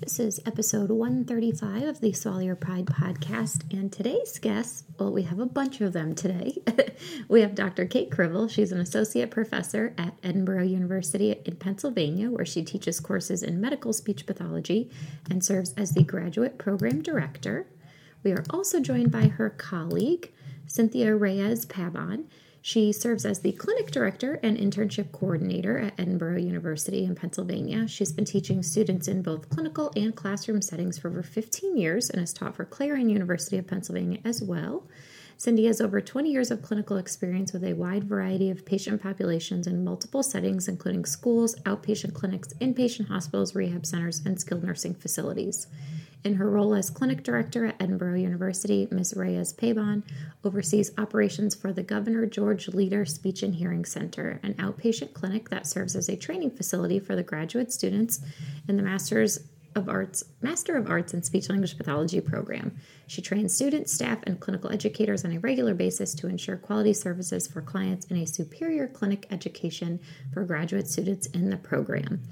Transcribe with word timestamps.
This 0.00 0.18
is 0.18 0.40
episode 0.44 0.90
135 0.90 1.82
of 1.84 2.00
the 2.00 2.12
Swallow 2.12 2.40
Your 2.40 2.56
Pride 2.56 2.86
podcast. 2.86 3.72
And 3.72 3.92
today's 3.92 4.38
guest, 4.38 4.84
well, 4.98 5.12
we 5.12 5.22
have 5.22 5.38
a 5.38 5.46
bunch 5.46 5.80
of 5.80 5.92
them 5.92 6.14
today. 6.14 6.58
we 7.28 7.40
have 7.40 7.54
Dr. 7.54 7.86
Kate 7.86 8.10
Krival. 8.10 8.50
She's 8.50 8.72
an 8.72 8.80
associate 8.80 9.30
professor 9.30 9.94
at 9.96 10.20
Edinboro 10.22 10.68
University 10.68 11.32
in 11.44 11.56
Pennsylvania, 11.56 12.28
where 12.30 12.44
she 12.44 12.64
teaches 12.64 12.98
courses 12.98 13.42
in 13.42 13.60
medical 13.60 13.92
speech 13.92 14.26
pathology 14.26 14.90
and 15.30 15.44
serves 15.44 15.72
as 15.74 15.92
the 15.92 16.02
graduate 16.02 16.58
program 16.58 17.00
director. 17.00 17.66
We 18.24 18.32
are 18.32 18.44
also 18.50 18.80
joined 18.80 19.12
by 19.12 19.28
her 19.28 19.50
colleague, 19.50 20.32
Cynthia 20.66 21.14
Reyes 21.14 21.64
Pabon. 21.66 22.24
She 22.66 22.94
serves 22.94 23.26
as 23.26 23.40
the 23.40 23.52
clinic 23.52 23.90
director 23.90 24.40
and 24.42 24.56
internship 24.56 25.12
coordinator 25.12 25.78
at 25.78 25.98
Edinboro 25.98 26.42
University 26.42 27.04
in 27.04 27.14
Pennsylvania. 27.14 27.86
She's 27.86 28.10
been 28.10 28.24
teaching 28.24 28.62
students 28.62 29.06
in 29.06 29.20
both 29.20 29.50
clinical 29.50 29.92
and 29.94 30.16
classroom 30.16 30.62
settings 30.62 30.96
for 30.96 31.08
over 31.08 31.22
15 31.22 31.76
years 31.76 32.08
and 32.08 32.20
has 32.20 32.32
taught 32.32 32.56
for 32.56 32.64
Clarion 32.64 33.10
University 33.10 33.58
of 33.58 33.66
Pennsylvania 33.66 34.20
as 34.24 34.42
well. 34.42 34.88
Cindy 35.36 35.66
has 35.66 35.80
over 35.80 36.00
20 36.00 36.30
years 36.30 36.50
of 36.50 36.62
clinical 36.62 36.96
experience 36.96 37.52
with 37.52 37.64
a 37.64 37.74
wide 37.74 38.04
variety 38.04 38.50
of 38.50 38.64
patient 38.64 39.02
populations 39.02 39.66
in 39.66 39.84
multiple 39.84 40.22
settings, 40.22 40.68
including 40.68 41.04
schools, 41.04 41.54
outpatient 41.62 42.14
clinics, 42.14 42.52
inpatient 42.60 43.08
hospitals, 43.08 43.54
rehab 43.54 43.84
centers, 43.84 44.22
and 44.24 44.40
skilled 44.40 44.64
nursing 44.64 44.94
facilities. 44.94 45.66
In 46.24 46.36
her 46.36 46.48
role 46.48 46.74
as 46.74 46.88
clinic 46.88 47.22
director 47.22 47.66
at 47.66 47.78
Edinboro 47.78 48.18
University, 48.18 48.88
Ms. 48.90 49.12
Reyes 49.14 49.52
Pabon 49.52 50.02
oversees 50.42 50.90
operations 50.96 51.54
for 51.54 51.70
the 51.70 51.82
Governor 51.82 52.24
George 52.24 52.68
Leader 52.68 53.04
Speech 53.04 53.42
and 53.42 53.56
Hearing 53.56 53.84
Center, 53.84 54.40
an 54.42 54.54
outpatient 54.54 55.12
clinic 55.12 55.50
that 55.50 55.66
serves 55.66 55.94
as 55.94 56.08
a 56.08 56.16
training 56.16 56.52
facility 56.52 56.98
for 56.98 57.14
the 57.14 57.22
graduate 57.22 57.70
students 57.70 58.20
in 58.66 58.78
the 58.78 58.82
Masters 58.82 59.40
of 59.74 59.88
Arts 59.88 60.24
Master 60.42 60.76
of 60.76 60.88
Arts 60.88 61.14
in 61.14 61.22
Speech 61.22 61.48
Language 61.48 61.76
Pathology 61.76 62.20
program. 62.20 62.76
She 63.06 63.22
trains 63.22 63.54
students, 63.54 63.92
staff, 63.92 64.18
and 64.24 64.40
clinical 64.40 64.70
educators 64.70 65.24
on 65.24 65.32
a 65.32 65.40
regular 65.40 65.74
basis 65.74 66.14
to 66.14 66.28
ensure 66.28 66.56
quality 66.56 66.92
services 66.92 67.46
for 67.46 67.60
clients 67.60 68.06
and 68.06 68.22
a 68.22 68.26
superior 68.26 68.86
clinic 68.86 69.26
education 69.30 70.00
for 70.32 70.44
graduate 70.44 70.88
students 70.88 71.26
in 71.26 71.50
the 71.50 71.56
program. 71.56 72.22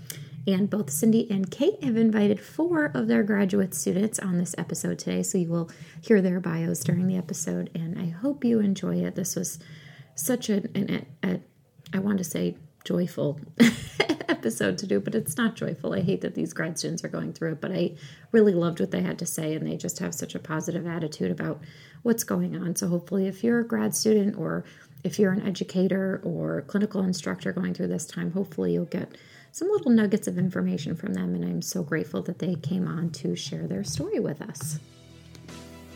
And 0.47 0.69
both 0.69 0.91
Cindy 0.91 1.31
and 1.31 1.51
Kate 1.51 1.83
have 1.85 1.97
invited 1.97 2.41
four 2.41 2.87
of 2.87 3.07
their 3.07 3.23
graduate 3.23 3.75
students 3.75 4.19
on 4.19 4.39
this 4.39 4.55
episode 4.59 4.99
today. 4.99 5.23
So 5.23 5.39
you 5.39 5.49
will 5.49 5.71
hear 6.01 6.21
their 6.21 6.41
bios 6.41 6.81
during 6.81 7.07
the 7.07 7.17
episode. 7.17 7.71
And 7.75 7.99
I 7.99 8.07
hope 8.07 8.45
you 8.45 8.59
enjoy 8.59 8.97
it. 8.97 9.15
This 9.15 9.37
was 9.37 9.61
such 10.17 10.49
an, 10.49 10.69
an, 10.75 11.07
a, 11.23 11.41
I 11.97 12.01
want 12.01 12.19
to 12.19 12.25
say, 12.25 12.57
joyful 12.85 13.41
episode 14.29 14.79
to 14.79 14.87
do, 14.87 15.01
but 15.01 15.15
it's 15.15 15.37
not 15.37 15.55
joyful. 15.55 15.95
I 15.95 16.01
hate 16.01 16.21
that 16.23 16.35
these 16.35 16.53
grad 16.53 16.79
students 16.79 17.05
are 17.05 17.09
going 17.09 17.33
through 17.33 17.53
it, 17.53 17.61
but 17.61 17.73
I 17.73 17.93
really 18.33 18.55
loved 18.55 18.81
what 18.81 18.91
they 18.91 19.03
had 19.03 19.19
to 19.21 19.27
say, 19.27 19.55
and 19.55 19.67
they 19.67 19.77
just 19.77 19.99
have 20.01 20.15
such 20.15 20.35
a 20.35 20.41
positive 20.41 20.87
attitude 20.87 21.31
about 21.31 21.61
what's 22.03 22.25
going 22.25 22.57
on. 22.57 22.77
So, 22.77 22.89
hopefully, 22.89 23.27
if 23.27 23.45
you're 23.45 23.61
a 23.61 23.67
grad 23.67 23.95
student 23.95 24.37
or 24.37 24.65
if 25.05 25.19
you're 25.19 25.33
an 25.33 25.47
educator 25.47 26.21
or 26.25 26.63
clinical 26.63 27.03
instructor 27.03 27.53
going 27.53 27.75
through 27.75 27.89
this 27.89 28.07
time, 28.07 28.33
hopefully, 28.33 28.73
you'll 28.73 28.85
get 28.87 29.17
some 29.53 29.69
little 29.69 29.91
nuggets 29.91 30.27
of 30.27 30.39
information 30.39 30.97
from 30.97 31.13
them, 31.13 31.35
and 31.35 31.45
I'm 31.45 31.63
so 31.63 31.83
grateful 31.83 32.23
that 32.23 32.39
they 32.39 32.55
came 32.55 32.89
on 32.89 33.11
to 33.11 33.37
share 33.37 33.67
their 33.67 33.85
story 33.85 34.19
with 34.19 34.41
us. 34.41 34.79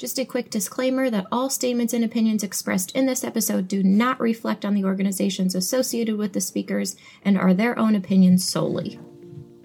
Just 0.00 0.18
a 0.18 0.24
quick 0.24 0.48
disclaimer 0.48 1.10
that 1.10 1.26
all 1.30 1.50
statements 1.50 1.92
and 1.92 2.02
opinions 2.02 2.42
expressed 2.42 2.90
in 2.92 3.04
this 3.04 3.22
episode 3.22 3.68
do 3.68 3.82
not 3.82 4.18
reflect 4.18 4.64
on 4.64 4.72
the 4.72 4.82
organizations 4.82 5.54
associated 5.54 6.16
with 6.16 6.32
the 6.32 6.40
speakers 6.40 6.96
and 7.22 7.36
are 7.36 7.52
their 7.52 7.78
own 7.78 7.94
opinions 7.94 8.48
solely. 8.48 8.98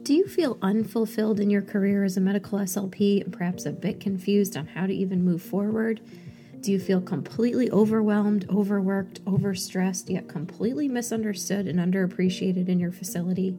Do 0.04 0.14
you 0.14 0.28
feel 0.28 0.58
unfulfilled 0.62 1.40
in 1.40 1.50
your 1.50 1.62
career 1.62 2.04
as 2.04 2.18
a 2.18 2.20
medical 2.20 2.60
SLP 2.60 3.24
and 3.24 3.32
perhaps 3.32 3.66
a 3.66 3.72
bit 3.72 4.02
confused 4.02 4.58
on 4.58 4.68
how 4.68 4.86
to 4.86 4.94
even 4.94 5.24
move 5.24 5.42
forward? 5.42 6.02
Do 6.60 6.74
you 6.74 6.80
feel 6.82 7.00
completely 7.00 7.72
overwhelmed, 7.72 8.46
overworked, 8.50 9.24
overstressed, 9.24 10.10
yet 10.10 10.28
completely 10.28 10.90
misunderstood 10.90 11.66
and 11.66 11.80
underappreciated 11.80 12.68
in 12.68 12.78
your 12.78 12.92
facility? 12.92 13.58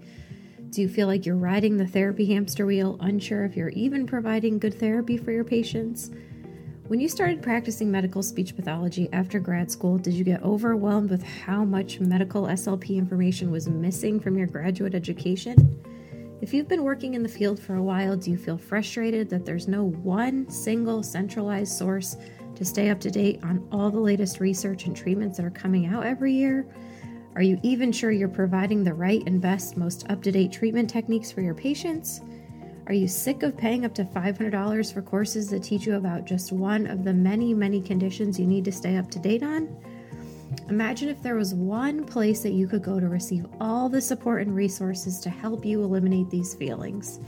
Do 0.68 0.82
you 0.82 0.90
feel 0.90 1.06
like 1.06 1.24
you're 1.24 1.36
riding 1.36 1.78
the 1.78 1.86
therapy 1.86 2.26
hamster 2.26 2.66
wheel, 2.66 2.98
unsure 3.00 3.46
if 3.46 3.56
you're 3.56 3.70
even 3.70 4.06
providing 4.06 4.58
good 4.58 4.78
therapy 4.78 5.16
for 5.16 5.32
your 5.32 5.44
patients? 5.44 6.10
When 6.88 7.00
you 7.00 7.08
started 7.08 7.42
practicing 7.42 7.90
medical 7.90 8.22
speech 8.22 8.54
pathology 8.54 9.08
after 9.12 9.40
grad 9.40 9.72
school, 9.72 9.98
did 9.98 10.14
you 10.14 10.22
get 10.22 10.44
overwhelmed 10.44 11.10
with 11.10 11.20
how 11.24 11.64
much 11.64 11.98
medical 11.98 12.44
SLP 12.44 12.96
information 12.96 13.50
was 13.50 13.68
missing 13.68 14.20
from 14.20 14.38
your 14.38 14.46
graduate 14.46 14.94
education? 14.94 15.82
If 16.40 16.54
you've 16.54 16.68
been 16.68 16.84
working 16.84 17.14
in 17.14 17.24
the 17.24 17.28
field 17.28 17.58
for 17.58 17.74
a 17.74 17.82
while, 17.82 18.16
do 18.16 18.30
you 18.30 18.36
feel 18.36 18.56
frustrated 18.56 19.28
that 19.30 19.44
there's 19.44 19.66
no 19.66 19.82
one 19.82 20.48
single 20.48 21.02
centralized 21.02 21.76
source 21.76 22.16
to 22.54 22.64
stay 22.64 22.90
up 22.90 23.00
to 23.00 23.10
date 23.10 23.40
on 23.42 23.66
all 23.72 23.90
the 23.90 23.98
latest 23.98 24.38
research 24.38 24.86
and 24.86 24.96
treatments 24.96 25.38
that 25.38 25.46
are 25.46 25.50
coming 25.50 25.86
out 25.86 26.06
every 26.06 26.32
year? 26.32 26.68
Are 27.34 27.42
you 27.42 27.58
even 27.64 27.90
sure 27.90 28.12
you're 28.12 28.28
providing 28.28 28.84
the 28.84 28.94
right 28.94 29.24
and 29.26 29.40
best, 29.40 29.76
most 29.76 30.08
up 30.08 30.22
to 30.22 30.30
date 30.30 30.52
treatment 30.52 30.88
techniques 30.88 31.32
for 31.32 31.40
your 31.40 31.54
patients? 31.54 32.20
Are 32.88 32.94
you 32.94 33.08
sick 33.08 33.42
of 33.42 33.56
paying 33.56 33.84
up 33.84 33.94
to 33.94 34.04
$500 34.04 34.94
for 34.94 35.02
courses 35.02 35.50
that 35.50 35.64
teach 35.64 35.86
you 35.86 35.96
about 35.96 36.24
just 36.24 36.52
one 36.52 36.86
of 36.86 37.02
the 37.02 37.12
many, 37.12 37.52
many 37.52 37.82
conditions 37.82 38.38
you 38.38 38.46
need 38.46 38.64
to 38.64 38.70
stay 38.70 38.96
up 38.96 39.10
to 39.10 39.18
date 39.18 39.42
on? 39.42 39.76
Imagine 40.68 41.08
if 41.08 41.20
there 41.20 41.34
was 41.34 41.52
one 41.52 42.04
place 42.04 42.42
that 42.44 42.52
you 42.52 42.68
could 42.68 42.84
go 42.84 43.00
to 43.00 43.08
receive 43.08 43.44
all 43.60 43.88
the 43.88 44.00
support 44.00 44.42
and 44.42 44.54
resources 44.54 45.18
to 45.18 45.30
help 45.30 45.64
you 45.64 45.82
eliminate 45.82 46.30
these 46.30 46.54
feelings. 46.54 47.18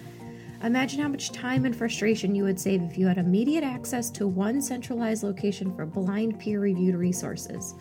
Imagine 0.62 1.00
how 1.00 1.08
much 1.08 1.32
time 1.32 1.64
and 1.64 1.74
frustration 1.74 2.36
you 2.36 2.44
would 2.44 2.60
save 2.60 2.80
if 2.82 2.96
you 2.96 3.08
had 3.08 3.18
immediate 3.18 3.64
access 3.64 4.10
to 4.10 4.28
one 4.28 4.62
centralized 4.62 5.24
location 5.24 5.74
for 5.74 5.86
blind 5.86 6.38
peer 6.38 6.60
reviewed 6.60 6.94
resources. 6.94 7.74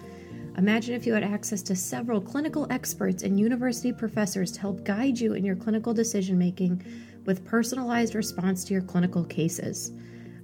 Imagine 0.57 0.95
if 0.95 1.05
you 1.05 1.13
had 1.13 1.23
access 1.23 1.61
to 1.61 1.75
several 1.75 2.19
clinical 2.19 2.65
experts 2.71 3.21
and 3.21 3.39
university 3.39 3.93
professors 3.93 4.51
to 4.53 4.61
help 4.61 4.83
guide 4.83 5.19
you 5.19 5.33
in 5.33 5.45
your 5.45 5.55
clinical 5.55 5.93
decision 5.93 6.39
making 6.39 6.83
with 7.27 7.45
personalized 7.45 8.15
response 8.15 8.63
to 8.63 8.73
your 8.73 8.81
clinical 8.81 9.23
cases. 9.25 9.91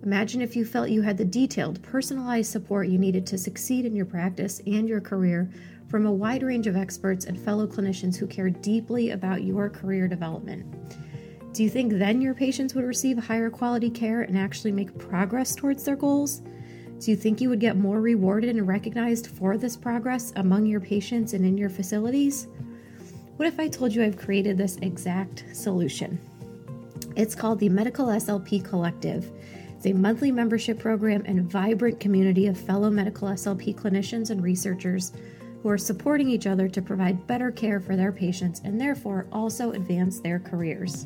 Imagine 0.04 0.42
if 0.42 0.54
you 0.54 0.66
felt 0.66 0.90
you 0.90 1.02
had 1.02 1.18
the 1.18 1.24
detailed, 1.24 1.82
personalized 1.82 2.52
support 2.52 2.90
you 2.90 2.98
needed 2.98 3.26
to 3.26 3.38
succeed 3.38 3.86
in 3.86 3.96
your 3.96 4.06
practice 4.06 4.62
and 4.68 4.88
your 4.88 5.00
career 5.00 5.50
from 5.88 6.06
a 6.06 6.12
wide 6.12 6.44
range 6.44 6.68
of 6.68 6.76
experts 6.76 7.24
and 7.24 7.40
fellow 7.40 7.66
clinicians 7.66 8.18
who 8.18 8.28
care 8.28 8.50
deeply 8.50 9.12
about 9.12 9.44
your 9.44 9.70
career 9.70 10.10
development. 10.10 10.66
Do 11.54 11.64
you 11.64 11.70
think 11.70 11.94
then 11.94 12.22
your 12.22 12.34
patients 12.34 12.76
would 12.76 12.84
receive 12.84 13.18
higher 13.18 13.50
quality 13.50 13.90
care 13.90 14.24
and 14.24 14.38
actually 14.38 14.74
make 14.74 14.98
progress 14.98 15.56
towards 15.56 15.86
their 15.86 15.96
goals? 15.96 16.42
Do 17.00 17.12
you 17.12 17.16
think 17.16 17.40
you 17.40 17.48
would 17.48 17.62
get 17.62 17.78
more 17.78 18.02
rewarded 18.02 18.50
and 18.50 18.68
recognized 18.68 19.28
for 19.28 19.58
this 19.58 19.78
progress 19.78 20.34
among 20.36 20.66
your 20.66 20.82
patients 20.82 21.32
and 21.32 21.46
in 21.46 21.58
your 21.58 21.70
facilities? 21.70 22.48
What 23.38 23.48
if 23.48 23.58
I 23.60 23.70
told 23.70 23.94
you 23.96 24.04
I've 24.04 24.18
created 24.18 24.58
this 24.58 24.78
exact 24.78 25.46
solution? 25.54 26.20
It's 27.16 27.36
called 27.36 27.60
the 27.60 27.70
Medical 27.70 28.08
SLP 28.08 28.66
Collective. 28.66 29.32
It's 29.76 29.86
a 29.86 29.94
monthly 29.94 30.32
membership 30.32 30.80
program 30.80 31.22
and 31.26 31.44
vibrant 31.44 32.00
community 32.00 32.48
of 32.48 32.58
fellow 32.58 32.90
medical 32.90 33.28
SLP 33.28 33.76
clinicians 33.76 34.32
and 34.32 34.42
researchers 34.42 35.12
who 35.62 35.70
are 35.70 35.78
supporting 35.78 36.28
each 36.28 36.48
other 36.48 36.68
to 36.68 36.82
provide 36.82 37.28
better 37.28 37.52
care 37.52 37.80
for 37.80 37.96
their 37.96 38.12
patients 38.12 38.62
and 38.66 38.82
therefore 38.82 39.28
also 39.32 39.72
advance 39.74 40.20
their 40.20 40.40
careers. 40.40 41.06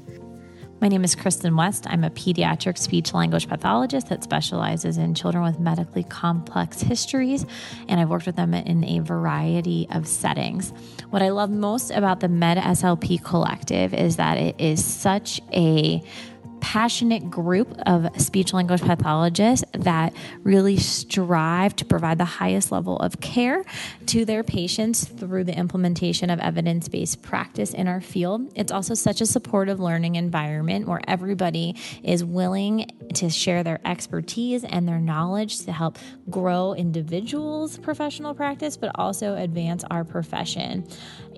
My 0.80 0.90
name 0.90 1.04
is 1.04 1.16
Kristen 1.16 1.56
West. 1.56 1.88
I'm 1.90 2.04
a 2.04 2.12
pediatric 2.12 2.78
speech 2.78 3.12
language 3.12 3.50
pathologist 3.50 4.10
that 4.10 4.24
specializes 4.24 4.98
in 4.98 5.16
children 5.16 5.44
with 5.44 5.60
medically 5.60 6.04
complex 6.04 6.82
histories, 6.82 7.48
and 7.88 8.00
I've 8.00 8.10
worked 8.10 8.28
with 8.28 8.36
them 8.36 8.54
in 8.54 8.84
a 8.84 9.00
variety 9.00 9.88
of 9.90 10.08
settings. 10.08 10.74
What 11.10 11.24
I 11.24 11.30
love 11.30 11.50
most 11.50 11.90
about 11.90 12.20
the 12.20 12.28
Med 12.28 12.60
SLP 12.60 13.24
Collective 13.24 13.92
is 13.96 14.18
that 14.18 14.38
it 14.38 14.62
is 14.62 14.86
such 14.86 15.42
a 15.52 16.04
passionate 16.68 17.30
group 17.30 17.74
of 17.86 18.10
speech 18.20 18.52
language 18.52 18.82
pathologists 18.82 19.64
that 19.72 20.14
really 20.44 20.76
strive 20.76 21.74
to 21.74 21.86
provide 21.86 22.18
the 22.18 22.26
highest 22.26 22.74
level 22.74 22.98
of 22.98 23.22
care 23.22 23.64
to 24.06 24.26
their 24.26 24.44
patients 24.44 25.06
through 25.06 25.46
the 25.46 25.58
implementation 25.58 26.30
of 26.30 26.42
evidence 26.42 26.90
based 26.90 27.22
practice 27.22 27.74
in 27.74 27.88
our 27.88 28.02
field. 28.02 28.52
It's 28.54 28.70
also 28.70 28.96
such 28.96 29.22
a 29.22 29.26
supportive 29.26 29.80
learning 29.80 30.16
environment 30.16 30.90
where 30.90 31.00
everybody 31.08 31.78
is 32.04 32.22
willing 32.22 32.92
to 33.14 33.30
share 33.30 33.64
their 33.64 33.80
expertise 33.86 34.66
and 34.66 34.86
their 34.86 35.00
knowledge 35.00 35.64
to 35.64 35.72
help 35.72 35.98
grow 36.30 36.74
individuals' 36.74 37.78
professional 37.78 38.34
practice, 38.34 38.76
but 38.76 38.92
also 38.96 39.38
advance 39.38 39.86
our 39.90 40.04
profession. 40.04 40.86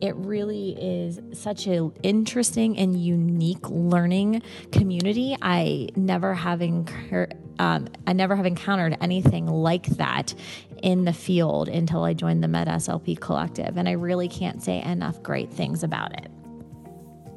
It 0.01 0.15
really 0.15 0.71
is 0.79 1.19
such 1.33 1.67
an 1.67 1.91
interesting 2.03 2.77
and 2.77 2.99
unique 2.99 3.69
learning 3.69 4.41
community. 4.71 5.35
I 5.41 5.89
never 5.95 6.33
have 6.33 6.61
incur- 6.61 7.29
um, 7.59 7.89
I 8.07 8.13
never 8.13 8.35
have 8.35 8.45
encountered 8.45 8.97
anything 9.01 9.47
like 9.47 9.85
that 9.97 10.33
in 10.81 11.03
the 11.03 11.13
field 11.13 11.67
until 11.67 12.03
I 12.03 12.13
joined 12.13 12.41
the 12.41 12.47
Med 12.47 12.67
SLP 12.67 13.19
Collective, 13.19 13.77
and 13.77 13.89
I 13.89 13.93
really 13.93 14.29
can't 14.29 14.63
say 14.63 14.81
enough 14.81 15.21
great 15.21 15.51
things 15.51 15.83
about 15.83 16.13
it. 16.13 16.31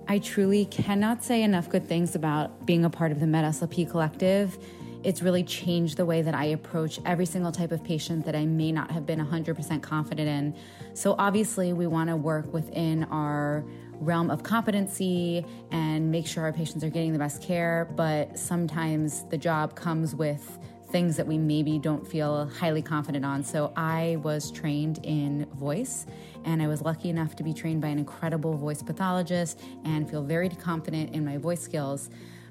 I 0.08 0.18
truly 0.18 0.66
cannot 0.66 1.24
say 1.24 1.42
enough 1.42 1.68
good 1.68 1.86
things 1.86 2.14
about 2.14 2.66
being 2.66 2.84
a 2.84 2.90
part 2.90 3.12
of 3.12 3.20
the 3.20 3.26
Med 3.26 3.44
SLP 3.44 3.90
Collective 3.90 4.58
it's 5.04 5.22
really 5.22 5.42
changed 5.42 5.96
the 5.96 6.06
way 6.06 6.22
that 6.22 6.34
I 6.34 6.46
approach 6.46 7.00
every 7.04 7.26
single 7.26 7.52
type 7.52 7.72
of 7.72 7.82
patient 7.82 8.24
that 8.26 8.36
I 8.36 8.46
may 8.46 8.72
not 8.72 8.90
have 8.90 9.06
been 9.06 9.18
100% 9.18 9.82
confident 9.82 10.28
in. 10.28 10.54
So, 10.94 11.14
obviously, 11.18 11.72
we 11.72 11.86
want 11.86 12.08
to 12.10 12.16
work 12.16 12.52
within 12.52 13.04
our 13.04 13.64
realm 14.00 14.30
of 14.30 14.42
competency 14.42 15.44
and 15.70 16.10
make 16.10 16.26
sure 16.26 16.42
our 16.44 16.52
patients 16.52 16.84
are 16.84 16.90
getting 16.90 17.12
the 17.12 17.18
best 17.18 17.42
care, 17.42 17.88
but 17.96 18.38
sometimes 18.38 19.24
the 19.24 19.38
job 19.38 19.74
comes 19.74 20.14
with 20.14 20.58
things 20.90 21.16
that 21.16 21.26
we 21.26 21.38
maybe 21.38 21.78
don't 21.78 22.06
feel 22.06 22.46
highly 22.58 22.82
confident 22.82 23.24
on. 23.24 23.42
So, 23.42 23.72
I 23.76 24.18
was 24.22 24.50
trained 24.52 25.00
in 25.04 25.46
voice 25.54 26.06
and 26.44 26.62
I 26.62 26.68
was 26.68 26.82
lucky 26.82 27.08
enough 27.08 27.34
to 27.36 27.42
be 27.42 27.52
trained 27.52 27.80
by 27.80 27.88
an 27.88 27.98
incredible 27.98 28.56
voice 28.56 28.82
pathologist 28.82 29.60
and 29.84 30.08
feel 30.08 30.22
very 30.22 30.48
confident 30.48 31.14
in 31.14 31.24
my 31.24 31.38
voice 31.38 31.60
skills. 31.60 32.10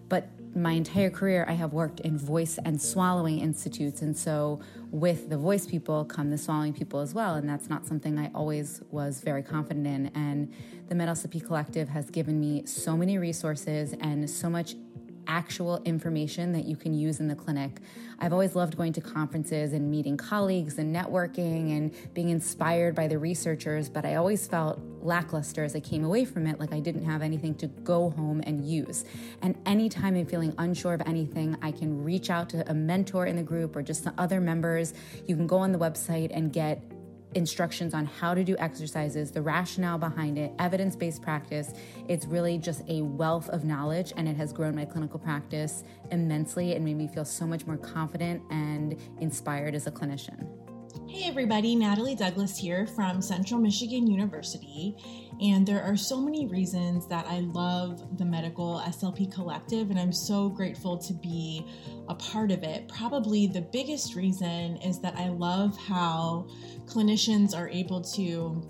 But 0.09 0.27
my 0.53 0.73
entire 0.73 1.09
career, 1.09 1.45
I 1.47 1.53
have 1.53 1.73
worked 1.73 1.99
in 2.01 2.17
voice 2.17 2.59
and 2.63 2.81
swallowing 2.81 3.39
institutes. 3.39 4.01
And 4.01 4.15
so, 4.17 4.59
with 4.91 5.29
the 5.29 5.37
voice 5.37 5.65
people 5.65 6.03
come 6.03 6.29
the 6.29 6.37
swallowing 6.37 6.73
people 6.73 6.99
as 6.99 7.13
well. 7.13 7.35
And 7.35 7.47
that's 7.47 7.69
not 7.69 7.85
something 7.85 8.19
I 8.19 8.29
always 8.35 8.81
was 8.91 9.21
very 9.21 9.43
confident 9.43 9.87
in. 9.87 10.11
And 10.13 10.53
the 10.89 10.95
MedSLP 10.95 11.45
Collective 11.45 11.87
has 11.89 12.09
given 12.09 12.39
me 12.39 12.65
so 12.65 12.97
many 12.97 13.17
resources 13.17 13.93
and 14.01 14.29
so 14.29 14.49
much 14.49 14.75
actual 15.27 15.81
information 15.83 16.51
that 16.53 16.65
you 16.65 16.75
can 16.75 16.93
use 16.93 17.19
in 17.19 17.27
the 17.27 17.35
clinic. 17.35 17.79
I've 18.19 18.33
always 18.33 18.55
loved 18.55 18.77
going 18.77 18.93
to 18.93 19.01
conferences 19.01 19.73
and 19.73 19.89
meeting 19.89 20.15
colleagues 20.15 20.77
and 20.77 20.95
networking 20.95 21.75
and 21.75 22.13
being 22.13 22.29
inspired 22.29 22.93
by 22.93 23.07
the 23.07 23.17
researchers, 23.17 23.89
but 23.89 24.05
I 24.05 24.15
always 24.15 24.47
felt 24.47 24.79
lackluster 25.01 25.63
as 25.63 25.75
I 25.75 25.79
came 25.79 26.03
away 26.03 26.25
from 26.25 26.45
it, 26.45 26.59
like 26.59 26.71
I 26.71 26.79
didn't 26.79 27.05
have 27.05 27.21
anything 27.21 27.55
to 27.55 27.67
go 27.67 28.11
home 28.11 28.41
and 28.45 28.63
use. 28.63 29.05
And 29.41 29.57
anytime 29.65 30.15
I'm 30.15 30.25
feeling 30.25 30.53
unsure 30.57 30.93
of 30.93 31.01
anything, 31.07 31.57
I 31.61 31.71
can 31.71 32.03
reach 32.03 32.29
out 32.29 32.49
to 32.49 32.69
a 32.69 32.73
mentor 32.73 33.25
in 33.25 33.35
the 33.35 33.43
group 33.43 33.75
or 33.75 33.81
just 33.81 34.03
the 34.03 34.13
other 34.17 34.39
members. 34.39 34.93
You 35.25 35.35
can 35.35 35.47
go 35.47 35.57
on 35.57 35.71
the 35.71 35.79
website 35.79 36.29
and 36.31 36.53
get 36.53 36.83
instructions 37.35 37.93
on 37.93 38.05
how 38.05 38.33
to 38.33 38.43
do 38.43 38.55
exercises, 38.57 39.31
the 39.31 39.41
rationale 39.41 39.97
behind 39.97 40.37
it, 40.37 40.51
evidence 40.59 40.95
based 40.95 41.21
practice. 41.21 41.73
It's 42.07 42.25
really 42.25 42.57
just 42.57 42.83
a 42.87 43.01
wealth 43.01 43.49
of 43.49 43.63
knowledge, 43.63 44.13
and 44.15 44.27
it 44.27 44.35
has 44.37 44.53
grown 44.53 44.75
my 44.75 44.85
clinical 44.85 45.19
practice 45.19 45.83
immensely 46.11 46.75
and 46.75 46.83
made 46.83 46.97
me 46.97 47.07
feel 47.07 47.25
so 47.25 47.45
much 47.45 47.65
more 47.65 47.77
confident 47.77 48.41
and 48.51 48.97
inspired 49.19 49.75
as 49.75 49.87
a 49.87 49.91
clinician. 49.91 50.47
Hey, 51.07 51.27
everybody, 51.27 51.75
Natalie 51.75 52.15
Douglas 52.15 52.57
here 52.57 52.85
from 52.85 53.21
Central 53.21 53.59
Michigan 53.59 54.07
University. 54.07 54.95
And 55.41 55.65
there 55.65 55.81
are 55.81 55.97
so 55.97 56.21
many 56.21 56.47
reasons 56.47 57.07
that 57.07 57.25
I 57.27 57.39
love 57.39 58.17
the 58.17 58.25
Medical 58.25 58.81
SLP 58.85 59.33
Collective, 59.33 59.89
and 59.89 59.99
I'm 59.99 60.13
so 60.13 60.49
grateful 60.49 60.97
to 60.97 61.13
be 61.13 61.65
a 62.11 62.15
part 62.15 62.51
of 62.51 62.61
it. 62.63 62.89
Probably 62.89 63.47
the 63.47 63.61
biggest 63.61 64.15
reason 64.15 64.75
is 64.77 64.99
that 64.99 65.15
I 65.15 65.29
love 65.29 65.77
how 65.77 66.49
clinicians 66.85 67.55
are 67.55 67.69
able 67.69 68.01
to 68.15 68.61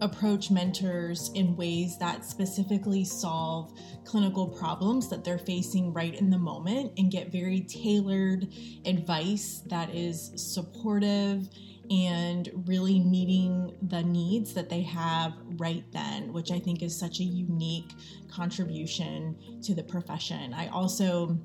approach 0.00 0.50
mentors 0.50 1.30
in 1.34 1.54
ways 1.54 1.98
that 1.98 2.24
specifically 2.24 3.04
solve 3.04 3.78
clinical 4.04 4.48
problems 4.48 5.10
that 5.10 5.22
they're 5.22 5.36
facing 5.36 5.92
right 5.92 6.14
in 6.14 6.30
the 6.30 6.38
moment 6.38 6.92
and 6.96 7.10
get 7.10 7.30
very 7.30 7.60
tailored 7.60 8.48
advice 8.86 9.62
that 9.66 9.94
is 9.94 10.32
supportive 10.34 11.50
and 11.90 12.48
really 12.66 13.00
meeting 13.00 13.76
the 13.82 14.02
needs 14.02 14.54
that 14.54 14.70
they 14.70 14.80
have 14.80 15.34
right 15.58 15.84
then, 15.92 16.32
which 16.32 16.50
I 16.50 16.58
think 16.58 16.82
is 16.82 16.98
such 16.98 17.20
a 17.20 17.24
unique 17.24 17.92
contribution 18.30 19.36
to 19.62 19.74
the 19.74 19.82
profession. 19.82 20.54
I 20.54 20.68
also 20.68 21.38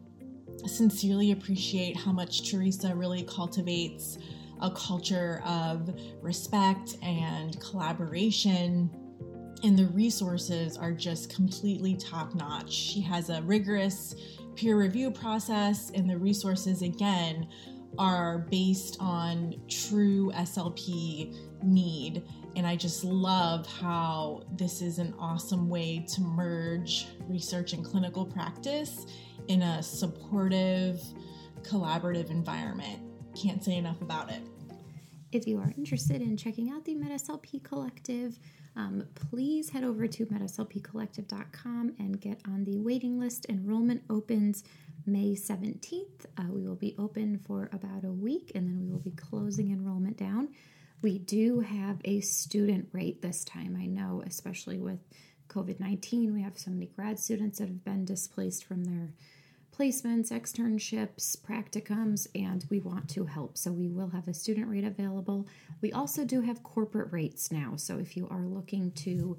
sincerely 0.65 1.31
appreciate 1.31 1.95
how 1.95 2.11
much 2.11 2.49
Theresa 2.49 2.95
really 2.95 3.23
cultivates 3.23 4.17
a 4.61 4.71
culture 4.71 5.41
of 5.45 5.93
respect 6.21 6.97
and 7.01 7.59
collaboration. 7.59 8.89
And 9.63 9.77
the 9.77 9.87
resources 9.87 10.77
are 10.77 10.91
just 10.91 11.33
completely 11.33 11.95
top 11.95 12.35
notch. 12.35 12.71
She 12.71 13.01
has 13.01 13.29
a 13.29 13.41
rigorous 13.41 14.15
peer 14.55 14.77
review 14.77 15.11
process, 15.11 15.91
and 15.93 16.09
the 16.09 16.17
resources, 16.17 16.81
again, 16.81 17.47
are 17.97 18.39
based 18.49 18.97
on 18.99 19.55
true 19.67 20.31
SLP 20.35 21.35
need. 21.63 22.23
And 22.55 22.65
I 22.65 22.75
just 22.75 23.03
love 23.03 23.65
how 23.67 24.43
this 24.51 24.81
is 24.81 24.99
an 24.99 25.13
awesome 25.19 25.69
way 25.69 26.05
to 26.13 26.21
merge 26.21 27.07
research 27.27 27.73
and 27.73 27.83
clinical 27.83 28.25
practice 28.25 29.05
in 29.47 29.61
a 29.61 29.81
supportive, 29.81 31.01
collaborative 31.61 32.29
environment. 32.29 32.99
Can't 33.35 33.63
say 33.63 33.75
enough 33.75 34.01
about 34.01 34.31
it. 34.31 34.41
If 35.31 35.45
you 35.45 35.59
are 35.59 35.73
interested 35.77 36.21
in 36.21 36.37
checking 36.37 36.69
out 36.71 36.85
the 36.85 36.95
MedSLP 36.95 37.63
Collective, 37.63 38.39
um, 38.77 39.03
please 39.15 39.71
head 39.71 39.83
over 39.83 40.07
to 40.07 40.25
medslpcollective.com 40.25 41.95
and 41.99 42.21
get 42.21 42.39
on 42.47 42.63
the 42.63 42.77
waiting 42.77 43.19
list. 43.19 43.45
Enrollment 43.49 44.03
opens 44.09 44.63
May 45.05 45.31
17th. 45.31 46.25
Uh, 46.37 46.43
we 46.49 46.65
will 46.65 46.75
be 46.75 46.95
open 46.97 47.39
for 47.45 47.69
about 47.73 48.05
a 48.05 48.11
week 48.11 48.51
and 48.55 48.67
then 48.67 48.79
we 48.79 48.89
will 48.89 48.99
be 48.99 49.11
closing 49.11 49.71
enrollment 49.71 50.17
down. 50.17 50.49
We 51.01 51.19
do 51.19 51.59
have 51.59 51.97
a 52.05 52.21
student 52.21 52.89
rate 52.91 53.21
this 53.21 53.43
time. 53.43 53.77
I 53.79 53.85
know, 53.85 54.23
especially 54.25 54.77
with 54.79 54.99
COVID 55.49 55.79
19, 55.79 56.33
we 56.33 56.41
have 56.41 56.57
so 56.57 56.71
many 56.71 56.87
grad 56.87 57.19
students 57.19 57.59
that 57.59 57.67
have 57.67 57.83
been 57.83 58.05
displaced 58.05 58.63
from 58.63 58.83
their 58.83 59.09
placements, 59.77 60.31
externships, 60.31 61.37
practicums, 61.37 62.27
and 62.35 62.65
we 62.69 62.79
want 62.79 63.07
to 63.09 63.25
help. 63.25 63.57
So 63.57 63.71
we 63.71 63.89
will 63.89 64.09
have 64.09 64.27
a 64.27 64.33
student 64.33 64.67
rate 64.67 64.83
available. 64.83 65.47
We 65.81 65.91
also 65.91 66.25
do 66.25 66.41
have 66.41 66.63
corporate 66.63 67.11
rates 67.11 67.51
now. 67.51 67.75
So 67.75 67.99
if 67.99 68.17
you 68.17 68.27
are 68.29 68.45
looking 68.45 68.91
to 68.93 69.37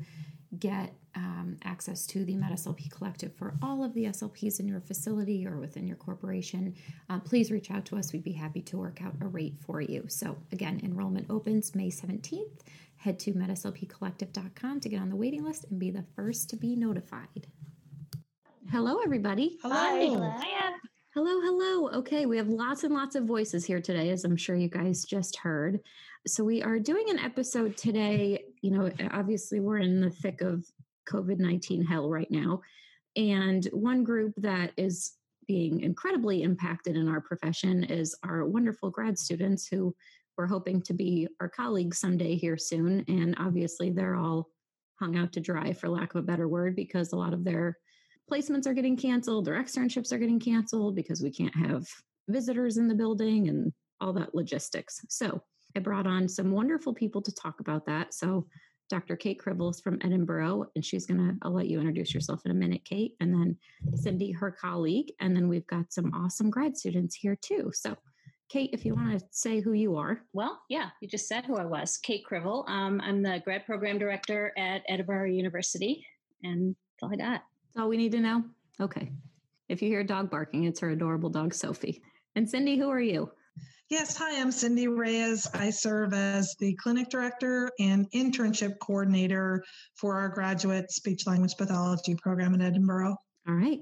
get 0.59 0.95
um, 1.15 1.57
access 1.65 2.07
to 2.07 2.25
the 2.25 2.35
MedSLP 2.35 2.91
Collective 2.91 3.35
for 3.35 3.55
all 3.63 3.85
of 3.85 3.93
the 3.95 4.05
SLPs 4.05 4.61
in 4.61 4.69
your 4.69 4.81
facility 4.81 5.47
or 5.47 5.59
within 5.59 5.87
your 5.87 5.97
corporation, 5.97 6.75
uh, 7.11 7.19
please 7.19 7.51
reach 7.51 7.71
out 7.71 7.85
to 7.87 7.97
us. 7.97 8.13
We'd 8.13 8.25
be 8.25 8.33
happy 8.33 8.63
to 8.63 8.79
work 8.79 9.03
out 9.03 9.15
a 9.21 9.27
rate 9.27 9.57
for 9.61 9.81
you. 9.81 10.05
So, 10.09 10.39
again, 10.53 10.81
enrollment 10.83 11.27
opens 11.29 11.75
May 11.75 11.91
17th. 11.91 12.61
Head 12.97 13.19
to 13.21 13.33
medslpcollective.com 13.33 14.81
to 14.81 14.89
get 14.89 15.01
on 15.01 15.11
the 15.11 15.17
waiting 15.17 15.45
list 15.45 15.67
and 15.71 15.79
be 15.79 15.91
the 15.91 16.05
first 16.17 16.49
to 16.51 16.57
be 16.57 16.77
notified. 16.77 17.47
Hello, 18.71 18.99
everybody. 19.03 19.59
Hello. 19.63 20.35
Hello, 21.15 21.41
hello. 21.41 21.89
Okay, 22.01 22.27
we 22.27 22.37
have 22.37 22.49
lots 22.49 22.85
and 22.85 22.93
lots 22.93 23.15
of 23.15 23.25
voices 23.25 23.65
here 23.65 23.81
today, 23.81 24.11
as 24.11 24.25
I'm 24.25 24.37
sure 24.37 24.57
you 24.57 24.69
guys 24.69 25.05
just 25.05 25.39
heard. 25.39 25.81
So, 26.27 26.45
we 26.45 26.63
are 26.63 26.79
doing 26.79 27.09
an 27.09 27.19
episode 27.19 27.79
today. 27.79 28.45
You 28.61 28.73
know, 28.73 28.91
obviously, 29.11 29.61
we're 29.61 29.79
in 29.79 30.03
the 30.03 30.11
thick 30.11 30.43
of 30.43 30.67
COVID 31.09 31.39
19 31.39 31.83
hell 31.83 32.11
right 32.11 32.31
now. 32.31 32.61
And 33.17 33.65
one 33.73 34.05
group 34.05 34.35
that 34.37 34.73
is 34.77 35.15
being 35.47 35.81
incredibly 35.81 36.43
impacted 36.43 36.95
in 36.95 37.09
our 37.09 37.23
profession 37.23 37.85
is 37.85 38.15
our 38.23 38.45
wonderful 38.45 38.91
grad 38.91 39.19
students 39.19 39.67
who 39.67 39.97
we're 40.37 40.47
hoping 40.47 40.83
to 40.83 40.93
be 40.93 41.27
our 41.41 41.49
colleagues 41.49 41.99
someday 41.99 42.37
here 42.37 42.59
soon. 42.59 43.03
And 43.09 43.35
obviously, 43.39 43.89
they're 43.89 44.17
all 44.17 44.51
hung 45.01 45.17
out 45.17 45.33
to 45.33 45.41
dry, 45.41 45.73
for 45.73 45.89
lack 45.89 46.15
of 46.15 46.23
a 46.23 46.27
better 46.27 46.49
word, 46.49 46.77
because 46.77 47.15
a 47.15 47.17
lot 47.17 47.33
of 47.33 47.45
their 47.45 47.79
placements 48.31 48.67
are 48.67 48.75
getting 48.75 48.97
canceled, 48.97 49.45
their 49.45 49.63
externships 49.63 50.13
are 50.13 50.19
getting 50.19 50.41
canceled 50.41 50.95
because 50.95 51.23
we 51.23 51.31
can't 51.31 51.55
have 51.57 51.87
visitors 52.29 52.77
in 52.77 52.89
the 52.89 52.95
building 52.95 53.49
and 53.49 53.73
all 54.01 54.13
that 54.13 54.35
logistics. 54.35 55.01
So, 55.09 55.43
I 55.77 55.81
brought 55.81 56.07
on 56.07 56.29
some 56.29 56.51
wonderful 56.51 56.95
people 56.95 57.21
to 57.23 57.35
talk 57.35 57.61
about 57.61 57.85
that. 57.87 58.15
So, 58.15 58.47
Dr. 58.89 59.17
Kate 59.17 59.39
Krivals 59.39 59.83
from 59.83 59.99
Edinboro, 59.99 60.67
and 60.75 60.85
she's 60.85 61.07
going 61.07 61.21
to, 61.21 61.37
I'll 61.43 61.53
let 61.53 61.69
you 61.69 61.79
introduce 61.79 62.15
yourself 62.15 62.41
in 62.47 62.51
a 62.51 62.55
minute, 62.55 62.85
Kate, 62.85 63.15
and 63.21 63.33
then 63.33 63.57
Cindy, 63.95 64.33
her 64.33 64.51
colleague. 64.51 65.13
And 65.21 65.37
then 65.37 65.49
we've 65.49 65.67
got 65.67 65.93
some 65.93 66.13
awesome 66.15 66.49
grad 66.49 66.77
students 66.77 67.15
here 67.15 67.37
too. 67.37 67.71
So, 67.75 67.97
Kate, 68.49 68.71
if 68.73 68.87
you 68.87 68.95
want 68.95 69.19
to 69.19 69.27
say 69.31 69.61
who 69.61 69.75
you 69.75 69.97
are. 69.97 70.23
Well, 70.33 70.59
yeah, 70.71 70.89
you 71.03 71.09
just 71.09 71.29
said 71.29 71.45
who 71.45 71.57
I 71.57 71.67
was 71.67 71.99
Kate 71.99 72.25
Krival. 72.29 72.67
Um, 72.69 72.99
I'm 73.05 73.23
the 73.23 73.43
grad 73.45 73.67
program 73.67 73.99
director 73.99 74.53
at 74.57 74.89
Edinboro 74.89 75.35
University, 75.35 76.07
and 76.43 76.75
that's 76.75 77.03
all 77.03 77.13
I 77.13 77.17
got. 77.17 77.43
All 77.79 77.89
we 77.89 77.97
need 77.97 78.11
to 78.13 78.21
know? 78.21 78.43
Okay. 78.81 79.13
If 79.69 79.83
you 79.83 79.89
hear 79.89 80.01
a 80.01 80.07
dog 80.07 80.31
barking, 80.31 80.65
it's 80.65 80.81
her 80.81 80.91
adorable 80.91 81.31
dog, 81.31 81.55
Sophie. 81.55 82.03
And 82.35 82.49
Cindy, 82.49 82.77
who 82.77 82.89
are 82.89 83.01
you? 83.01 83.31
Yes, 83.89 84.17
hi, 84.17 84.41
I'm 84.41 84.51
Cindy 84.51 84.89
Reyes. 84.89 85.47
I 85.55 85.71
serve 85.71 86.13
as 86.13 86.57
the 86.59 86.75
clinic 86.75 87.09
director 87.09 87.71
and 87.79 88.11
internship 88.11 88.81
coordinator 88.81 89.63
for 89.95 90.17
our 90.17 90.29
graduate 90.29 90.91
speech 90.91 91.27
language 91.29 91.55
pathology 91.57 92.17
program 92.17 92.53
in 92.55 92.61
Edinboro. 92.61 93.15
All 93.47 93.55
right. 93.55 93.81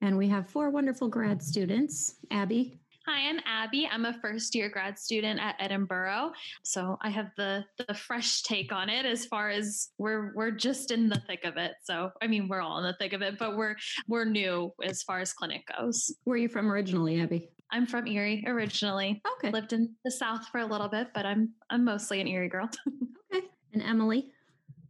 And 0.00 0.16
we 0.16 0.26
have 0.28 0.48
four 0.48 0.70
wonderful 0.70 1.08
grad 1.08 1.42
students. 1.42 2.14
Abby, 2.30 2.80
Hi, 3.06 3.28
I'm 3.28 3.38
Abby. 3.44 3.86
I'm 3.92 4.06
a 4.06 4.14
first 4.14 4.54
year 4.54 4.70
grad 4.70 4.98
student 4.98 5.38
at 5.38 5.58
Edinboro. 5.58 6.30
So 6.62 6.96
I 7.02 7.10
have 7.10 7.32
the 7.36 7.62
the 7.86 7.92
fresh 7.92 8.40
take 8.42 8.72
on 8.72 8.88
it 8.88 9.04
as 9.04 9.26
far 9.26 9.50
as 9.50 9.90
we're 9.98 10.32
we're 10.34 10.50
just 10.50 10.90
in 10.90 11.10
the 11.10 11.20
thick 11.26 11.44
of 11.44 11.58
it. 11.58 11.72
So 11.82 12.12
I 12.22 12.26
mean 12.28 12.48
we're 12.48 12.62
all 12.62 12.78
in 12.78 12.84
the 12.84 12.96
thick 12.98 13.12
of 13.12 13.20
it, 13.20 13.36
but 13.38 13.58
we're 13.58 13.76
we're 14.08 14.24
new 14.24 14.72
as 14.82 15.02
far 15.02 15.20
as 15.20 15.34
clinic 15.34 15.68
goes. 15.76 16.14
Where 16.24 16.36
are 16.36 16.38
you 16.38 16.48
from 16.48 16.72
originally, 16.72 17.20
Abby? 17.20 17.50
I'm 17.70 17.86
from 17.86 18.06
Erie 18.06 18.42
originally. 18.46 19.20
Okay. 19.36 19.50
Lived 19.50 19.74
in 19.74 19.94
the 20.06 20.10
South 20.10 20.46
for 20.48 20.60
a 20.60 20.66
little 20.66 20.88
bit, 20.88 21.08
but 21.14 21.26
I'm 21.26 21.50
I'm 21.68 21.84
mostly 21.84 22.22
an 22.22 22.26
Erie 22.26 22.48
girl. 22.48 22.70
okay. 23.34 23.46
And 23.74 23.82
Emily? 23.82 24.30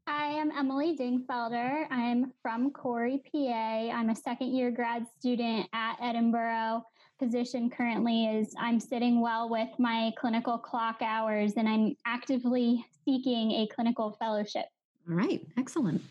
I 0.07 0.27
am 0.27 0.53
Emily 0.53 0.97
Dingfelder. 0.97 1.91
I'm 1.91 2.33
from 2.43 2.71
Corry, 2.71 3.23
PA. 3.25 3.91
I'm 3.91 4.11
a 4.11 4.15
second 4.15 4.55
year 4.55 4.71
grad 4.71 5.07
student 5.19 5.67
at 5.73 5.99
Edinboro 5.99 6.83
position 7.19 7.71
currently 7.71 8.27
is 8.27 8.55
I'm 8.59 8.81
sitting 8.81 9.21
well 9.21 9.49
with 9.49 9.69
my 9.79 10.13
clinical 10.19 10.59
clock 10.59 10.97
hours 11.03 11.55
and 11.57 11.69
I'm 11.69 11.97
actively 12.07 12.85
seeking 13.05 13.53
a 13.53 13.69
clinical 13.75 14.17
fellowship. 14.19 14.67
All 15.09 15.15
right, 15.15 15.47
excellent. 15.59 16.03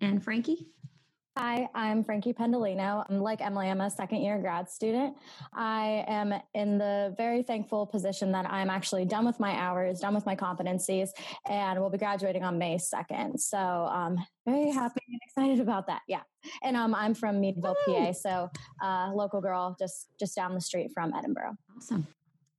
And 0.00 0.22
Frankie? 0.22 0.68
Hi, 1.40 1.68
I'm 1.72 2.02
Frankie 2.02 2.32
Pendolino. 2.32 3.04
I'm 3.08 3.20
like 3.20 3.40
Emily, 3.40 3.68
I'm 3.70 3.80
a 3.80 3.88
second 3.88 4.22
year 4.22 4.40
grad 4.40 4.68
student. 4.68 5.16
I 5.54 6.04
am 6.08 6.34
in 6.52 6.78
the 6.78 7.14
very 7.16 7.44
thankful 7.44 7.86
position 7.86 8.32
that 8.32 8.50
I'm 8.50 8.68
actually 8.68 9.04
done 9.04 9.24
with 9.24 9.38
my 9.38 9.52
hours, 9.52 10.00
done 10.00 10.16
with 10.16 10.26
my 10.26 10.34
competencies, 10.34 11.10
and 11.48 11.78
will 11.78 11.90
be 11.90 11.96
graduating 11.96 12.42
on 12.42 12.58
May 12.58 12.74
2nd. 12.74 13.38
So 13.38 13.56
I'm 13.56 14.18
um, 14.18 14.26
very 14.46 14.72
happy 14.72 15.00
and 15.06 15.20
excited 15.28 15.60
about 15.60 15.86
that. 15.86 16.02
Yeah. 16.08 16.22
And 16.64 16.76
um, 16.76 16.92
I'm 16.92 17.14
from 17.14 17.40
Meadville, 17.40 17.76
PA. 17.86 18.10
So 18.10 18.50
uh, 18.82 19.12
local 19.14 19.40
girl 19.40 19.76
just 19.78 20.08
just 20.18 20.34
down 20.34 20.54
the 20.54 20.60
street 20.60 20.90
from 20.92 21.12
Edinboro. 21.12 21.56
Awesome. 21.76 22.04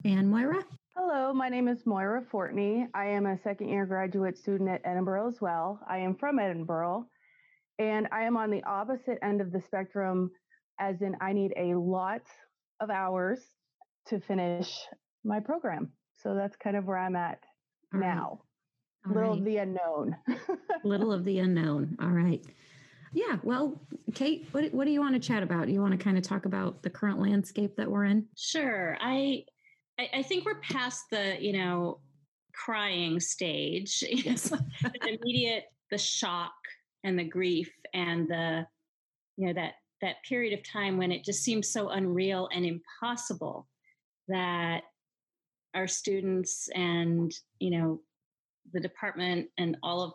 And 0.06 0.32
Moira? 0.32 0.64
Hello, 0.96 1.34
my 1.34 1.50
name 1.50 1.68
is 1.68 1.86
Moira 1.86 2.24
Fortney. 2.32 2.88
I 2.94 3.08
am 3.08 3.26
a 3.26 3.38
second 3.44 3.68
year 3.68 3.86
graduate 3.86 4.38
student 4.38 4.70
at 4.70 4.86
Edinboro 4.86 5.28
as 5.28 5.42
well. 5.42 5.82
I 5.86 5.98
am 5.98 6.16
from 6.16 6.38
Edinboro. 6.38 7.08
And 7.80 8.08
I 8.12 8.24
am 8.24 8.36
on 8.36 8.52
the 8.52 8.64
opposite 8.66 9.18
end 9.24 9.40
of 9.40 9.52
the 9.54 9.62
spectrum, 9.66 10.32
as 10.80 11.02
in, 11.02 11.16
I 11.22 11.32
need 11.32 11.54
a 11.58 11.74
lot 11.76 12.22
of 12.82 12.90
hours 12.90 13.40
to 14.08 14.20
finish 14.20 14.78
my 15.24 15.40
program. 15.40 15.94
So 16.22 16.36
that's 16.36 16.58
kind 16.58 16.76
of 16.76 16.86
where 16.86 16.98
I'm 16.98 17.16
at 17.16 17.40
All 17.94 18.00
now. 18.02 18.42
Right. 19.06 19.16
Little 19.16 19.30
right. 19.32 19.40
of 19.40 19.46
the 19.46 19.58
unknown. 19.58 20.16
Little 20.84 21.14
of 21.14 21.24
the 21.24 21.40
unknown. 21.40 21.98
All 22.02 22.10
right. 22.10 22.46
Yeah. 23.14 23.38
Well, 23.44 23.80
Kate, 24.14 24.48
what, 24.52 24.74
what 24.74 24.86
do 24.86 24.92
you 24.92 25.00
want 25.00 25.16
to 25.16 25.26
chat 25.26 25.42
about? 25.42 25.68
Do 25.68 25.72
you 25.72 25.82
want 25.82 25.98
to 25.98 26.04
kind 26.04 26.18
of 26.18 26.24
talk 26.24 26.46
about 26.46 26.84
the 26.84 26.90
current 26.90 27.20
landscape 27.20 27.78
that 27.78 27.90
we're 27.90 28.06
in? 28.06 28.26
Sure. 28.36 28.98
I, 29.00 29.46
I, 29.98 30.10
I 30.16 30.24
think 30.24 30.46
we're 30.46 30.60
past 30.60 31.06
the, 31.12 31.38
you 31.40 31.54
know, 31.54 32.02
crying 32.54 33.22
stage. 33.22 34.04
Yes. 34.12 34.50
the 34.50 35.18
immediate, 35.22 35.66
the 35.92 35.98
shock 35.98 36.52
and 37.04 37.18
the 37.18 37.24
grief 37.24 37.72
and 37.94 38.28
the 38.28 38.66
you 39.38 39.48
know 39.48 39.54
that 39.54 39.74
that 40.02 40.24
period 40.28 40.58
of 40.58 40.64
time 40.64 40.98
when 40.98 41.12
it 41.12 41.24
just 41.24 41.44
seems 41.44 41.70
so 41.70 41.90
unreal 41.90 42.50
and 42.54 42.66
impossible 42.66 43.68
that 44.28 44.84
our 45.76 45.88
students 45.88 46.70
and 46.76 47.34
you 47.60 47.72
know 47.72 48.02
the 48.74 48.80
department 48.80 49.48
and 49.58 49.78
all 49.84 50.02
of 50.02 50.14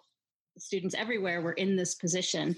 the 0.54 0.60
students 0.60 0.94
everywhere 0.94 1.42
were 1.42 1.52
in 1.52 1.76
this 1.76 1.94
position. 1.94 2.54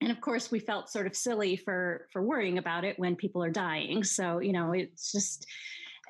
And 0.00 0.12
of 0.12 0.20
course 0.20 0.50
we 0.50 0.60
felt 0.60 0.90
sort 0.90 1.06
of 1.06 1.16
silly 1.16 1.56
for 1.56 2.06
for 2.12 2.22
worrying 2.22 2.58
about 2.58 2.84
it 2.84 2.98
when 2.98 3.16
people 3.16 3.42
are 3.42 3.50
dying. 3.50 4.04
So 4.04 4.40
you 4.40 4.52
know 4.52 4.72
it's 4.72 5.12
just 5.12 5.46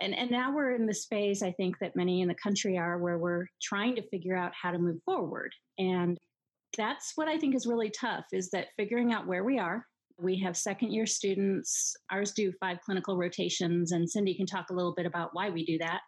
and 0.00 0.14
and 0.14 0.30
now 0.30 0.54
we're 0.54 0.74
in 0.74 0.86
this 0.86 1.06
phase 1.06 1.42
i 1.42 1.50
think 1.50 1.76
that 1.80 1.96
many 1.96 2.20
in 2.20 2.28
the 2.28 2.34
country 2.34 2.78
are 2.78 2.98
where 2.98 3.18
we're 3.18 3.46
trying 3.60 3.96
to 3.96 4.08
figure 4.10 4.36
out 4.36 4.52
how 4.60 4.70
to 4.70 4.78
move 4.78 5.02
forward. 5.04 5.52
And 5.78 6.18
that's 6.76 7.12
what 7.14 7.28
I 7.28 7.38
think 7.38 7.54
is 7.54 7.66
really 7.66 7.90
tough 7.90 8.24
is 8.32 8.50
that 8.50 8.68
figuring 8.76 9.12
out 9.12 9.26
where 9.26 9.44
we 9.44 9.58
are. 9.58 9.84
We 10.20 10.38
have 10.40 10.56
second 10.56 10.92
year 10.92 11.06
students. 11.06 11.94
Ours 12.10 12.32
do 12.32 12.52
five 12.60 12.80
clinical 12.84 13.16
rotations, 13.16 13.92
and 13.92 14.08
Cindy 14.08 14.34
can 14.34 14.46
talk 14.46 14.70
a 14.70 14.74
little 14.74 14.94
bit 14.94 15.06
about 15.06 15.30
why 15.32 15.50
we 15.50 15.64
do 15.64 15.78
that. 15.78 16.00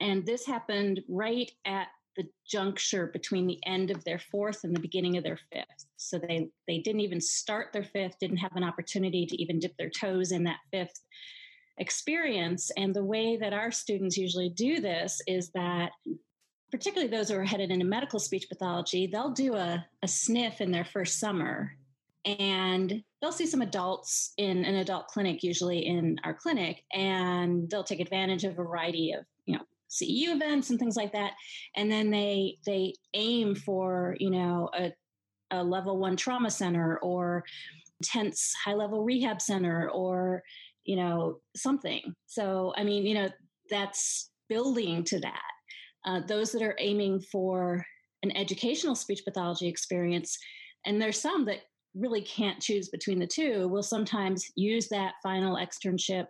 And 0.00 0.26
this 0.26 0.46
happened 0.46 1.00
right 1.08 1.50
at 1.64 1.88
the 2.16 2.24
juncture 2.46 3.08
between 3.12 3.46
the 3.46 3.58
end 3.66 3.90
of 3.90 4.04
their 4.04 4.18
fourth 4.18 4.64
and 4.64 4.74
the 4.74 4.80
beginning 4.80 5.16
of 5.16 5.24
their 5.24 5.38
fifth. 5.52 5.86
So 5.96 6.18
they 6.18 6.48
they 6.68 6.78
didn't 6.78 7.00
even 7.00 7.20
start 7.20 7.72
their 7.72 7.84
fifth, 7.84 8.18
didn't 8.20 8.36
have 8.38 8.54
an 8.54 8.64
opportunity 8.64 9.26
to 9.26 9.42
even 9.42 9.58
dip 9.58 9.76
their 9.76 9.90
toes 9.90 10.30
in 10.30 10.44
that 10.44 10.58
fifth 10.70 11.00
experience. 11.78 12.70
And 12.76 12.94
the 12.94 13.04
way 13.04 13.36
that 13.36 13.52
our 13.52 13.72
students 13.72 14.16
usually 14.16 14.50
do 14.50 14.80
this 14.80 15.20
is 15.26 15.50
that 15.54 15.90
particularly 16.74 17.08
those 17.08 17.28
who 17.28 17.38
are 17.38 17.44
headed 17.44 17.70
into 17.70 17.84
medical 17.84 18.18
speech 18.18 18.48
pathology, 18.48 19.06
they'll 19.06 19.30
do 19.30 19.54
a, 19.54 19.86
a 20.02 20.06
SNF 20.08 20.60
in 20.60 20.72
their 20.72 20.84
first 20.84 21.20
summer 21.20 21.70
and 22.24 23.00
they'll 23.22 23.30
see 23.30 23.46
some 23.46 23.62
adults 23.62 24.32
in 24.38 24.64
an 24.64 24.74
adult 24.74 25.06
clinic, 25.06 25.44
usually 25.44 25.86
in 25.86 26.18
our 26.24 26.34
clinic, 26.34 26.82
and 26.92 27.70
they'll 27.70 27.84
take 27.84 28.00
advantage 28.00 28.42
of 28.42 28.54
a 28.54 28.56
variety 28.56 29.12
of, 29.12 29.24
you 29.46 29.56
know, 29.56 29.62
CEU 29.88 30.34
events 30.34 30.70
and 30.70 30.80
things 30.80 30.96
like 30.96 31.12
that. 31.12 31.34
And 31.76 31.92
then 31.92 32.10
they 32.10 32.58
they 32.66 32.94
aim 33.14 33.54
for, 33.54 34.16
you 34.18 34.30
know, 34.30 34.68
a, 34.76 34.92
a 35.52 35.62
level 35.62 35.98
one 35.98 36.16
trauma 36.16 36.50
center 36.50 36.98
or 36.98 37.44
intense 38.00 38.52
high 38.64 38.74
level 38.74 39.04
rehab 39.04 39.40
center 39.40 39.90
or, 39.90 40.42
you 40.84 40.96
know, 40.96 41.38
something. 41.54 42.14
So 42.26 42.74
I 42.76 42.82
mean, 42.82 43.06
you 43.06 43.14
know, 43.14 43.28
that's 43.70 44.32
building 44.48 45.04
to 45.04 45.20
that. 45.20 45.53
Uh, 46.04 46.20
those 46.26 46.52
that 46.52 46.62
are 46.62 46.76
aiming 46.78 47.20
for 47.20 47.84
an 48.22 48.36
educational 48.36 48.94
speech 48.94 49.22
pathology 49.24 49.68
experience, 49.68 50.38
and 50.86 51.00
there's 51.00 51.20
some 51.20 51.44
that 51.46 51.60
really 51.94 52.22
can't 52.22 52.60
choose 52.60 52.88
between 52.88 53.18
the 53.18 53.26
two, 53.26 53.68
will 53.68 53.82
sometimes 53.82 54.44
use 54.56 54.88
that 54.88 55.14
final 55.22 55.56
externship 55.56 56.26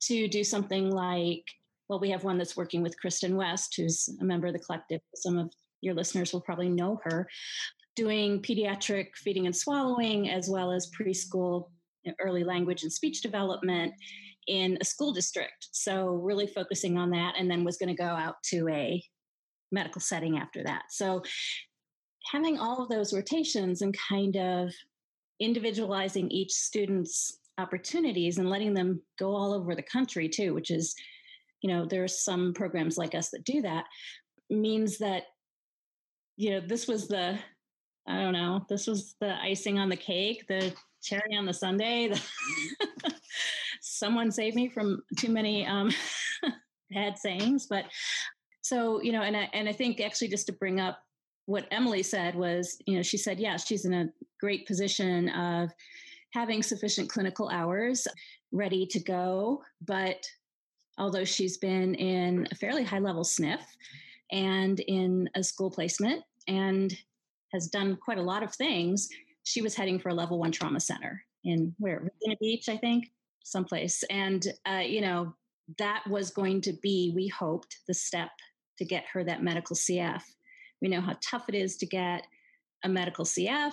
to 0.00 0.28
do 0.28 0.44
something 0.44 0.90
like, 0.90 1.44
well, 1.88 2.00
we 2.00 2.10
have 2.10 2.24
one 2.24 2.38
that's 2.38 2.56
working 2.56 2.82
with 2.82 2.98
Kristen 2.98 3.36
West, 3.36 3.74
who's 3.76 4.08
a 4.20 4.24
member 4.24 4.46
of 4.46 4.52
the 4.52 4.58
collective. 4.58 5.00
Some 5.14 5.38
of 5.38 5.50
your 5.80 5.94
listeners 5.94 6.32
will 6.32 6.40
probably 6.40 6.68
know 6.68 7.00
her, 7.04 7.28
doing 7.96 8.42
pediatric 8.42 9.08
feeding 9.14 9.46
and 9.46 9.56
swallowing, 9.56 10.28
as 10.30 10.48
well 10.48 10.72
as 10.72 10.90
preschool 10.90 11.68
early 12.20 12.44
language 12.44 12.82
and 12.82 12.92
speech 12.92 13.22
development 13.22 13.92
in 14.48 14.78
a 14.80 14.84
school 14.84 15.12
district. 15.12 15.68
So, 15.72 16.08
really 16.08 16.46
focusing 16.46 16.98
on 16.98 17.10
that, 17.10 17.34
and 17.38 17.50
then 17.50 17.64
was 17.64 17.76
going 17.76 17.94
to 17.94 18.02
go 18.02 18.08
out 18.08 18.36
to 18.50 18.68
a 18.68 19.02
medical 19.70 20.00
setting 20.00 20.38
after 20.38 20.64
that. 20.64 20.84
So, 20.90 21.22
having 22.32 22.58
all 22.58 22.82
of 22.82 22.88
those 22.88 23.12
rotations 23.12 23.82
and 23.82 23.94
kind 24.08 24.36
of 24.36 24.72
individualizing 25.40 26.30
each 26.30 26.52
student's 26.52 27.38
opportunities 27.58 28.38
and 28.38 28.50
letting 28.50 28.74
them 28.74 29.00
go 29.18 29.34
all 29.34 29.52
over 29.52 29.74
the 29.74 29.82
country 29.82 30.28
too, 30.28 30.54
which 30.54 30.70
is, 30.70 30.94
you 31.62 31.70
know, 31.72 31.86
there 31.86 32.04
are 32.04 32.08
some 32.08 32.52
programs 32.54 32.96
like 32.96 33.14
us 33.14 33.30
that 33.30 33.44
do 33.44 33.62
that, 33.62 33.84
means 34.50 34.98
that, 34.98 35.24
you 36.36 36.50
know, 36.50 36.60
this 36.60 36.86
was 36.86 37.08
the, 37.08 37.38
I 38.06 38.20
don't 38.20 38.32
know, 38.32 38.64
this 38.68 38.86
was 38.86 39.14
the 39.20 39.34
icing 39.42 39.78
on 39.78 39.88
the 39.88 39.96
cake, 39.96 40.46
the 40.48 40.72
cherry 41.02 41.36
on 41.36 41.46
the 41.46 41.52
sundae. 41.52 42.08
The 42.08 42.14
mm-hmm. 42.14 42.87
Someone 43.98 44.30
save 44.30 44.54
me 44.54 44.68
from 44.68 45.02
too 45.16 45.30
many 45.30 45.66
um, 45.66 45.90
bad 46.90 47.18
sayings, 47.18 47.66
but 47.68 47.84
so 48.62 49.00
you 49.02 49.12
know, 49.12 49.22
and 49.22 49.36
I, 49.36 49.48
and 49.52 49.68
I 49.68 49.72
think 49.72 50.00
actually 50.00 50.28
just 50.28 50.46
to 50.46 50.52
bring 50.52 50.80
up 50.80 51.00
what 51.46 51.66
Emily 51.70 52.02
said 52.02 52.34
was, 52.34 52.76
you 52.86 52.96
know, 52.96 53.02
she 53.02 53.16
said, 53.16 53.40
yeah, 53.40 53.56
she's 53.56 53.86
in 53.86 53.94
a 53.94 54.10
great 54.38 54.66
position 54.66 55.30
of 55.30 55.70
having 56.34 56.62
sufficient 56.62 57.08
clinical 57.08 57.48
hours 57.48 58.06
ready 58.52 58.86
to 58.86 59.00
go, 59.00 59.62
but 59.86 60.26
although 60.98 61.24
she's 61.24 61.56
been 61.56 61.94
in 61.94 62.46
a 62.50 62.54
fairly 62.54 62.84
high 62.84 62.98
level 62.98 63.24
SNF 63.24 63.62
and 64.30 64.80
in 64.80 65.28
a 65.34 65.42
school 65.42 65.70
placement 65.70 66.22
and 66.48 66.94
has 67.52 67.68
done 67.68 67.96
quite 67.96 68.18
a 68.18 68.22
lot 68.22 68.42
of 68.42 68.54
things. 68.54 69.08
She 69.44 69.62
was 69.62 69.74
heading 69.74 69.98
for 69.98 70.10
a 70.10 70.14
level 70.14 70.38
one 70.38 70.52
trauma 70.52 70.80
center 70.80 71.22
in 71.44 71.74
where 71.78 72.00
Virginia 72.00 72.36
Beach, 72.40 72.68
I 72.68 72.76
think, 72.76 73.10
someplace. 73.50 74.04
And 74.10 74.46
uh, 74.68 74.82
you 74.84 75.00
know, 75.00 75.34
that 75.78 76.04
was 76.08 76.30
going 76.30 76.60
to 76.62 76.72
be, 76.72 77.12
we 77.14 77.28
hoped, 77.28 77.78
the 77.86 77.94
step 77.94 78.30
to 78.78 78.84
get 78.84 79.04
her 79.12 79.24
that 79.24 79.42
medical 79.42 79.76
CF. 79.76 80.22
We 80.80 80.88
know 80.88 81.00
how 81.00 81.16
tough 81.20 81.48
it 81.48 81.54
is 81.54 81.76
to 81.78 81.86
get 81.86 82.24
a 82.84 82.88
medical 82.88 83.24
CF. 83.24 83.72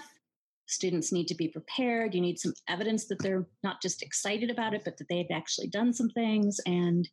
Students 0.67 1.13
need 1.13 1.27
to 1.27 1.35
be 1.35 1.47
prepared. 1.47 2.15
You 2.15 2.21
need 2.21 2.39
some 2.39 2.53
evidence 2.67 3.05
that 3.07 3.19
they're 3.19 3.45
not 3.63 3.81
just 3.81 4.01
excited 4.01 4.49
about 4.49 4.73
it, 4.73 4.81
but 4.83 4.97
that 4.97 5.07
they've 5.09 5.25
actually 5.31 5.67
done 5.67 5.93
some 5.93 6.09
things. 6.09 6.59
And 6.65 7.07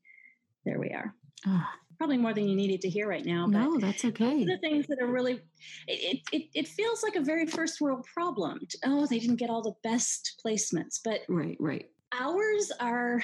there 0.65 0.79
we 0.79 0.91
are. 0.91 1.15
Oh. 1.47 1.67
Probably 1.99 2.17
more 2.17 2.33
than 2.33 2.49
you 2.49 2.57
needed 2.57 2.81
to 2.81 2.89
hear 2.89 3.07
right 3.07 3.25
now. 3.25 3.47
no, 3.47 3.79
that's 3.79 4.05
okay. 4.05 4.45
The 4.45 4.59
things 4.59 4.87
that 4.89 4.99
are 5.01 5.07
really, 5.07 5.41
it, 5.87 6.21
it, 6.33 6.49
it 6.53 6.67
feels 6.67 7.03
like 7.03 7.15
a 7.15 7.21
very 7.21 7.47
first 7.47 7.81
world 7.81 8.05
problem. 8.13 8.59
Oh, 8.85 9.07
they 9.07 9.21
didn't 9.21 9.37
get 9.37 9.51
all 9.51 9.63
the 9.63 9.75
best 9.85 10.43
placements, 10.45 10.99
but 11.05 11.21
right, 11.29 11.57
right. 11.61 11.92
Ours 12.21 12.73
are 12.81 13.23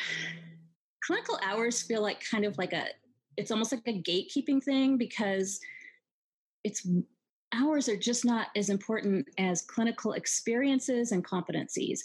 clinical 1.09 1.39
hours 1.43 1.83
feel 1.83 2.03
like 2.03 2.23
kind 2.31 2.45
of 2.45 2.57
like 2.59 2.73
a 2.73 2.87
it's 3.37 3.51
almost 3.51 3.73
like 3.73 3.83
a 3.87 4.03
gatekeeping 4.03 4.63
thing 4.63 4.99
because 4.99 5.61
it's 6.65 6.87
hours 7.55 7.89
are 7.89 7.97
just 7.97 8.25
not 8.25 8.49
as 8.57 8.69
important 8.69 9.27
as 9.39 9.63
clinical 9.63 10.13
experiences 10.13 11.13
and 11.13 11.25
competencies. 11.25 12.01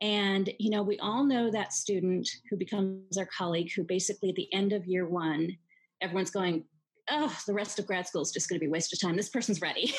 And 0.00 0.52
you 0.58 0.70
know 0.70 0.82
we 0.82 0.98
all 0.98 1.24
know 1.24 1.50
that 1.50 1.72
student 1.72 2.28
who 2.50 2.56
becomes 2.56 3.16
our 3.16 3.26
colleague 3.26 3.70
who 3.74 3.84
basically 3.84 4.30
at 4.30 4.34
the 4.34 4.52
end 4.52 4.72
of 4.72 4.86
year 4.86 5.08
one 5.08 5.56
everyone's 6.00 6.30
going 6.30 6.64
oh 7.10 7.34
the 7.46 7.54
rest 7.54 7.78
of 7.78 7.86
grad 7.86 8.06
school 8.06 8.22
is 8.22 8.32
just 8.32 8.48
going 8.48 8.58
to 8.58 8.60
be 8.60 8.66
a 8.66 8.70
waste 8.70 8.92
of 8.92 9.00
time. 9.00 9.16
This 9.16 9.28
person's 9.28 9.60
ready. 9.60 9.94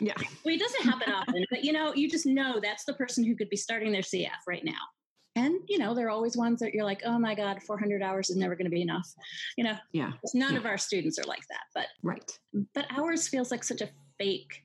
Yeah. 0.00 0.14
Well 0.44 0.54
it 0.54 0.58
doesn't 0.58 0.84
happen 0.84 1.12
often 1.12 1.44
but 1.50 1.62
you 1.62 1.72
know 1.72 1.94
you 1.94 2.08
just 2.08 2.24
know 2.24 2.58
that's 2.60 2.84
the 2.84 2.94
person 2.94 3.24
who 3.24 3.36
could 3.36 3.50
be 3.50 3.56
starting 3.56 3.92
their 3.92 4.00
cf 4.00 4.30
right 4.48 4.64
now 4.64 4.80
and 5.34 5.54
you 5.68 5.78
know 5.78 5.94
there 5.94 6.06
are 6.06 6.10
always 6.10 6.36
ones 6.36 6.60
that 6.60 6.74
you're 6.74 6.84
like 6.84 7.02
oh 7.04 7.18
my 7.18 7.34
god 7.34 7.62
400 7.62 8.02
hours 8.02 8.30
is 8.30 8.36
never 8.36 8.54
going 8.54 8.66
to 8.66 8.70
be 8.70 8.82
enough. 8.82 9.08
You 9.56 9.64
know 9.64 9.76
yeah. 9.92 10.12
none 10.34 10.52
yeah. 10.52 10.58
of 10.58 10.66
our 10.66 10.78
students 10.78 11.18
are 11.18 11.24
like 11.24 11.46
that 11.48 11.64
but 11.74 11.86
right. 12.02 12.38
but 12.74 12.86
ours 12.90 13.28
feels 13.28 13.50
like 13.50 13.64
such 13.64 13.80
a 13.80 13.88
fake 14.18 14.64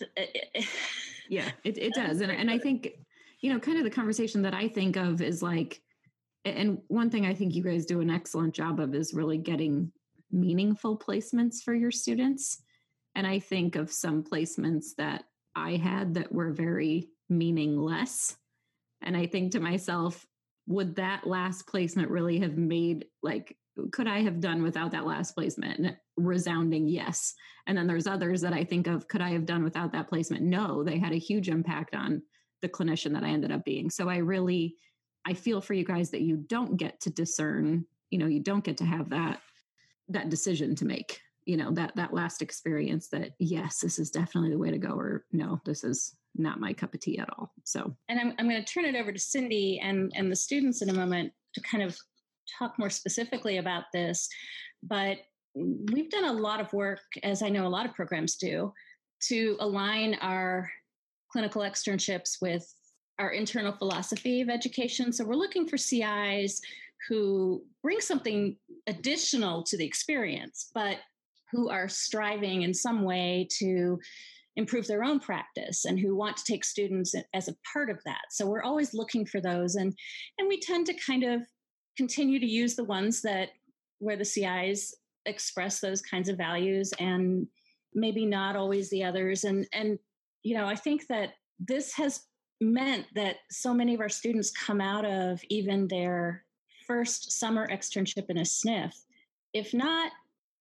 uh, 0.00 0.06
uh, 0.16 0.58
uh, 0.58 0.62
yeah 1.28 1.50
it, 1.64 1.78
it 1.78 1.94
does 1.94 2.20
and, 2.20 2.32
and 2.32 2.50
i 2.50 2.58
think 2.66 2.92
you 3.40 3.52
know 3.52 3.58
kind 3.58 3.78
of 3.78 3.84
the 3.84 3.90
conversation 3.90 4.42
that 4.42 4.54
i 4.54 4.68
think 4.68 4.96
of 4.96 5.20
is 5.20 5.42
like 5.42 5.80
and 6.44 6.78
one 6.88 7.10
thing 7.10 7.26
i 7.26 7.34
think 7.34 7.54
you 7.54 7.62
guys 7.62 7.84
do 7.86 8.00
an 8.00 8.10
excellent 8.10 8.54
job 8.54 8.80
of 8.80 8.94
is 8.94 9.14
really 9.14 9.38
getting 9.38 9.92
meaningful 10.32 10.96
placements 10.96 11.60
for 11.60 11.74
your 11.74 11.90
students. 11.90 12.62
And 13.16 13.26
i 13.26 13.40
think 13.40 13.74
of 13.74 13.92
some 13.92 14.22
placements 14.22 14.94
that 14.96 15.24
i 15.56 15.72
had 15.76 16.14
that 16.14 16.32
were 16.32 16.52
very 16.52 17.08
meaningless 17.28 18.36
and 19.02 19.16
I 19.16 19.26
think 19.26 19.52
to 19.52 19.60
myself, 19.60 20.26
would 20.66 20.96
that 20.96 21.26
last 21.26 21.66
placement 21.66 22.10
really 22.10 22.38
have 22.40 22.56
made 22.56 23.06
like 23.22 23.56
could 23.92 24.06
I 24.06 24.22
have 24.22 24.40
done 24.40 24.62
without 24.62 24.90
that 24.92 25.06
last 25.06 25.34
placement? 25.34 25.96
Resounding 26.16 26.88
yes. 26.88 27.34
And 27.66 27.76
then 27.76 27.86
there's 27.86 28.06
others 28.06 28.40
that 28.42 28.52
I 28.52 28.64
think 28.64 28.86
of, 28.86 29.08
could 29.08 29.20
I 29.20 29.30
have 29.30 29.46
done 29.46 29.64
without 29.64 29.92
that 29.92 30.08
placement? 30.08 30.42
No, 30.42 30.82
they 30.82 30.98
had 30.98 31.12
a 31.12 31.18
huge 31.18 31.48
impact 31.48 31.94
on 31.94 32.22
the 32.62 32.68
clinician 32.68 33.12
that 33.14 33.24
I 33.24 33.28
ended 33.28 33.52
up 33.52 33.64
being. 33.64 33.90
So 33.90 34.08
I 34.08 34.18
really, 34.18 34.76
I 35.26 35.34
feel 35.34 35.60
for 35.60 35.74
you 35.74 35.84
guys 35.84 36.10
that 36.10 36.22
you 36.22 36.36
don't 36.36 36.76
get 36.76 37.00
to 37.02 37.10
discern, 37.10 37.84
you 38.10 38.18
know, 38.18 38.26
you 38.26 38.40
don't 38.40 38.64
get 38.64 38.76
to 38.78 38.84
have 38.84 39.10
that, 39.10 39.40
that 40.08 40.28
decision 40.28 40.74
to 40.76 40.84
make, 40.84 41.20
you 41.44 41.56
know, 41.56 41.70
that, 41.72 41.94
that 41.96 42.14
last 42.14 42.42
experience 42.42 43.08
that 43.08 43.32
yes, 43.38 43.80
this 43.80 43.98
is 43.98 44.10
definitely 44.10 44.50
the 44.50 44.58
way 44.58 44.70
to 44.70 44.78
go, 44.78 44.90
or 44.90 45.24
no, 45.32 45.60
this 45.64 45.84
is 45.84 46.14
not 46.36 46.60
my 46.60 46.72
cup 46.72 46.94
of 46.94 47.00
tea 47.00 47.18
at 47.18 47.30
all. 47.36 47.52
So, 47.64 47.94
and 48.08 48.20
I'm, 48.20 48.34
I'm 48.38 48.48
going 48.48 48.62
to 48.62 48.72
turn 48.72 48.84
it 48.84 48.94
over 48.94 49.12
to 49.12 49.18
Cindy 49.18 49.80
and, 49.82 50.12
and 50.14 50.30
the 50.30 50.36
students 50.36 50.82
in 50.82 50.90
a 50.90 50.94
moment 50.94 51.32
to 51.54 51.60
kind 51.62 51.82
of 51.82 51.98
talk 52.58 52.78
more 52.78 52.90
specifically 52.90 53.58
about 53.58 53.84
this. 53.92 54.28
But 54.82 55.18
we've 55.54 56.10
done 56.10 56.24
a 56.24 56.32
lot 56.32 56.60
of 56.60 56.72
work, 56.72 57.00
as 57.22 57.42
I 57.42 57.48
know 57.48 57.66
a 57.66 57.68
lot 57.68 57.86
of 57.86 57.94
programs 57.94 58.36
do, 58.36 58.72
to 59.28 59.56
align 59.60 60.16
our 60.20 60.70
clinical 61.32 61.62
externships 61.62 62.40
with 62.40 62.72
our 63.18 63.30
internal 63.30 63.72
philosophy 63.72 64.40
of 64.40 64.48
education. 64.48 65.12
So 65.12 65.24
we're 65.24 65.34
looking 65.34 65.68
for 65.68 65.76
CIs 65.76 66.60
who 67.08 67.62
bring 67.82 68.00
something 68.00 68.56
additional 68.86 69.62
to 69.64 69.76
the 69.76 69.84
experience, 69.84 70.70
but 70.74 70.98
who 71.52 71.68
are 71.70 71.88
striving 71.88 72.62
in 72.62 72.74
some 72.74 73.02
way 73.02 73.48
to 73.58 73.98
improve 74.56 74.86
their 74.86 75.04
own 75.04 75.20
practice 75.20 75.84
and 75.84 75.98
who 75.98 76.16
want 76.16 76.36
to 76.36 76.44
take 76.44 76.64
students 76.64 77.14
as 77.34 77.48
a 77.48 77.56
part 77.72 77.88
of 77.88 77.98
that. 78.04 78.22
So 78.30 78.46
we're 78.46 78.62
always 78.62 78.94
looking 78.94 79.24
for 79.24 79.40
those 79.40 79.76
and 79.76 79.94
and 80.38 80.48
we 80.48 80.60
tend 80.60 80.86
to 80.86 80.94
kind 80.94 81.24
of 81.24 81.42
continue 81.96 82.40
to 82.40 82.46
use 82.46 82.74
the 82.74 82.84
ones 82.84 83.22
that 83.22 83.50
where 83.98 84.16
the 84.16 84.24
CIs 84.24 84.94
express 85.26 85.80
those 85.80 86.02
kinds 86.02 86.28
of 86.28 86.36
values 86.36 86.92
and 86.98 87.46
maybe 87.94 88.24
not 88.24 88.56
always 88.56 88.90
the 88.90 89.04
others 89.04 89.44
and 89.44 89.66
and 89.72 89.98
you 90.42 90.56
know, 90.56 90.66
I 90.66 90.74
think 90.74 91.06
that 91.08 91.34
this 91.58 91.92
has 91.94 92.22
meant 92.62 93.06
that 93.14 93.36
so 93.50 93.74
many 93.74 93.94
of 93.94 94.00
our 94.00 94.08
students 94.08 94.50
come 94.50 94.80
out 94.80 95.04
of 95.04 95.40
even 95.50 95.86
their 95.86 96.44
first 96.86 97.32
summer 97.32 97.68
externship 97.68 98.30
in 98.30 98.38
a 98.38 98.42
SNF 98.42 98.94
if 99.52 99.74
not 99.74 100.12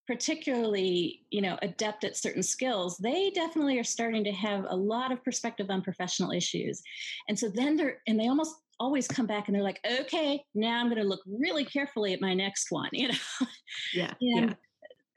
particularly 0.10 1.22
you 1.30 1.40
know 1.40 1.56
adept 1.62 2.04
at 2.04 2.18
certain 2.18 2.42
skills 2.42 2.98
they 2.98 3.30
definitely 3.30 3.78
are 3.78 3.84
starting 3.84 4.24
to 4.24 4.32
have 4.32 4.66
a 4.68 4.76
lot 4.76 5.12
of 5.12 5.24
perspective 5.24 5.70
on 5.70 5.84
professional 5.84 6.32
issues. 6.32 6.82
And 7.28 7.38
so 7.38 7.48
then 7.48 7.76
they're 7.76 8.02
and 8.08 8.20
they 8.20 8.28
almost 8.28 8.56
always 8.80 9.08
come 9.08 9.28
back 9.28 9.48
and 9.48 9.56
they're 9.56 9.62
like 9.62 9.80
okay 10.00 10.42
now 10.56 10.80
i'm 10.80 10.88
going 10.88 11.02
to 11.02 11.08
look 11.08 11.20
really 11.28 11.66
carefully 11.66 12.14
at 12.14 12.22
my 12.22 12.34
next 12.34 12.68
one 12.72 12.90
you 12.94 13.10
know? 13.10 13.48
Yeah 13.94 14.14
and, 14.22 14.50
yeah. 14.50 14.54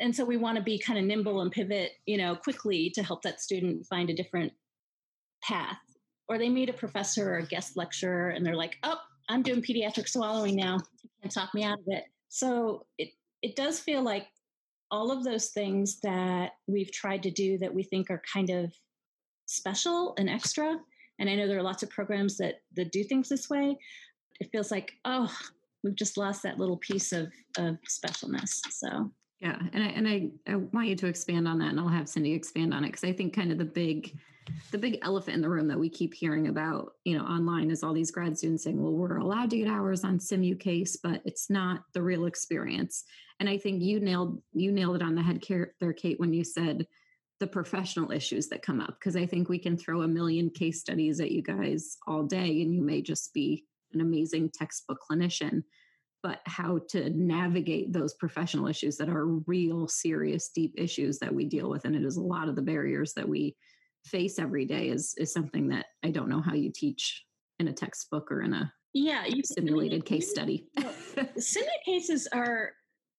And 0.01 0.15
so 0.15 0.25
we 0.25 0.37
want 0.37 0.57
to 0.57 0.63
be 0.63 0.79
kind 0.79 0.99
of 0.99 1.05
nimble 1.07 1.41
and 1.41 1.51
pivot 1.51 1.93
you 2.05 2.19
know 2.19 2.37
quickly 2.37 2.91
to 2.95 3.03
help 3.03 3.23
that 3.23 3.41
student 3.41 3.87
find 3.87 4.11
a 4.11 4.15
different 4.15 4.53
path. 5.43 5.79
Or 6.29 6.37
they 6.37 6.51
meet 6.51 6.69
a 6.69 6.75
professor 6.75 7.35
or 7.35 7.39
a 7.39 7.47
guest 7.47 7.79
lecturer 7.79 8.31
and 8.31 8.45
they're 8.45 8.57
like 8.57 8.77
oh 8.83 8.99
i'm 9.31 9.43
doing 9.43 9.63
pediatric 9.63 10.09
swallowing 10.09 10.55
now. 10.55 10.79
You 11.03 11.11
can't 11.23 11.33
talk 11.33 11.55
me 11.55 11.63
out 11.65 11.79
of 11.79 11.85
it. 11.87 12.05
So 12.29 12.85
it 12.99 13.09
it 13.43 13.57
does 13.57 13.81
feel 13.81 14.03
like 14.03 14.27
all 14.93 15.11
of 15.11 15.25
those 15.25 15.49
things 15.49 15.99
that 16.01 16.53
we've 16.69 16.93
tried 16.93 17.23
to 17.25 17.31
do 17.31 17.59
that 17.59 17.75
we 17.75 17.83
think 17.83 18.11
are 18.11 18.23
kind 18.31 18.51
of 18.51 18.73
special 19.47 20.15
and 20.19 20.31
extra. 20.31 20.79
And 21.19 21.29
i 21.29 21.35
know 21.35 21.49
there 21.49 21.59
are 21.59 21.63
lots 21.63 21.83
of 21.83 21.91
programs 21.91 22.37
that 22.37 22.61
that 22.77 22.93
do 22.93 23.03
things 23.03 23.29
this 23.29 23.51
way. 23.51 23.77
It 24.41 24.51
feels 24.53 24.71
like 24.71 24.93
oh 25.05 25.35
we've 25.83 25.97
just 25.97 26.17
lost 26.17 26.43
that 26.43 26.59
little 26.59 26.77
piece 26.77 27.13
of 27.13 27.33
of 27.57 27.79
specialness. 27.89 28.61
So 28.71 29.11
yeah 29.43 29.59
and 29.73 29.83
i 29.83 29.87
and 29.89 30.09
i, 30.09 30.31
I 30.47 30.57
want 30.57 30.89
you 30.89 30.97
to 30.97 31.07
expand 31.07 31.47
on 31.47 31.59
that 31.59 31.71
and 31.71 31.81
i'll 31.81 31.89
have 31.89 32.09
cindy 32.09 32.33
expand 32.33 32.73
on 32.73 32.85
it 32.85 32.89
because 32.89 33.05
i 33.05 33.13
think 33.13 33.35
kind 33.35 33.53
of 33.53 33.59
the 33.59 33.65
big 33.65 34.17
the 34.71 34.79
big 34.79 34.99
elephant 35.03 35.37
in 35.37 35.43
the 35.43 35.49
room 35.49 35.69
that 35.69 35.79
we 35.79 35.89
keep 35.89 36.15
hearing 36.15 36.49
about 36.49 36.95
you 37.05 37.17
know 37.17 37.25
online 37.25 37.71
is 37.71 37.83
all 37.83 37.93
these 37.93 38.11
grad 38.11 38.37
students 38.39 38.65
saying 38.65 38.81
well 38.81 38.93
we're 38.93 39.19
allowed 39.19 39.51
to 39.51 39.59
get 39.59 39.69
hours 39.69 40.05
on 40.05 40.19
SimuCase 40.19 40.97
but 41.03 41.23
it's 41.25 41.49
not 41.51 41.85
the 41.93 42.03
real 42.03 42.27
experience. 42.27 43.05
And 43.41 43.49
i 43.49 43.59
think 43.59 43.83
you 43.83 44.01
nailed 44.01 44.41
you 44.53 44.73
nailed 44.73 44.97
it 44.97 45.03
on 45.03 45.15
the 45.15 45.23
head 45.23 45.45
there 45.81 45.93
kate 45.93 46.21
when 46.21 46.33
you 46.33 46.45
said 46.45 46.87
the 47.41 47.47
professional 47.47 48.13
issues 48.13 48.47
that 48.49 48.63
come 48.63 48.81
up 48.81 48.97
because 48.99 49.17
i 49.17 49.27
think 49.27 49.49
we 49.49 49.59
can 49.59 49.77
throw 49.77 50.03
a 50.03 50.09
million 50.09 50.49
case 50.49 50.81
studies 50.81 51.19
at 51.19 51.33
you 51.33 51.43
guys 51.43 51.97
all 52.07 52.23
day 52.23 52.63
and 52.63 52.73
you 52.73 52.83
may 52.83 53.03
just 53.03 53.35
be 53.35 53.65
an 53.95 54.01
amazing 54.01 54.49
textbook 54.49 54.99
clinician 55.11 55.65
but 56.23 56.41
how 56.47 56.81
to 56.91 57.11
navigate 57.11 57.93
those 57.93 58.15
professional 58.15 58.69
issues 58.69 58.97
that 58.97 59.09
are 59.09 59.27
real 59.27 59.89
serious 59.89 60.51
deep 60.55 60.75
issues 60.77 61.19
that 61.19 61.35
we 61.35 61.45
deal 61.45 61.69
with 61.69 61.85
and 61.85 61.97
it 61.97 62.05
is 62.05 62.17
a 62.17 62.23
lot 62.23 62.49
of 62.49 62.57
the 62.57 62.63
barriers 62.63 63.13
that 63.15 63.29
we 63.29 63.57
face 64.07 64.39
every 64.39 64.65
day 64.65 64.89
is 64.89 65.15
is 65.19 65.33
something 65.33 65.69
that 65.69 65.87
i 66.03 66.11
don't 66.11 66.29
know 66.29 66.41
how 66.41 66.55
you 66.55 66.71
teach 66.75 67.25
in 67.59 67.69
a 67.69 67.73
textbook 67.73 68.31
or 68.31 68.43
in 68.43 68.53
a 68.53 68.73
yeah 68.95 69.25
you, 69.27 69.43
simulated 69.45 70.05
case 70.05 70.31
study 70.31 70.67
simulated 71.39 71.85
cases 71.85 72.29
are 72.33 72.73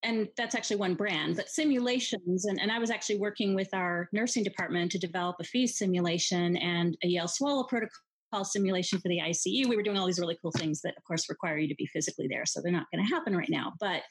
and 0.04 0.28
that's 0.36 0.54
actually 0.54 0.76
one 0.76 0.94
brand, 0.94 1.36
but 1.36 1.48
simulations. 1.48 2.44
And, 2.44 2.60
and 2.60 2.70
I 2.70 2.78
was 2.78 2.90
actually 2.90 3.16
working 3.16 3.54
with 3.54 3.72
our 3.72 4.08
nursing 4.12 4.44
department 4.44 4.92
to 4.92 4.98
develop 4.98 5.36
a 5.40 5.44
FEES 5.44 5.78
simulation 5.78 6.58
and 6.58 6.96
a 7.02 7.08
Yale 7.08 7.26
Swallow 7.26 7.64
protocol 7.64 8.02
simulation 8.42 8.98
for 8.98 9.08
the 9.08 9.20
ICU. 9.20 9.68
We 9.68 9.76
were 9.76 9.82
doing 9.82 9.98
all 9.98 10.06
these 10.06 10.18
really 10.18 10.38
cool 10.42 10.50
things 10.50 10.80
that, 10.82 10.96
of 10.96 11.04
course, 11.04 11.28
require 11.28 11.58
you 11.58 11.68
to 11.68 11.74
be 11.76 11.86
physically 11.86 12.26
there. 12.28 12.46
So 12.46 12.60
they're 12.60 12.72
not 12.72 12.86
going 12.92 13.04
to 13.04 13.14
happen 13.14 13.36
right 13.36 13.50
now. 13.50 13.74
But 13.78 14.02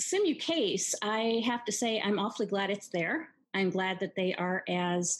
SimuCase, 0.00 0.94
I 1.02 1.42
have 1.46 1.64
to 1.66 1.72
say, 1.72 2.00
I'm 2.00 2.18
awfully 2.18 2.46
glad 2.46 2.70
it's 2.70 2.88
there. 2.92 3.28
I'm 3.54 3.70
glad 3.70 4.00
that 4.00 4.14
they 4.16 4.34
are 4.34 4.62
as 4.68 5.16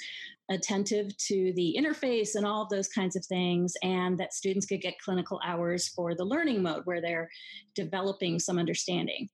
attentive 0.50 1.16
to 1.16 1.52
the 1.54 1.76
interface 1.78 2.34
and 2.34 2.46
all 2.46 2.62
of 2.62 2.68
those 2.70 2.88
kinds 2.88 3.14
of 3.14 3.24
things, 3.26 3.74
and 3.82 4.18
that 4.18 4.34
students 4.34 4.66
could 4.66 4.80
get 4.80 4.98
clinical 4.98 5.40
hours 5.44 5.88
for 5.88 6.14
the 6.14 6.24
learning 6.24 6.62
mode 6.62 6.82
where 6.84 7.00
they're 7.00 7.28
developing 7.74 8.38
some 8.38 8.58
understanding. 8.58 9.28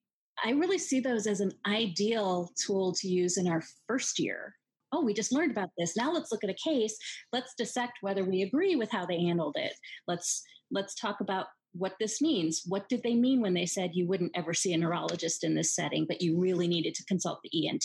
I 0.45 0.51
really 0.51 0.79
see 0.79 1.01
those 1.01 1.27
as 1.27 1.41
an 1.41 1.53
ideal 1.67 2.51
tool 2.63 2.93
to 2.95 3.09
use 3.09 3.39
in 3.39 3.49
our 3.49 3.63
first 3.87 4.19
year 4.19 4.55
oh, 4.93 5.05
we 5.05 5.15
just 5.15 5.33
learned 5.33 5.51
about 5.51 5.71
this. 5.79 5.97
Now 5.97 6.13
let's 6.13 6.33
look 6.33 6.45
at 6.45 6.51
a 6.51 6.55
case. 6.55 6.97
Let's 7.33 7.55
dissect 7.57 7.99
whether 8.01 8.25
we 8.25 8.43
agree 8.43 8.77
with 8.77 8.91
how 8.91 9.07
they 9.07 9.21
handled 9.21 9.57
it. 9.59 9.73
Let's 10.07 10.43
let's 10.71 10.95
talk 10.95 11.21
about 11.21 11.47
what 11.73 11.95
this 12.01 12.21
means. 12.21 12.63
What 12.67 12.89
did 12.89 13.03
they 13.03 13.15
mean 13.15 13.41
when 13.41 13.55
they 13.55 13.67
said 13.67 13.91
you 13.93 14.07
wouldn't 14.07 14.33
ever 14.35 14.55
see 14.55 14.73
a 14.73 14.79
neurologist 14.79 15.45
in 15.45 15.55
this 15.55 15.75
setting, 15.75 16.07
but 16.09 16.23
you 16.23 16.41
really 16.41 16.69
needed 16.69 16.95
to 16.95 17.05
consult 17.05 17.41
the 17.43 17.69
ENT? 17.69 17.85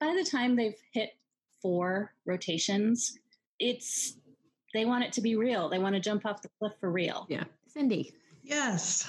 By 0.00 0.14
the 0.14 0.28
time 0.28 0.56
they've 0.56 0.74
hit 0.92 1.10
four 1.60 2.12
rotations, 2.26 3.16
it's 3.58 4.16
they 4.74 4.84
want 4.84 5.04
it 5.04 5.12
to 5.12 5.20
be 5.20 5.36
real. 5.36 5.68
They 5.68 5.78
want 5.78 5.94
to 5.94 6.00
jump 6.00 6.26
off 6.26 6.42
the 6.42 6.50
cliff 6.58 6.72
for 6.80 6.90
real. 6.90 7.26
Yeah. 7.28 7.44
Cindy. 7.68 8.14
Yes. 8.42 9.08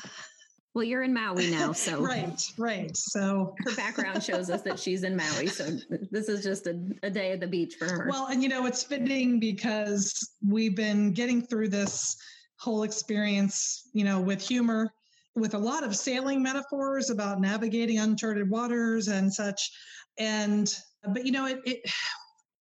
Well, 0.73 0.83
you're 0.83 1.03
in 1.03 1.13
Maui 1.13 1.51
now, 1.51 1.71
so 1.73 2.01
right, 2.01 2.41
right. 2.57 2.95
So 2.97 3.55
her 3.59 3.75
background 3.75 4.23
shows 4.23 4.49
us 4.49 4.61
that 4.63 4.79
she's 4.79 5.03
in 5.03 5.15
Maui. 5.15 5.47
So 5.47 5.77
this 6.11 6.29
is 6.29 6.43
just 6.43 6.65
a, 6.67 6.79
a 7.03 7.09
day 7.09 7.31
at 7.31 7.39
the 7.39 7.47
beach 7.47 7.75
for 7.75 7.85
her. 7.85 8.07
Well, 8.09 8.27
and 8.27 8.41
you 8.41 8.49
know, 8.49 8.65
it's 8.65 8.83
fitting 8.83 9.39
because 9.39 10.31
we've 10.47 10.75
been 10.75 11.13
getting 11.13 11.41
through 11.45 11.69
this 11.69 12.17
whole 12.57 12.83
experience, 12.83 13.89
you 13.93 14.03
know, 14.03 14.19
with 14.19 14.41
humor, 14.41 14.91
with 15.35 15.53
a 15.53 15.59
lot 15.59 15.83
of 15.83 15.95
sailing 15.95 16.41
metaphors 16.41 17.09
about 17.09 17.39
navigating 17.39 17.99
uncharted 17.99 18.49
waters 18.49 19.07
and 19.07 19.31
such. 19.31 19.71
And 20.17 20.73
but 21.07 21.25
you 21.25 21.31
know, 21.31 21.45
it, 21.45 21.59
it 21.65 21.91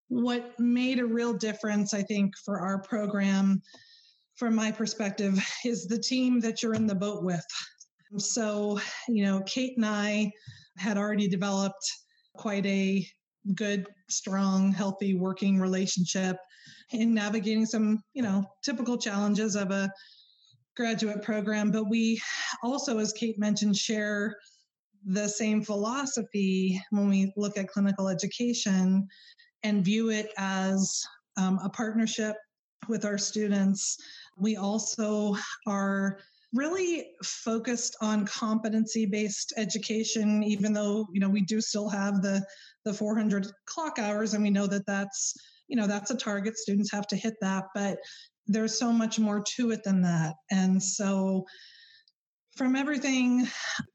what 0.09 0.59
made 0.59 0.99
a 0.99 1.07
real 1.07 1.33
difference, 1.33 1.95
I 1.95 2.03
think, 2.03 2.35
for 2.45 2.61
our 2.61 2.83
program, 2.83 3.63
from 4.37 4.55
my 4.55 4.71
perspective, 4.71 5.43
is 5.65 5.87
the 5.87 5.99
team 5.99 6.41
that 6.41 6.63
you're 6.63 6.75
in 6.75 6.87
the 6.87 6.95
boat 6.95 7.23
with. 7.23 7.45
So, 8.19 8.79
you 9.09 9.25
know, 9.25 9.43
Kate 9.47 9.77
and 9.77 9.87
I 9.87 10.33
had 10.77 10.97
already 10.99 11.29
developed 11.29 11.91
quite 12.37 12.67
a 12.67 13.07
good, 13.55 13.87
strong, 14.09 14.73
healthy 14.73 15.15
working 15.15 15.59
relationship 15.59 16.37
in 16.93 17.15
navigating 17.15 17.67
some, 17.67 18.03
you 18.15 18.23
know, 18.23 18.45
typical 18.65 18.99
challenges 18.99 19.57
of 19.57 19.71
a 19.71 19.91
graduate 20.77 21.23
program. 21.23 21.71
But 21.71 21.89
we 21.89 22.21
also, 22.63 22.99
as 22.99 23.13
Kate 23.13 23.39
mentioned, 23.39 23.77
share 23.77 24.37
the 25.05 25.29
same 25.29 25.63
philosophy 25.63 26.81
when 26.91 27.09
we 27.09 27.33
look 27.37 27.59
at 27.59 27.69
clinical 27.69 28.09
education 28.09 29.09
and 29.63 29.85
view 29.85 30.11
it 30.11 30.31
as 30.39 31.03
um, 31.37 31.59
a 31.63 31.71
partnership 31.71 32.37
with 32.89 33.05
our 33.05 33.19
students. 33.19 33.97
We 34.37 34.57
also 34.57 35.37
are 35.67 36.19
really 36.53 37.07
focused 37.25 37.97
on 38.01 38.27
competency 38.27 39.07
based 39.07 39.53
education 39.57 40.43
even 40.43 40.73
though 40.73 41.07
you 41.13 41.21
know 41.21 41.29
we 41.29 41.41
do 41.41 41.61
still 41.61 41.89
have 41.89 42.21
the 42.23 42.45
the 42.85 42.93
400 42.93 43.47
clock 43.67 43.99
hours 43.99 44.35
and 44.35 44.43
we 44.43 44.51
know 44.51 44.67
that 44.67 44.87
that's 44.87 45.35
you 45.69 45.77
know 45.77 45.87
that's 45.87 46.11
a 46.11 46.17
target. 46.17 46.59
Students 46.59 46.93
have 46.93 47.07
to 47.09 47.17
hit 47.17 47.35
that 47.41 47.67
but 47.75 47.99
there's 48.47 48.79
so 48.79 48.93
much 48.93 49.19
more 49.19 49.43
to 49.57 49.71
it 49.71 49.85
than 49.85 50.03
that. 50.03 50.35
And 50.51 50.83
so 50.83 51.47
from 52.57 52.77
everything 52.77 53.49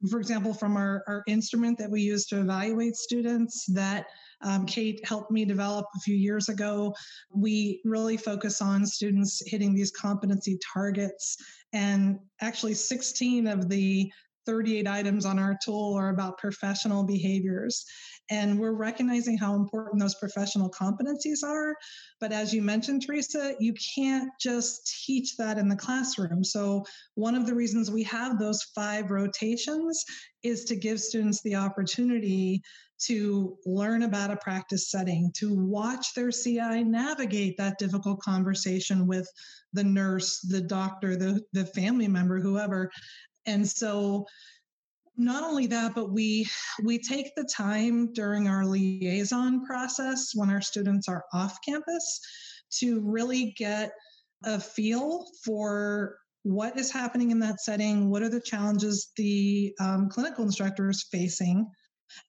for 0.09 0.19
example 0.19 0.53
from 0.53 0.77
our, 0.77 1.03
our 1.07 1.23
instrument 1.27 1.77
that 1.77 1.89
we 1.89 2.01
use 2.01 2.25
to 2.25 2.39
evaluate 2.39 2.95
students 2.95 3.65
that 3.67 4.07
um, 4.41 4.65
Kate 4.65 4.99
helped 5.03 5.31
me 5.31 5.45
develop 5.45 5.85
a 5.95 5.99
few 5.99 6.15
years 6.15 6.49
ago. 6.49 6.93
We 7.33 7.81
really 7.83 8.17
focus 8.17 8.61
on 8.61 8.85
students 8.85 9.41
hitting 9.47 9.73
these 9.73 9.91
competency 9.91 10.59
targets. 10.73 11.37
And 11.73 12.19
actually, 12.41 12.75
16 12.75 13.47
of 13.47 13.67
the 13.67 14.11
38 14.47 14.87
items 14.87 15.25
on 15.25 15.37
our 15.37 15.55
tool 15.63 15.93
are 15.93 16.09
about 16.09 16.39
professional 16.39 17.03
behaviors. 17.03 17.85
And 18.29 18.59
we're 18.59 18.73
recognizing 18.73 19.37
how 19.37 19.55
important 19.55 20.01
those 20.01 20.15
professional 20.15 20.69
competencies 20.69 21.43
are. 21.43 21.75
But 22.19 22.31
as 22.31 22.53
you 22.53 22.61
mentioned, 22.61 23.03
Theresa, 23.03 23.55
you 23.59 23.73
can't 23.95 24.31
just 24.41 25.01
teach 25.05 25.37
that 25.37 25.57
in 25.57 25.69
the 25.69 25.75
classroom. 25.75 26.43
So, 26.43 26.83
one 27.15 27.35
of 27.35 27.45
the 27.45 27.53
reasons 27.53 27.91
we 27.91 28.03
have 28.03 28.39
those 28.39 28.63
five 28.75 29.11
rotations 29.11 30.03
is 30.43 30.65
to 30.65 30.75
give 30.75 30.99
students 30.99 31.41
the 31.41 31.55
opportunity 31.55 32.63
to 32.99 33.57
learn 33.65 34.03
about 34.03 34.31
a 34.31 34.37
practice 34.37 34.89
setting, 34.89 35.31
to 35.35 35.53
watch 35.53 36.13
their 36.13 36.31
CI 36.31 36.83
navigate 36.83 37.55
that 37.57 37.77
difficult 37.77 38.19
conversation 38.21 39.05
with 39.05 39.29
the 39.73 39.83
nurse, 39.83 40.39
the 40.41 40.61
doctor, 40.61 41.15
the, 41.15 41.41
the 41.53 41.65
family 41.65 42.07
member, 42.07 42.39
whoever. 42.39 42.89
And 43.47 43.67
so 43.67 44.27
not 45.17 45.43
only 45.43 45.65
that, 45.67 45.95
but 45.95 46.11
we 46.11 46.47
we 46.83 46.99
take 46.99 47.33
the 47.35 47.43
time 47.43 48.13
during 48.13 48.47
our 48.47 48.65
liaison 48.65 49.65
process 49.65 50.31
when 50.35 50.51
our 50.51 50.61
students 50.61 51.07
are 51.09 51.23
off 51.33 51.57
campus 51.65 52.21
to 52.79 53.01
really 53.01 53.55
get 53.57 53.91
a 54.45 54.59
feel 54.59 55.25
for 55.43 56.17
what 56.43 56.77
is 56.77 56.91
happening 56.91 57.31
in 57.31 57.39
that 57.39 57.59
setting, 57.61 58.09
what 58.09 58.21
are 58.21 58.29
the 58.29 58.39
challenges 58.39 59.11
the 59.17 59.73
um, 59.79 60.07
clinical 60.07 60.45
instructor 60.45 60.89
is 60.89 61.07
facing, 61.11 61.67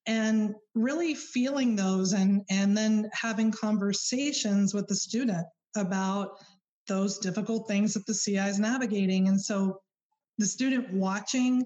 and 0.07 0.54
really 0.74 1.14
feeling 1.14 1.76
those 1.76 2.14
and 2.14 2.42
and 2.48 2.76
then 2.76 3.11
having 3.12 3.50
conversations 3.50 4.72
with 4.72 4.87
the 4.87 4.94
student 4.94 5.46
about 5.76 6.31
those 6.88 7.18
difficult 7.18 7.68
things 7.68 7.92
that 7.92 8.07
the 8.07 8.14
CI 8.14 8.48
is 8.48 8.59
navigating. 8.59 9.28
And 9.28 9.38
so 9.38 9.78
the 10.38 10.46
student 10.46 10.92
watching, 10.92 11.64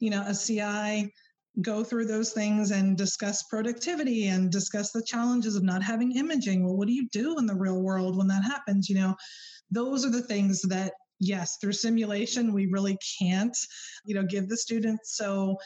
you 0.00 0.10
know, 0.10 0.24
a 0.26 0.34
CI 0.34 1.12
go 1.60 1.84
through 1.84 2.06
those 2.06 2.32
things 2.32 2.70
and 2.70 2.96
discuss 2.96 3.42
productivity 3.44 4.28
and 4.28 4.50
discuss 4.50 4.90
the 4.90 5.02
challenges 5.02 5.54
of 5.54 5.62
not 5.62 5.82
having 5.82 6.16
imaging. 6.16 6.64
Well, 6.64 6.76
what 6.76 6.88
do 6.88 6.94
you 6.94 7.08
do 7.12 7.38
in 7.38 7.46
the 7.46 7.54
real 7.54 7.82
world 7.82 8.16
when 8.16 8.28
that 8.28 8.42
happens? 8.42 8.88
You 8.88 8.96
know, 8.96 9.16
those 9.70 10.06
are 10.06 10.10
the 10.10 10.22
things 10.22 10.62
that 10.62 10.92
yes, 11.20 11.58
through 11.60 11.72
simulation 11.72 12.52
we 12.52 12.66
really 12.66 12.98
can't, 13.18 13.56
you 14.04 14.14
know, 14.14 14.24
give 14.24 14.48
the 14.48 14.56
students. 14.56 15.16
So 15.16 15.56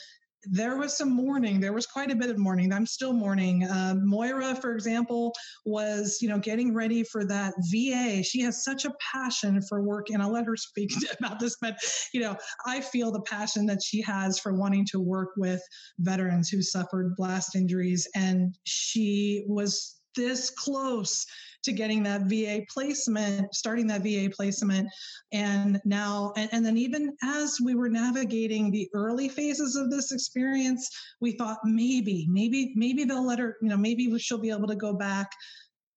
there 0.50 0.76
was 0.76 0.96
some 0.96 1.10
mourning. 1.10 1.60
There 1.60 1.72
was 1.72 1.86
quite 1.86 2.10
a 2.10 2.16
bit 2.16 2.30
of 2.30 2.38
mourning. 2.38 2.72
I'm 2.72 2.86
still 2.86 3.12
mourning. 3.12 3.64
Uh, 3.64 3.96
Moira, 4.02 4.54
for 4.54 4.72
example, 4.72 5.34
was 5.64 6.18
you 6.20 6.28
know 6.28 6.38
getting 6.38 6.74
ready 6.74 7.02
for 7.02 7.24
that 7.24 7.54
VA. 7.70 8.22
She 8.22 8.40
has 8.42 8.64
such 8.64 8.84
a 8.84 8.92
passion 9.12 9.60
for 9.62 9.82
work, 9.82 10.10
and 10.10 10.22
I'll 10.22 10.32
let 10.32 10.46
her 10.46 10.56
speak 10.56 10.92
about 11.18 11.40
this. 11.40 11.56
But 11.60 11.78
you 12.12 12.20
know, 12.20 12.36
I 12.66 12.80
feel 12.80 13.10
the 13.10 13.22
passion 13.22 13.66
that 13.66 13.82
she 13.82 14.00
has 14.02 14.38
for 14.38 14.54
wanting 14.54 14.86
to 14.86 15.00
work 15.00 15.30
with 15.36 15.62
veterans 15.98 16.48
who 16.48 16.62
suffered 16.62 17.16
blast 17.16 17.56
injuries, 17.56 18.08
and 18.14 18.56
she 18.64 19.44
was 19.48 19.96
this 20.16 20.50
close 20.50 21.26
to 21.64 21.72
getting 21.72 22.02
that 22.04 22.22
VA 22.22 22.64
placement, 22.72 23.52
starting 23.54 23.86
that 23.88 24.02
VA 24.02 24.30
placement. 24.34 24.88
And 25.32 25.80
now, 25.84 26.32
and, 26.36 26.48
and 26.52 26.64
then 26.64 26.78
even 26.78 27.16
as 27.24 27.58
we 27.62 27.74
were 27.74 27.88
navigating 27.88 28.70
the 28.70 28.88
early 28.94 29.28
phases 29.28 29.74
of 29.74 29.90
this 29.90 30.12
experience, 30.12 30.88
we 31.20 31.32
thought 31.32 31.58
maybe, 31.64 32.26
maybe, 32.30 32.72
maybe 32.76 33.04
they'll 33.04 33.26
let 33.26 33.40
her, 33.40 33.56
you 33.60 33.68
know, 33.68 33.76
maybe 33.76 34.16
she'll 34.18 34.38
be 34.38 34.50
able 34.50 34.68
to 34.68 34.76
go 34.76 34.92
back 34.92 35.30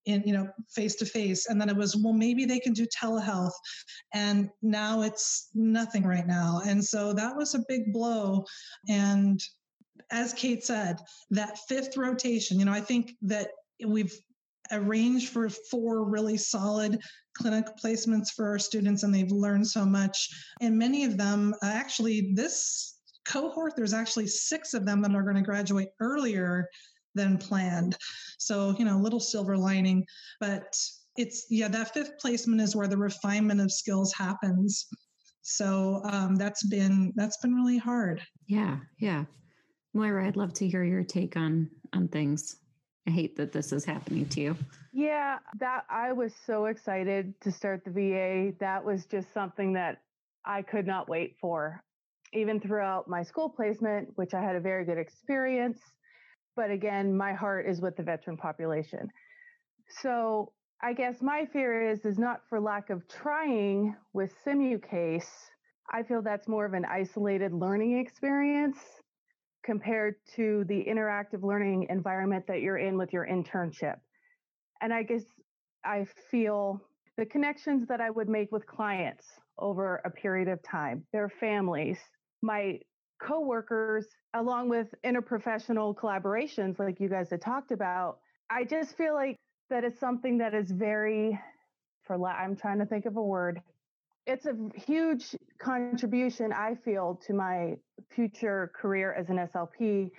in 0.06 0.24
you 0.26 0.34
know 0.34 0.48
face 0.74 0.96
to 0.96 1.06
face. 1.06 1.48
And 1.48 1.62
then 1.62 1.70
it 1.70 1.76
was 1.76 1.96
well 1.96 2.14
maybe 2.14 2.46
they 2.46 2.60
can 2.60 2.74
do 2.74 2.88
telehealth. 2.88 3.52
And 4.14 4.50
now 4.62 5.02
it's 5.02 5.50
nothing 5.54 6.04
right 6.04 6.26
now. 6.26 6.62
And 6.66 6.84
so 6.84 7.14
that 7.14 7.36
was 7.36 7.54
a 7.54 7.64
big 7.68 7.94
blow. 7.94 8.46
And 8.88 9.40
as 10.12 10.34
kate 10.34 10.64
said 10.64 10.98
that 11.30 11.60
fifth 11.68 11.96
rotation 11.98 12.58
you 12.58 12.66
know 12.66 12.72
i 12.72 12.82
think 12.82 13.12
that 13.22 13.50
we've 13.86 14.14
arranged 14.72 15.30
for 15.30 15.50
four 15.50 16.04
really 16.04 16.38
solid 16.38 17.00
clinic 17.36 17.66
placements 17.84 18.30
for 18.36 18.48
our 18.48 18.60
students, 18.60 19.04
and 19.04 19.14
they've 19.14 19.32
learned 19.32 19.68
so 19.68 19.86
much. 19.86 20.30
And 20.62 20.78
many 20.78 21.06
of 21.06 21.18
them, 21.18 21.54
uh, 21.64 21.68
actually, 21.68 22.34
this 22.34 23.00
cohort, 23.26 23.74
there's 23.76 23.94
actually 23.94 24.28
six 24.28 24.74
of 24.74 24.86
them 24.86 25.02
that 25.02 25.16
are 25.16 25.24
going 25.24 25.36
to 25.36 25.42
graduate 25.42 25.90
earlier 26.00 26.68
than 27.16 27.38
planned. 27.38 27.98
So, 28.38 28.76
you 28.78 28.86
know, 28.86 28.98
a 28.98 29.02
little 29.02 29.20
silver 29.20 29.58
lining, 29.58 30.06
but 30.40 30.76
it's, 31.16 31.48
yeah, 31.50 31.68
that 31.68 31.94
fifth 31.94 32.18
placement 32.20 32.62
is 32.62 32.76
where 32.76 32.88
the 32.88 32.98
refinement 32.98 33.62
of 33.62 33.72
skills 33.72 34.14
happens. 34.14 34.88
So 35.42 36.02
um, 36.04 36.36
that's 36.36 36.64
been 36.66 37.12
that's 37.16 37.38
been 37.38 37.56
really 37.56 37.78
hard. 37.78 38.22
Yeah, 38.48 38.78
yeah. 39.00 39.26
Moira, 39.94 40.28
I'd 40.28 40.38
love 40.38 40.54
to 40.56 40.68
hear 40.68 40.84
your 40.84 41.04
take 41.04 41.36
on 41.36 41.70
on 41.94 42.08
things. 42.08 42.58
I 43.10 43.12
hate 43.12 43.36
that 43.38 43.52
this 43.52 43.72
is 43.72 43.86
happening 43.86 44.28
to 44.30 44.40
you. 44.40 44.56
Yeah, 44.94 45.40
that 45.60 45.86
I 45.90 46.12
was 46.12 46.32
so 46.46 46.66
excited 46.66 47.34
to 47.42 47.52
start 47.52 47.84
the 47.84 47.90
VA. 47.90 48.54
That 48.60 48.86
was 48.86 49.08
just 49.08 49.34
something 49.34 49.74
that 49.74 50.04
I 50.46 50.62
could 50.62 50.86
not 50.86 51.10
wait 51.10 51.36
for. 51.42 51.84
Even 52.34 52.60
throughout 52.60 53.08
my 53.08 53.24
school 53.24 53.50
placement, 53.50 54.10
which 54.14 54.36
I 54.36 54.44
had 54.44 54.56
a 54.56 54.60
very 54.60 54.86
good 54.86 55.00
experience. 55.00 55.80
But 56.56 56.70
again, 56.70 57.18
my 57.18 57.34
heart 57.34 57.66
is 57.68 57.82
with 57.82 57.98
the 57.98 58.04
veteran 58.04 58.38
population. 58.38 59.10
So 59.88 60.52
I 60.80 60.94
guess 60.94 61.20
my 61.20 61.48
fear 61.52 61.90
is 61.90 62.06
is 62.06 62.20
not 62.20 62.42
for 62.48 62.60
lack 62.60 62.92
of 62.92 63.08
trying 63.08 63.96
with 64.14 64.32
SimuCase. 64.46 65.50
I 65.92 66.04
feel 66.04 66.22
that's 66.22 66.48
more 66.48 66.66
of 66.66 66.76
an 66.76 66.86
isolated 66.86 67.54
learning 67.54 67.98
experience 67.98 68.78
compared 69.64 70.16
to 70.36 70.64
the 70.68 70.86
interactive 70.86 71.44
learning 71.44 71.88
environment 71.90 72.46
that 72.48 72.62
you're 72.62 72.78
in 72.78 72.98
with 72.98 73.14
your 73.14 73.26
internship. 73.28 73.98
And 74.82 74.94
I 74.94 75.04
guess 75.04 75.24
I 75.84 76.06
feel 76.32 76.82
the 77.18 77.26
connections 77.26 77.88
that 77.88 78.00
I 78.00 78.10
would 78.10 78.30
make 78.30 78.52
with 78.52 78.66
clients 78.66 79.26
over 79.58 80.02
a 80.06 80.10
period 80.10 80.48
of 80.48 80.64
time, 80.64 81.04
their 81.12 81.30
families, 81.30 81.98
my 82.42 82.80
coworkers, 83.22 84.08
along 84.34 84.70
with 84.70 84.88
interprofessional 85.06 85.94
collaborations 85.96 86.80
like 86.80 87.00
you 87.00 87.10
guys 87.10 87.30
had 87.30 87.42
talked 87.42 87.72
about. 87.72 88.20
I 88.50 88.64
just 88.64 88.96
feel 88.96 89.14
like 89.14 89.36
that 89.70 89.84
is 89.84 90.00
something 90.00 90.38
that 90.38 90.54
is 90.54 90.72
very, 90.72 91.38
for 92.04 92.26
I'm 92.26 92.56
trying 92.56 92.80
to 92.80 92.86
think 92.86 93.06
of 93.06 93.18
a 93.18 93.22
word. 93.22 93.62
It's 94.30 94.46
a 94.46 94.56
huge 94.76 95.36
contribution, 95.60 96.54
I 96.54 96.76
feel, 96.86 97.20
to 97.26 97.34
my 97.34 97.78
future 98.12 98.72
career 98.80 99.12
as 99.12 99.28
an 99.30 99.38
SLP. 99.38 100.12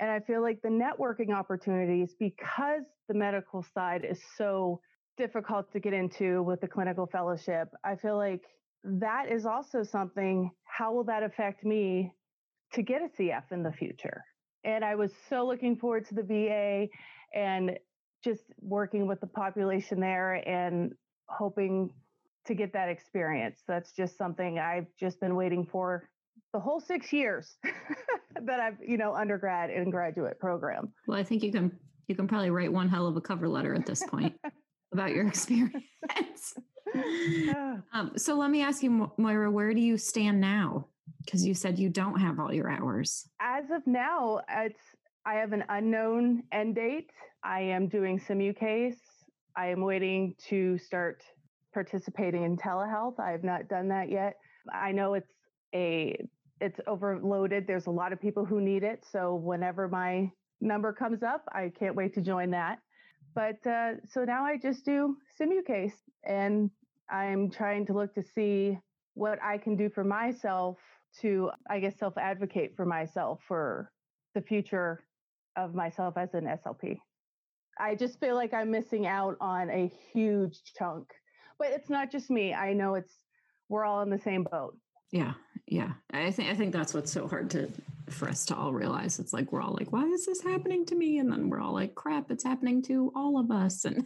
And 0.00 0.10
I 0.10 0.18
feel 0.18 0.42
like 0.42 0.60
the 0.62 0.68
networking 0.68 1.32
opportunities, 1.32 2.16
because 2.18 2.82
the 3.06 3.14
medical 3.14 3.64
side 3.72 4.04
is 4.04 4.20
so 4.36 4.80
difficult 5.16 5.70
to 5.74 5.78
get 5.78 5.92
into 5.92 6.42
with 6.42 6.60
the 6.60 6.66
clinical 6.66 7.06
fellowship, 7.06 7.68
I 7.84 7.94
feel 7.94 8.16
like 8.16 8.42
that 8.82 9.30
is 9.30 9.46
also 9.46 9.84
something. 9.84 10.50
How 10.64 10.92
will 10.92 11.04
that 11.04 11.22
affect 11.22 11.64
me 11.64 12.12
to 12.72 12.82
get 12.82 13.00
a 13.00 13.22
CF 13.22 13.52
in 13.52 13.62
the 13.62 13.70
future? 13.70 14.24
And 14.64 14.84
I 14.84 14.96
was 14.96 15.12
so 15.28 15.46
looking 15.46 15.76
forward 15.76 16.08
to 16.08 16.16
the 16.16 16.24
VA 16.24 16.88
and 17.32 17.78
just 18.24 18.42
working 18.60 19.06
with 19.06 19.20
the 19.20 19.28
population 19.28 20.00
there 20.00 20.34
and 20.48 20.94
hoping 21.28 21.90
to 22.46 22.54
get 22.54 22.72
that 22.72 22.88
experience. 22.88 23.62
That's 23.66 23.92
just 23.92 24.18
something 24.18 24.58
I've 24.58 24.86
just 24.98 25.20
been 25.20 25.36
waiting 25.36 25.64
for 25.64 26.08
the 26.52 26.60
whole 26.60 26.80
six 26.80 27.12
years 27.12 27.56
that 28.42 28.60
I've, 28.60 28.76
you 28.86 28.96
know, 28.96 29.14
undergrad 29.14 29.70
and 29.70 29.90
graduate 29.90 30.38
program. 30.38 30.92
Well, 31.06 31.18
I 31.18 31.24
think 31.24 31.42
you 31.42 31.52
can 31.52 31.72
you 32.08 32.14
can 32.14 32.26
probably 32.26 32.50
write 32.50 32.72
one 32.72 32.88
hell 32.88 33.06
of 33.06 33.16
a 33.16 33.20
cover 33.20 33.48
letter 33.48 33.74
at 33.74 33.86
this 33.86 34.04
point 34.04 34.34
about 34.92 35.10
your 35.10 35.26
experience. 35.26 36.54
um, 37.92 38.12
so 38.16 38.34
let 38.34 38.50
me 38.50 38.62
ask 38.62 38.82
you, 38.82 39.10
Moira, 39.16 39.50
where 39.50 39.72
do 39.72 39.80
you 39.80 39.96
stand 39.96 40.40
now? 40.40 40.88
Because 41.24 41.46
you 41.46 41.54
said 41.54 41.78
you 41.78 41.88
don't 41.88 42.18
have 42.20 42.40
all 42.40 42.52
your 42.52 42.68
hours. 42.68 43.28
As 43.40 43.70
of 43.70 43.86
now, 43.86 44.40
it's 44.50 44.80
I 45.24 45.34
have 45.34 45.52
an 45.52 45.64
unknown 45.68 46.42
end 46.50 46.74
date. 46.74 47.10
I 47.44 47.60
am 47.60 47.88
doing 47.88 48.18
SimuCase. 48.18 48.98
I 49.56 49.68
am 49.68 49.82
waiting 49.82 50.34
to 50.48 50.78
start 50.78 51.22
participating 51.72 52.44
in 52.44 52.56
telehealth. 52.56 53.18
I 53.18 53.30
have 53.30 53.44
not 53.44 53.68
done 53.68 53.88
that 53.88 54.10
yet. 54.10 54.36
I 54.72 54.92
know 54.92 55.14
it's 55.14 55.32
a 55.74 56.16
it's 56.60 56.78
overloaded. 56.86 57.66
There's 57.66 57.86
a 57.86 57.90
lot 57.90 58.12
of 58.12 58.20
people 58.20 58.44
who 58.44 58.60
need 58.60 58.84
it. 58.84 59.04
So 59.10 59.34
whenever 59.34 59.88
my 59.88 60.30
number 60.60 60.92
comes 60.92 61.22
up, 61.22 61.44
I 61.52 61.72
can't 61.76 61.96
wait 61.96 62.14
to 62.14 62.20
join 62.20 62.50
that. 62.52 62.78
But 63.34 63.66
uh, 63.66 63.94
so 64.08 64.24
now 64.24 64.44
I 64.44 64.58
just 64.58 64.84
do 64.84 65.16
SimuCase 65.40 65.96
and 66.24 66.70
I'm 67.10 67.50
trying 67.50 67.86
to 67.86 67.92
look 67.92 68.14
to 68.14 68.22
see 68.22 68.78
what 69.14 69.38
I 69.42 69.58
can 69.58 69.76
do 69.76 69.90
for 69.90 70.04
myself 70.04 70.78
to, 71.20 71.50
I 71.68 71.80
guess, 71.80 71.98
self 71.98 72.16
advocate 72.16 72.74
for 72.76 72.86
myself 72.86 73.40
for 73.46 73.90
the 74.34 74.40
future 74.40 75.04
of 75.56 75.74
myself 75.74 76.16
as 76.16 76.32
an 76.34 76.44
SLP. 76.44 76.98
I 77.78 77.94
just 77.94 78.20
feel 78.20 78.34
like 78.34 78.54
I'm 78.54 78.70
missing 78.70 79.06
out 79.06 79.36
on 79.40 79.70
a 79.70 79.90
huge 80.12 80.62
chunk. 80.78 81.08
But 81.62 81.70
it's 81.70 81.88
not 81.88 82.10
just 82.10 82.28
me. 82.28 82.52
I 82.52 82.72
know 82.72 82.96
it's 82.96 83.14
we're 83.68 83.84
all 83.84 84.02
in 84.02 84.10
the 84.10 84.18
same 84.18 84.42
boat. 84.50 84.76
Yeah. 85.12 85.34
Yeah. 85.68 85.92
I 86.12 86.32
think 86.32 86.50
I 86.50 86.56
think 86.56 86.72
that's 86.72 86.92
what's 86.92 87.12
so 87.12 87.28
hard 87.28 87.50
to 87.50 87.70
for 88.10 88.28
us 88.28 88.44
to 88.46 88.56
all 88.56 88.72
realize. 88.72 89.20
It's 89.20 89.32
like 89.32 89.52
we're 89.52 89.62
all 89.62 89.76
like, 89.78 89.92
why 89.92 90.02
is 90.02 90.26
this 90.26 90.42
happening 90.42 90.84
to 90.86 90.96
me? 90.96 91.18
And 91.18 91.30
then 91.30 91.48
we're 91.48 91.60
all 91.60 91.72
like, 91.72 91.94
crap, 91.94 92.32
it's 92.32 92.42
happening 92.42 92.82
to 92.82 93.12
all 93.14 93.38
of 93.38 93.52
us. 93.52 93.84
And 93.84 94.04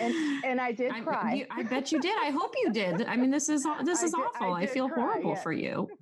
and, 0.00 0.44
and 0.44 0.60
I 0.60 0.72
did 0.72 0.90
I, 0.94 1.00
cry. 1.02 1.34
You, 1.34 1.46
I 1.48 1.62
bet 1.62 1.92
you 1.92 2.00
did. 2.00 2.16
I 2.20 2.30
hope 2.30 2.54
you 2.60 2.72
did. 2.72 3.06
I 3.06 3.14
mean, 3.14 3.30
this 3.30 3.48
is 3.48 3.64
this 3.84 4.02
is 4.02 4.12
I 4.12 4.18
did, 4.18 4.26
awful. 4.26 4.52
I, 4.54 4.62
I 4.62 4.66
feel 4.66 4.88
cry, 4.88 5.04
horrible 5.04 5.36
for 5.36 5.52
you. 5.52 5.88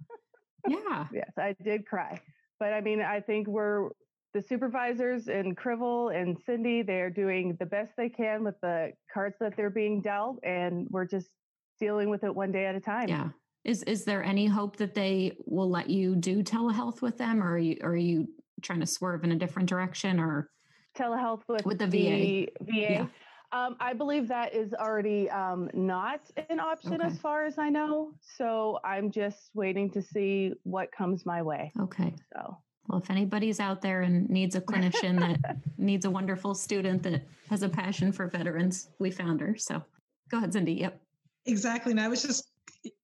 Yeah. 0.66 1.07
yes, 1.12 1.31
I 1.38 1.55
did 1.62 1.87
cry. 1.87 2.20
But 2.59 2.72
I 2.74 2.81
mean, 2.81 3.01
I 3.01 3.20
think 3.20 3.46
we're 3.46 3.90
the 4.38 4.46
supervisors 4.46 5.27
in 5.27 5.57
Krival 5.57 6.14
and 6.14 6.38
Cindy, 6.46 6.83
they're 6.83 7.11
doing 7.11 7.57
the 7.59 7.66
best 7.66 7.90
they 7.96 8.09
can 8.09 8.44
with 8.44 8.55
the 8.61 8.92
cards 9.12 9.35
that 9.40 9.57
they're 9.57 9.68
being 9.68 10.01
dealt, 10.01 10.38
and 10.44 10.87
we're 10.90 11.07
just 11.07 11.29
dealing 11.81 12.09
with 12.09 12.22
it 12.22 12.33
one 12.33 12.53
day 12.53 12.66
at 12.66 12.77
a 12.77 12.81
time. 12.81 13.09
Yeah. 13.09 13.31
Is 13.64 13.83
is 13.83 14.05
there 14.05 14.22
any 14.22 14.46
hope 14.46 14.77
that 14.77 14.94
they 14.94 15.37
will 15.44 15.68
let 15.68 15.90
you 15.90 16.14
do 16.14 16.44
telehealth 16.44 17.03
with 17.03 17.18
them, 17.18 17.42
or 17.42 17.55
are 17.55 17.59
you 17.59 17.79
are 17.83 17.96
you 17.96 18.29
trying 18.62 18.79
to 18.79 18.87
swerve 18.87 19.24
in 19.24 19.33
a 19.33 19.37
different 19.37 19.68
direction, 19.68 20.20
or 20.20 20.51
telehealth 20.96 21.42
with 21.48 21.66
with 21.66 21.79
the 21.81 21.87
VA? 21.87 22.46
VA. 22.61 22.72
Yeah. 22.72 23.07
Um, 23.51 23.77
I 23.81 23.92
believe 23.92 24.29
that 24.29 24.55
is 24.55 24.72
already 24.72 25.29
um, 25.31 25.68
not 25.74 26.20
an 26.48 26.61
option 26.61 27.01
okay. 27.01 27.07
as 27.07 27.18
far 27.18 27.44
as 27.44 27.59
I 27.59 27.70
know. 27.70 28.12
So 28.37 28.79
I'm 28.85 29.11
just 29.11 29.51
waiting 29.55 29.90
to 29.92 30.03
see 30.03 30.53
what 30.62 30.92
comes 30.92 31.27
my 31.27 31.42
way. 31.42 31.72
Okay. 31.81 32.14
So 32.33 32.59
well, 32.88 33.01
if 33.01 33.11
anybody's 33.11 33.61
out 33.61 33.83
there 33.83 34.03
and 34.03 34.29
needs 34.31 34.57
a 34.57 34.61
clinician 34.61 35.18
that 35.20 35.57
needs 35.79 36.07
a 36.07 36.11
wonderful 36.11 36.55
student 36.55 37.03
that 37.03 37.22
has 37.51 37.62
a 37.62 37.68
passion 37.68 38.12
for 38.12 38.27
veterans, 38.27 38.88
we 38.98 39.11
found 39.11 39.40
her. 39.40 39.57
So 39.59 39.83
go 40.31 40.38
ahead, 40.38 40.55
Cindy. 40.55 40.72
Yep. 40.72 41.01
Exactly. 41.46 41.92
And 41.92 42.01
I 42.01 42.09
was 42.09 42.22
just, 42.22 42.51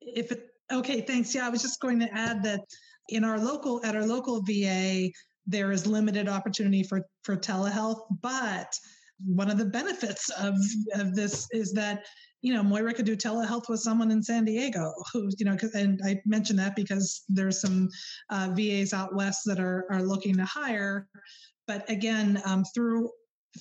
if 0.00 0.32
it, 0.32 0.48
okay, 0.72 1.02
thanks. 1.02 1.34
Yeah, 1.34 1.46
I 1.46 1.50
was 1.50 1.60
just 1.60 1.80
going 1.80 2.00
to 2.00 2.08
add 2.14 2.42
that 2.44 2.60
in 3.10 3.24
our 3.24 3.38
local, 3.38 3.84
at 3.84 3.94
our 3.94 4.06
local 4.06 4.42
VA, 4.42 5.10
there 5.46 5.70
is 5.70 5.86
limited 5.86 6.28
opportunity 6.28 6.82
for, 6.82 7.02
for 7.22 7.36
telehealth, 7.36 8.00
but 8.22 8.72
one 9.26 9.50
of 9.50 9.58
the 9.58 9.66
benefits 9.66 10.30
of, 10.30 10.54
of 10.94 11.14
this 11.14 11.46
is 11.52 11.72
that 11.72 12.06
you 12.44 12.52
know, 12.52 12.62
Moira 12.62 12.92
could 12.92 13.06
do 13.06 13.16
telehealth 13.16 13.70
with 13.70 13.80
someone 13.80 14.10
in 14.10 14.22
San 14.22 14.44
Diego 14.44 14.92
who, 15.10 15.30
you 15.38 15.46
know, 15.46 15.56
and 15.72 15.98
I 16.04 16.20
mention 16.26 16.56
that 16.56 16.76
because 16.76 17.24
there's 17.26 17.62
some 17.62 17.88
uh, 18.28 18.50
VAs 18.52 18.92
out 18.92 19.14
west 19.14 19.40
that 19.46 19.58
are, 19.58 19.86
are 19.90 20.02
looking 20.02 20.36
to 20.36 20.44
hire. 20.44 21.08
But 21.66 21.88
again, 21.88 22.42
um, 22.44 22.62
through, 22.74 23.08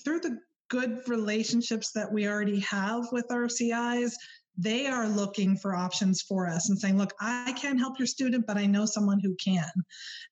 through 0.04 0.20
the 0.20 0.38
good 0.70 1.00
relationships 1.08 1.94
that 1.94 2.12
we 2.12 2.28
already 2.28 2.60
have 2.60 3.06
with 3.14 3.26
our 3.32 3.48
CIs, 3.48 4.18
they 4.58 4.86
are 4.86 5.08
looking 5.08 5.56
for 5.58 5.76
options 5.76 6.22
for 6.22 6.48
us 6.48 6.70
and 6.70 6.78
saying, 6.78 6.98
look, 6.98 7.14
I 7.22 7.54
can't 7.54 7.80
help 7.80 7.98
your 7.98 8.06
student, 8.06 8.46
but 8.46 8.58
I 8.58 8.66
know 8.66 8.86
someone 8.86 9.20
who 9.20 9.36
can. 9.36 9.72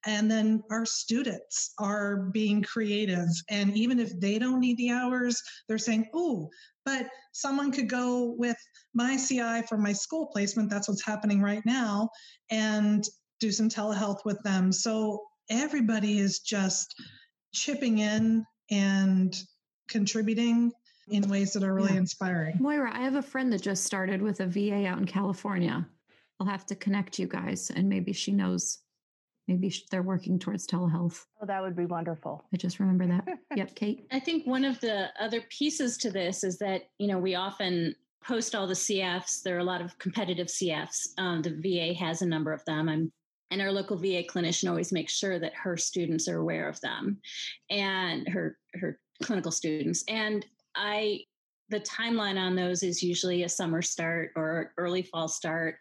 And 0.06 0.30
then 0.30 0.62
our 0.70 0.86
students 0.86 1.74
are 1.80 2.30
being 2.34 2.62
creative. 2.62 3.30
And 3.50 3.76
even 3.76 4.00
if 4.00 4.20
they 4.20 4.38
don't 4.38 4.60
need 4.60 4.78
the 4.78 4.92
hours, 4.92 5.42
they're 5.68 5.78
saying, 5.78 6.10
oh, 6.14 6.50
but 6.86 7.08
someone 7.34 7.72
could 7.72 7.89
go 7.89 8.36
with 8.38 8.58
my 8.94 9.17
CI 9.17 9.62
for 9.67 9.78
my 9.78 9.94
school 9.94 10.28
placement. 10.28 10.70
That's 10.70 10.88
what's 10.88 11.06
happening 11.06 11.41
right 11.41 11.65
now. 11.65 12.10
And 12.50 13.06
do 13.39 13.52
some 13.52 13.70
telehealth 13.70 14.24
with 14.26 14.41
them. 14.44 14.72
So 14.72 15.22
everybody 15.50 16.20
is 16.20 16.39
just 16.39 16.94
chipping 17.54 17.98
in 17.98 18.46
and 18.70 19.36
contributing 19.89 20.72
in 21.10 21.28
ways 21.28 21.54
that 21.54 21.63
are 21.63 21.74
really 21.74 21.91
yeah. 21.91 22.00
inspiring. 22.00 22.58
Moira, 22.60 22.91
I 22.96 23.02
have 23.02 23.15
a 23.15 23.22
friend 23.22 23.52
that 23.52 23.62
just 23.62 23.84
started 23.84 24.22
with 24.22 24.39
a 24.39 24.46
VA 24.46 24.86
out 24.88 25.00
in 25.00 25.06
California. 25.06 25.86
I'll 26.39 26.48
have 26.48 26.65
to 26.67 26.76
connect 26.76 27.20
you 27.20 27.28
guys, 27.28 27.70
and 27.70 27.89
maybe 27.89 28.13
she 28.13 28.32
knows. 28.32 28.80
Maybe 29.48 29.74
they're 29.90 30.04
working 30.04 30.40
towards 30.40 30.68
telehealth. 30.68 31.26
Oh, 31.42 31.46
that 31.46 31.62
would 31.62 31.76
be 31.76 31.86
wonderful. 31.86 32.46
I 32.54 32.58
just 32.58 32.80
remember 32.80 33.08
that. 33.08 33.28
yep, 33.56 33.76
Kate. 33.76 34.06
I 34.12 34.20
think 34.20 34.46
one 34.46 34.64
of 34.64 34.80
the 34.80 35.10
other 35.20 35.42
pieces 35.50 35.98
to 35.98 36.12
this 36.12 36.44
is 36.44 36.58
that 36.60 36.84
you 37.00 37.08
know 37.08 37.18
we 37.18 37.36
often 37.36 37.96
post 38.24 38.56
all 38.56 38.68
the 38.68 38.74
CFs. 38.74 39.42
There 39.42 39.56
are 39.56 39.60
a 39.60 39.64
lot 39.64 39.82
of 39.82 39.98
competitive 39.98 40.48
CFs. 40.48 41.10
Um, 41.18 41.42
the 41.42 41.56
VA 41.58 41.94
has 41.98 42.22
a 42.22 42.28
number 42.28 42.54
of 42.54 42.64
them. 42.66 42.88
I'm 42.88 43.12
and 43.52 43.62
our 43.62 43.72
local 43.72 43.98
VA 43.98 44.24
clinician 44.24 44.70
always 44.70 44.94
makes 44.94 45.14
sure 45.14 45.38
that 45.38 45.54
her 45.54 45.76
students 45.76 46.30
are 46.30 46.38
aware 46.38 46.70
of 46.70 46.80
them 46.82 47.20
and 47.70 48.28
her 48.30 48.58
her 48.76 49.00
clinical 49.22 49.52
students. 49.52 50.04
And 50.08 50.46
I 50.76 51.22
the 51.70 51.80
timeline 51.82 52.38
on 52.38 52.56
those 52.56 52.84
is 52.84 53.02
usually 53.02 53.44
a 53.44 53.50
summer 53.50 53.82
start 53.82 54.32
or 54.36 54.74
early 54.78 55.02
fall 55.02 55.28
start 55.28 55.78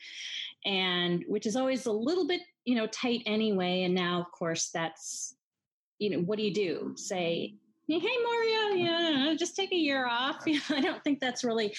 and 0.64 1.24
which 1.28 1.46
is 1.46 1.56
always 1.56 1.86
a 1.86 1.92
little 1.92 2.26
bit 2.26 2.40
you 2.64 2.74
know 2.74 2.86
tight 2.88 3.22
anyway 3.26 3.82
and 3.82 3.94
now 3.94 4.20
of 4.20 4.30
course 4.32 4.70
that's 4.72 5.34
you 5.98 6.10
know 6.10 6.18
what 6.18 6.38
do 6.38 6.44
you 6.44 6.54
do? 6.54 6.92
Say 6.96 7.54
hey 7.88 7.98
Moria, 7.98 8.58
mm-hmm. 8.58 8.78
yeah 8.78 9.34
just 9.38 9.56
take 9.56 9.72
a 9.72 9.76
year 9.76 10.06
off. 10.06 10.42
You 10.46 10.54
know, 10.54 10.76
i 10.76 10.80
don't 10.80 11.02
think 11.02 11.20
that's 11.20 11.44
really 11.44 11.74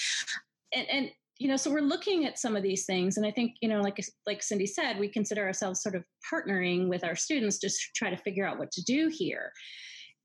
and, 0.73 0.87
and 0.89 1.11
you 1.39 1.47
know 1.47 1.57
so 1.57 1.71
we're 1.71 1.81
looking 1.81 2.25
at 2.25 2.37
some 2.37 2.55
of 2.55 2.61
these 2.61 2.85
things 2.85 3.17
and 3.17 3.25
i 3.25 3.31
think 3.31 3.55
you 3.61 3.69
know 3.69 3.81
like 3.81 3.97
like 4.27 4.43
cindy 4.43 4.67
said 4.67 4.99
we 4.99 5.07
consider 5.07 5.43
ourselves 5.43 5.81
sort 5.81 5.95
of 5.95 6.03
partnering 6.31 6.87
with 6.87 7.03
our 7.03 7.15
students 7.15 7.57
just 7.57 7.79
to 7.79 7.87
try 7.95 8.09
to 8.09 8.17
figure 8.17 8.45
out 8.45 8.59
what 8.59 8.71
to 8.71 8.83
do 8.83 9.09
here. 9.11 9.51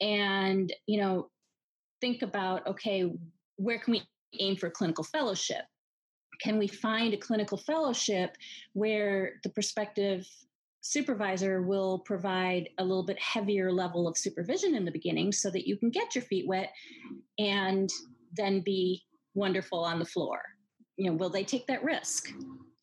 And 0.00 0.72
you 0.86 1.00
know 1.00 1.30
think 2.00 2.22
about 2.22 2.66
okay, 2.66 3.10
where 3.56 3.78
can 3.78 3.92
we 3.92 4.02
aim 4.38 4.56
for 4.56 4.70
clinical 4.70 5.04
fellowship? 5.04 5.64
Can 6.40 6.58
we 6.58 6.68
find 6.68 7.14
a 7.14 7.18
clinical 7.18 7.58
fellowship 7.58 8.36
where 8.72 9.34
the 9.42 9.50
prospective 9.50 10.26
supervisor 10.80 11.62
will 11.62 11.98
provide 12.00 12.68
a 12.78 12.84
little 12.84 13.04
bit 13.04 13.18
heavier 13.20 13.72
level 13.72 14.06
of 14.06 14.16
supervision 14.16 14.74
in 14.74 14.84
the 14.84 14.90
beginning 14.90 15.32
so 15.32 15.50
that 15.50 15.66
you 15.66 15.76
can 15.76 15.90
get 15.90 16.14
your 16.14 16.22
feet 16.22 16.46
wet 16.46 16.72
and 17.38 17.90
then 18.36 18.60
be 18.60 19.02
wonderful 19.34 19.84
on 19.84 19.98
the 19.98 20.04
floor? 20.04 20.40
You 20.96 21.10
know, 21.10 21.16
will 21.16 21.30
they 21.30 21.44
take 21.44 21.66
that 21.66 21.82
risk? 21.82 22.32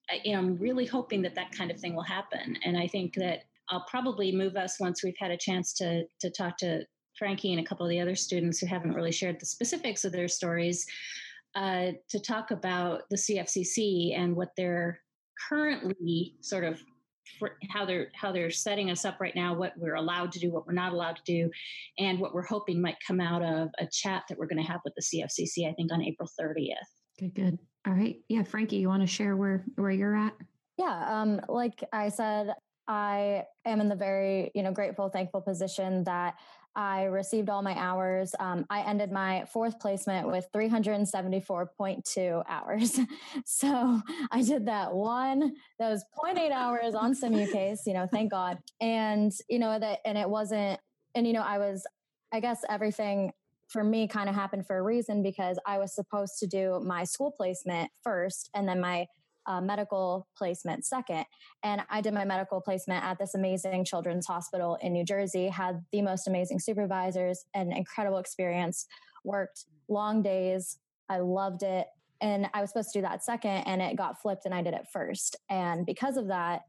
I, 0.10 0.22
I'm 0.32 0.58
really 0.58 0.86
hoping 0.86 1.22
that 1.22 1.36
that 1.36 1.52
kind 1.52 1.72
of 1.72 1.80
thing 1.80 1.96
will 1.96 2.04
happen. 2.04 2.58
And 2.66 2.78
I 2.78 2.88
think 2.88 3.16
that 3.16 3.44
I'll 3.70 3.86
probably 3.90 4.32
move 4.32 4.58
us 4.58 4.80
once 4.80 5.04
we've 5.04 5.18
had 5.18 5.32
a 5.32 5.38
chance 5.38 5.74
to 5.76 6.04
to 6.20 6.30
talk 6.30 6.58
to 6.58 6.84
Frankie 7.18 7.54
and 7.54 7.62
a 7.62 7.68
couple 7.68 7.86
of 7.86 7.90
the 7.90 8.02
other 8.02 8.16
students 8.16 8.60
who 8.60 8.66
haven't 8.66 8.94
really 8.94 9.12
shared 9.12 9.40
the 9.40 9.46
specifics 9.46 10.04
of 10.04 10.12
their 10.12 10.28
stories 10.28 10.86
uh, 11.56 11.92
to 12.10 12.20
talk 12.20 12.52
about 12.52 13.04
the 13.10 13.18
CFCC 13.18 14.18
and 14.18 14.36
what 14.36 14.50
they're 14.58 15.00
currently 15.50 16.36
sort 16.42 16.64
of 16.64 16.82
how 17.70 17.86
they're 17.86 18.10
how 18.14 18.32
they're 18.32 18.52
setting 18.52 18.90
us 18.90 19.06
up 19.06 19.20
right 19.20 19.36
now, 19.36 19.54
what 19.54 19.74
we're 19.78 19.96
allowed 19.96 20.32
to 20.32 20.40
do, 20.40 20.52
what 20.52 20.68
we're 20.68 20.74
not 20.74 20.94
allowed 20.94 21.16
to 21.16 21.24
do, 21.26 21.50
and 21.98 22.20
what 22.20 22.34
we're 22.34 22.46
hoping 22.46 22.82
might 22.82 22.98
come 23.06 23.20
out 23.20 23.44
of 23.44 23.70
a 23.80 23.88
chat 23.88 24.24
that 24.30 24.38
we're 24.38 24.48
going 24.48 24.62
to 24.62 24.70
have 24.70 24.82
with 24.84 24.94
the 24.96 25.02
CFCC. 25.02 25.70
I 25.70 25.74
think 25.74 25.92
on 25.92 26.02
April 26.02 26.30
30th. 26.40 26.74
Okay, 27.20 27.30
good. 27.30 27.60
All 27.88 27.94
right, 27.94 28.18
yeah, 28.30 28.44
Frankie, 28.44 28.78
you 28.78 28.88
want 28.88 29.02
to 29.02 29.08
share 29.08 29.36
where 29.36 29.66
where 29.76 29.92
you're 29.92 30.16
at? 30.16 30.34
Yeah, 30.78 31.22
um, 31.22 31.42
like 31.50 31.84
I 31.92 32.10
said, 32.10 32.54
I 32.88 33.44
am 33.66 33.82
in 33.82 33.90
the 33.90 33.96
very 33.96 34.52
you 34.56 34.64
know 34.64 34.72
grateful, 34.72 35.10
thankful 35.10 35.42
position 35.42 36.04
that 36.06 36.36
I 36.76 37.04
received 37.04 37.50
all 37.50 37.62
my 37.62 37.78
hours. 37.78 38.34
Um, 38.40 38.66
I 38.70 38.82
ended 38.82 39.12
my 39.12 39.46
fourth 39.52 39.80
placement 39.80 40.28
with 40.28 40.48
374.2 40.56 42.44
hours. 42.48 43.00
so 43.46 44.02
I 44.32 44.42
did 44.42 44.66
that 44.66 44.94
one, 44.94 45.54
those 45.80 46.04
0.8 46.18 46.52
hours 46.52 46.96
on 46.96 47.14
SimuCase, 47.14 47.82
you 47.86 47.94
know, 47.94 48.08
thank 48.12 48.32
God. 48.32 48.58
And, 48.82 49.32
you 49.50 49.60
know, 49.60 49.78
that, 49.78 50.00
and 50.06 50.18
it 50.18 50.30
wasn't, 50.30 50.80
and, 51.16 51.28
you 51.28 51.34
know, 51.34 51.44
I 51.44 51.60
was, 51.60 51.86
I 52.32 52.40
guess 52.40 52.64
everything 52.68 53.32
for 53.70 53.84
me 53.84 54.08
kind 54.08 54.30
of 54.30 54.36
happened 54.36 54.66
for 54.68 54.78
a 54.78 54.82
reason 54.82 55.24
because 55.24 55.58
I 55.66 55.78
was 55.78 55.94
supposed 55.94 56.40
to 56.40 56.48
do 56.48 56.82
my 56.86 57.04
school 57.04 57.32
placement 57.32 57.92
first 58.04 58.50
and 58.54 58.68
then 58.68 58.80
my 58.80 59.08
uh, 59.46 59.62
medical 59.62 60.28
placement 60.38 60.86
second. 60.86 61.26
And 61.64 61.82
I 61.90 62.02
did 62.02 62.14
my 62.14 62.26
medical 62.26 62.62
placement 62.62 63.04
at 63.04 63.18
this 63.18 63.36
amazing 63.36 63.86
children's 63.86 64.26
hospital 64.26 64.78
in 64.82 64.94
New 64.94 65.04
Jersey, 65.04 65.48
had 65.48 65.84
the 65.92 66.02
most 66.02 66.28
amazing 66.28 66.60
supervisors, 66.60 67.46
an 67.54 67.72
incredible 67.72 68.18
experience, 68.18 68.86
worked 69.24 69.66
long 69.88 70.22
days. 70.22 70.78
I 71.10 71.18
loved 71.20 71.64
it. 71.64 71.88
And 72.22 72.48
I 72.54 72.62
was 72.62 72.70
supposed 72.70 72.94
to 72.94 73.00
do 73.00 73.02
that 73.04 73.24
second, 73.24 73.64
and 73.66 73.82
it 73.82 73.98
got 73.98 74.22
flipped, 74.22 74.46
and 74.46 74.54
I 74.54 74.62
did 74.62 74.74
it 74.74 74.88
first. 74.94 75.36
And 75.50 75.86
because 75.86 76.16
of 76.16 76.28
that, 76.28 76.62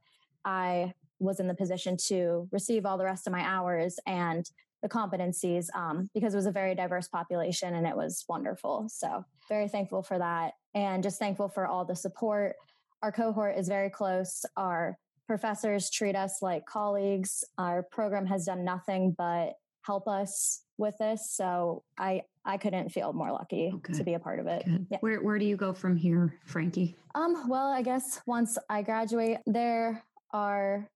I 0.45 0.95
was 1.21 1.39
in 1.39 1.47
the 1.47 1.55
position 1.55 1.97
to 2.09 2.49
receive 2.51 2.85
all 2.85 2.99
the 2.99 3.05
rest 3.05 3.27
of 3.27 3.33
my 3.33 3.43
hours 3.43 3.99
and 4.07 4.51
the 4.83 4.89
competencies 4.89 5.67
um, 5.75 6.11
because 6.13 6.35
it 6.35 6.37
was 6.37 6.47
a 6.47 6.53
very 6.53 6.75
diverse 6.75 7.09
population 7.09 7.75
and 7.75 7.87
it 7.87 7.97
was 7.97 8.25
wonderful. 8.29 8.87
So, 8.91 9.25
very 9.49 9.69
thankful 9.69 10.03
for 10.03 10.19
that 10.19 10.55
and 10.75 11.03
just 11.03 11.19
thankful 11.19 11.49
for 11.49 11.67
all 11.67 11.85
the 11.85 11.97
support. 11.97 12.57
Our 13.03 13.13
cohort 13.13 13.57
is 13.57 13.69
very 13.69 13.91
close. 13.91 14.45
Our 14.57 14.97
professors 15.27 15.91
treat 15.91 16.17
us 16.17 16.43
like 16.43 16.67
colleagues. 16.67 17.45
Our 17.59 17.83
program 17.83 18.27
has 18.27 18.47
done 18.47 18.65
nothing 18.65 19.15
but 19.17 19.55
help 19.83 20.09
us 20.09 20.63
with 20.79 20.97
this. 20.99 21.31
So, 21.31 21.83
I 21.99 22.23
I 22.47 22.59
couldn't 22.59 22.91
feel 22.91 23.13
more 23.13 23.33
lucky 23.33 23.73
okay. 23.75 23.95
to 23.95 24.05
be 24.05 24.15
a 24.15 24.19
part 24.19 24.39
of 24.39 24.47
it. 24.47 24.65
Yeah. 24.91 24.99
Where 25.01 25.23
where 25.23 25.39
do 25.39 25.45
you 25.45 25.57
go 25.57 25.73
from 25.73 25.97
here, 25.97 26.39
Frankie? 26.45 26.97
Um, 27.15 27.49
well, 27.49 27.69
I 27.69 27.83
guess 27.83 28.21
once 28.27 28.59
I 28.69 28.83
graduate, 28.83 29.39
there 29.47 30.05
are 30.33 30.89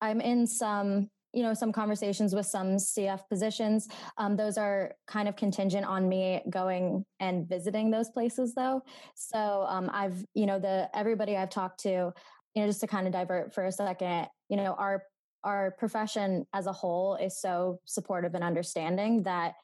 I'm 0.00 0.20
in 0.20 0.46
some 0.46 1.10
you 1.32 1.42
know 1.42 1.54
some 1.54 1.72
conversations 1.72 2.34
with 2.34 2.46
some 2.46 2.76
cf 2.76 3.20
positions. 3.28 3.88
Um, 4.18 4.36
those 4.36 4.58
are 4.58 4.94
kind 5.06 5.28
of 5.28 5.36
contingent 5.36 5.86
on 5.86 6.08
me 6.08 6.42
going 6.50 7.04
and 7.20 7.48
visiting 7.48 7.90
those 7.90 8.10
places 8.10 8.54
though. 8.54 8.82
So 9.14 9.64
um, 9.68 9.90
i've 9.92 10.24
you 10.34 10.46
know 10.46 10.58
the 10.58 10.88
everybody 10.94 11.36
i've 11.36 11.50
talked 11.50 11.80
to 11.80 12.12
you 12.54 12.62
know 12.62 12.66
just 12.66 12.80
to 12.80 12.86
kind 12.86 13.06
of 13.06 13.12
divert 13.12 13.54
for 13.54 13.64
a 13.64 13.72
second 13.72 14.26
you 14.48 14.56
know 14.56 14.74
our 14.78 15.02
our 15.44 15.74
profession 15.78 16.46
as 16.52 16.66
a 16.66 16.72
whole 16.72 17.16
is 17.16 17.40
so 17.40 17.80
supportive 17.86 18.34
and 18.34 18.44
understanding 18.44 19.22
that 19.22 19.54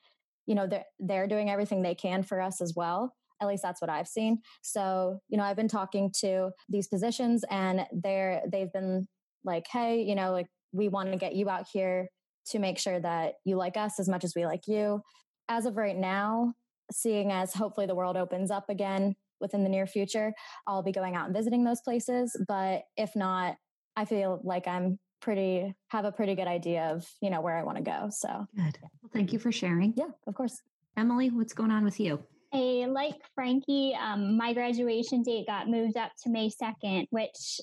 you 0.46 0.54
know 0.54 0.66
they're 0.66 0.84
they're 1.00 1.26
doing 1.26 1.50
everything 1.50 1.82
they 1.82 1.94
can 1.94 2.22
for 2.22 2.40
us 2.40 2.60
as 2.60 2.74
well. 2.74 3.14
At 3.42 3.48
least 3.48 3.62
that's 3.62 3.82
what 3.82 3.90
i've 3.90 4.08
seen. 4.08 4.40
So 4.62 5.18
you 5.28 5.36
know 5.36 5.44
i've 5.44 5.56
been 5.56 5.68
talking 5.68 6.10
to 6.20 6.50
these 6.68 6.88
positions 6.88 7.44
and 7.50 7.86
they're 7.92 8.42
they've 8.50 8.72
been 8.72 9.06
like 9.44 9.66
hey 9.70 10.02
you 10.02 10.14
know 10.14 10.32
like 10.32 10.48
we 10.76 10.88
want 10.88 11.12
to 11.12 11.18
get 11.18 11.34
you 11.34 11.48
out 11.48 11.66
here 11.72 12.08
to 12.50 12.58
make 12.58 12.78
sure 12.78 13.00
that 13.00 13.34
you 13.44 13.56
like 13.56 13.76
us 13.76 13.98
as 13.98 14.08
much 14.08 14.24
as 14.24 14.34
we 14.36 14.46
like 14.46 14.66
you. 14.66 15.00
As 15.48 15.66
of 15.66 15.76
right 15.76 15.96
now, 15.96 16.54
seeing 16.92 17.32
as 17.32 17.52
hopefully 17.52 17.86
the 17.86 17.94
world 17.94 18.16
opens 18.16 18.50
up 18.50 18.68
again 18.68 19.14
within 19.40 19.64
the 19.64 19.68
near 19.68 19.86
future, 19.86 20.32
I'll 20.66 20.82
be 20.82 20.92
going 20.92 21.16
out 21.16 21.26
and 21.26 21.34
visiting 21.34 21.64
those 21.64 21.80
places. 21.80 22.36
But 22.48 22.82
if 22.96 23.14
not, 23.16 23.56
I 23.96 24.04
feel 24.04 24.40
like 24.44 24.66
I'm 24.66 24.98
pretty 25.20 25.74
have 25.88 26.04
a 26.04 26.12
pretty 26.12 26.34
good 26.34 26.46
idea 26.46 26.90
of 26.92 27.06
you 27.20 27.30
know 27.30 27.40
where 27.40 27.56
I 27.56 27.62
want 27.62 27.78
to 27.78 27.82
go. 27.82 28.08
So 28.10 28.46
good. 28.54 28.78
Well, 29.02 29.10
thank 29.12 29.32
you 29.32 29.38
for 29.38 29.50
sharing. 29.50 29.94
Yeah, 29.96 30.10
of 30.26 30.34
course. 30.34 30.60
Emily, 30.96 31.30
what's 31.30 31.52
going 31.52 31.70
on 31.70 31.84
with 31.84 32.00
you? 32.00 32.22
Hey, 32.52 32.86
like 32.86 33.16
Frankie, 33.34 33.94
um, 34.00 34.36
my 34.36 34.52
graduation 34.54 35.22
date 35.22 35.46
got 35.46 35.68
moved 35.68 35.96
up 35.96 36.12
to 36.22 36.30
May 36.30 36.48
2nd, 36.48 37.06
which 37.10 37.60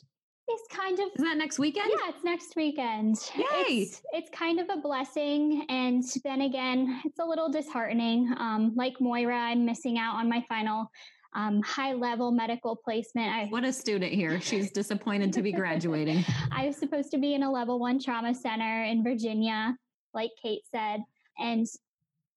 it's 0.53 0.75
kind 0.75 0.99
of 0.99 1.05
is 1.15 1.23
that 1.23 1.37
next 1.37 1.59
weekend? 1.59 1.89
Yeah, 1.89 2.09
it's 2.09 2.23
next 2.23 2.55
weekend. 2.55 3.17
Yay! 3.35 3.83
It's, 3.83 4.01
it's 4.11 4.29
kind 4.29 4.59
of 4.59 4.69
a 4.69 4.77
blessing, 4.77 5.65
and 5.69 6.03
then 6.23 6.41
again, 6.41 7.01
it's 7.05 7.19
a 7.19 7.25
little 7.25 7.49
disheartening. 7.49 8.33
Um, 8.37 8.73
like 8.75 8.99
Moira, 8.99 9.37
I'm 9.37 9.65
missing 9.65 9.97
out 9.97 10.15
on 10.15 10.29
my 10.29 10.43
final 10.47 10.89
um, 11.35 11.61
high 11.63 11.93
level 11.93 12.31
medical 12.31 12.75
placement. 12.75 13.29
I, 13.29 13.45
what 13.45 13.63
a 13.63 13.73
student 13.73 14.13
here. 14.13 14.39
She's 14.39 14.71
disappointed 14.71 15.33
to 15.33 15.41
be 15.41 15.51
graduating. 15.51 16.23
I 16.51 16.67
was 16.67 16.77
supposed 16.77 17.11
to 17.11 17.17
be 17.17 17.33
in 17.33 17.43
a 17.43 17.51
level 17.51 17.79
one 17.79 17.99
trauma 17.99 18.35
center 18.35 18.83
in 18.83 19.03
Virginia, 19.03 19.75
like 20.13 20.31
Kate 20.41 20.63
said. 20.71 21.01
And 21.39 21.65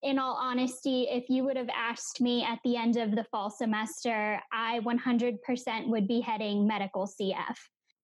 in 0.03 0.19
all 0.19 0.37
honesty, 0.41 1.09
if 1.11 1.29
you 1.29 1.45
would 1.45 1.57
have 1.57 1.69
asked 1.75 2.21
me 2.21 2.45
at 2.45 2.59
the 2.65 2.77
end 2.77 2.97
of 2.97 3.11
the 3.11 3.25
fall 3.25 3.51
semester, 3.51 4.41
I 4.53 4.81
100% 4.81 5.89
would 5.89 6.09
be 6.09 6.21
heading 6.21 6.67
medical 6.67 7.07
CF 7.07 7.57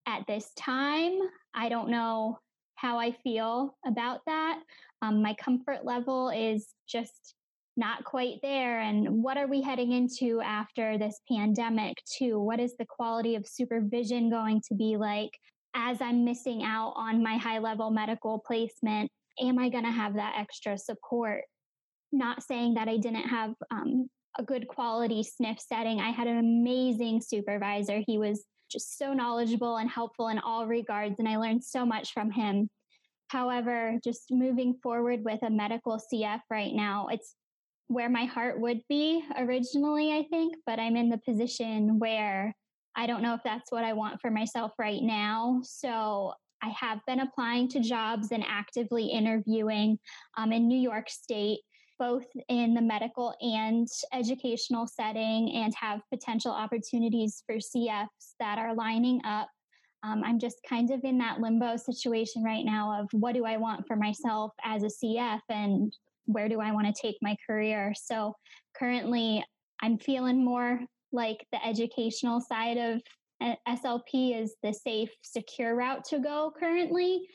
at 0.08 0.26
this 0.28 0.52
time. 0.58 1.18
I 1.54 1.70
don't 1.70 1.90
know 1.90 2.40
how 2.76 2.98
I 2.98 3.12
feel 3.24 3.78
about 3.86 4.22
that. 4.26 4.60
Um, 5.02 5.22
my 5.22 5.36
comfort 5.36 5.86
level 5.86 6.30
is 6.30 6.68
just 6.88 7.36
not 7.78 8.04
quite 8.04 8.40
there. 8.42 8.80
And 8.80 9.24
what 9.24 9.38
are 9.38 9.48
we 9.48 9.62
heading 9.62 9.92
into 9.92 10.42
after 10.42 10.98
this 10.98 11.20
pandemic, 11.32 11.98
too? 12.06 12.40
What 12.40 12.60
is 12.60 12.76
the 12.78 12.86
quality 12.86 13.36
of 13.36 13.48
supervision 13.48 14.30
going 14.30 14.62
to 14.68 14.76
be 14.76 14.98
like 14.98 15.32
as 15.74 16.02
I'm 16.02 16.26
missing 16.26 16.64
out 16.64 16.94
on 16.96 17.24
my 17.24 17.38
high 17.38 17.60
level 17.60 17.92
medical 17.92 18.40
placement? 18.40 19.10
Am 19.40 19.58
I 19.58 19.70
going 19.70 19.86
to 19.86 19.92
have 19.92 20.16
that 20.16 20.36
extra 20.38 20.78
support? 20.78 21.44
Not 22.12 22.44
saying 22.44 22.74
that 22.74 22.90
I 22.90 22.98
didn't 22.98 23.28
have 23.28 23.54
um, 23.72 24.10
a 24.38 24.44
good 24.44 24.68
quality 24.68 25.24
SNF 25.24 25.60
setting. 25.60 26.00
I 26.00 26.10
had 26.10 26.28
an 26.28 26.38
amazing 26.38 27.22
supervisor. 27.22 28.02
He 28.06 28.18
was 28.18 28.44
just 28.72 28.98
so 28.98 29.14
knowledgeable 29.14 29.78
and 29.78 29.90
helpful 29.90 30.30
in 30.30 30.40
all 30.40 30.68
regards. 30.68 31.20
And 31.20 31.28
I 31.28 31.38
learned 31.38 31.64
so 31.64 31.86
much 31.86 32.14
from 32.14 32.32
him. 32.32 32.70
However, 33.28 34.00
just 34.04 34.32
moving 34.32 34.76
forward 34.82 35.24
with 35.24 35.42
a 35.44 35.50
medical 35.50 36.02
CF 36.12 36.42
right 36.50 36.74
now, 36.74 37.08
it's 37.08 37.36
where 37.88 38.10
my 38.10 38.26
heart 38.26 38.60
would 38.60 38.82
be 38.88 39.24
originally, 39.38 40.14
I 40.14 40.26
think, 40.30 40.56
but 40.66 40.80
I'm 40.80 40.96
in 40.96 41.10
the 41.10 41.18
position 41.18 42.00
where 42.00 42.56
I 42.96 43.06
don't 43.06 43.22
know 43.22 43.34
if 43.34 43.42
that's 43.44 43.72
what 43.72 43.84
I 43.84 43.94
want 43.94 44.20
for 44.22 44.32
myself 44.32 44.74
right 44.78 45.02
now. 45.02 45.62
So 45.64 46.34
I 46.64 46.70
have 46.70 47.00
been 47.08 47.22
applying 47.22 47.68
to 47.70 47.80
jobs 47.80 48.32
and 48.32 48.44
actively 48.48 49.08
interviewing 49.08 49.98
um, 50.38 50.52
in 50.52 50.68
New 50.68 50.80
York 50.80 51.10
State 51.10 51.60
both 52.02 52.26
in 52.50 52.74
the 52.74 52.82
medical 52.82 53.36
and 53.42 53.88
educational 54.12 54.88
setting 54.88 55.52
and 55.54 55.72
have 55.80 56.02
potential 56.10 56.52
opportunities 56.52 57.44
for 57.46 57.58
CFs 57.58 58.34
that 58.40 58.58
are 58.58 58.74
lining 58.74 59.22
up. 59.24 59.48
Um, 60.02 60.24
I'm 60.26 60.40
just 60.40 60.58
kind 60.68 60.90
of 60.90 61.04
in 61.04 61.20
that 61.20 61.42
limbo 61.42 61.78
situation 61.78 62.44
right 62.44 62.66
now 62.66 63.00
of 63.00 63.08
what 63.12 63.36
do 63.36 63.46
I 63.46 63.58
want 63.58 63.86
for 63.86 63.96
myself 63.96 64.52
as 64.66 64.82
a 64.82 64.88
CF 64.88 65.42
and 65.50 65.94
where 66.26 66.50
do 66.50 66.60
I 66.60 66.72
want 66.72 66.88
to 66.88 67.02
take 67.02 67.18
my 67.22 67.36
career. 67.46 67.94
So 67.96 68.34
currently, 68.76 69.46
I'm 69.84 70.00
feeling 70.00 70.44
more 70.44 70.80
like 71.12 71.46
the 71.52 71.64
educational 71.64 72.42
side 72.42 72.78
of 72.78 73.02
uh, 73.42 73.56
SLP 73.70 74.42
is 74.42 74.56
the 74.64 74.74
safe, 74.74 75.12
secure 75.22 75.76
route 75.76 76.04
to 76.06 76.18
go 76.18 76.52
currently. 76.60 77.28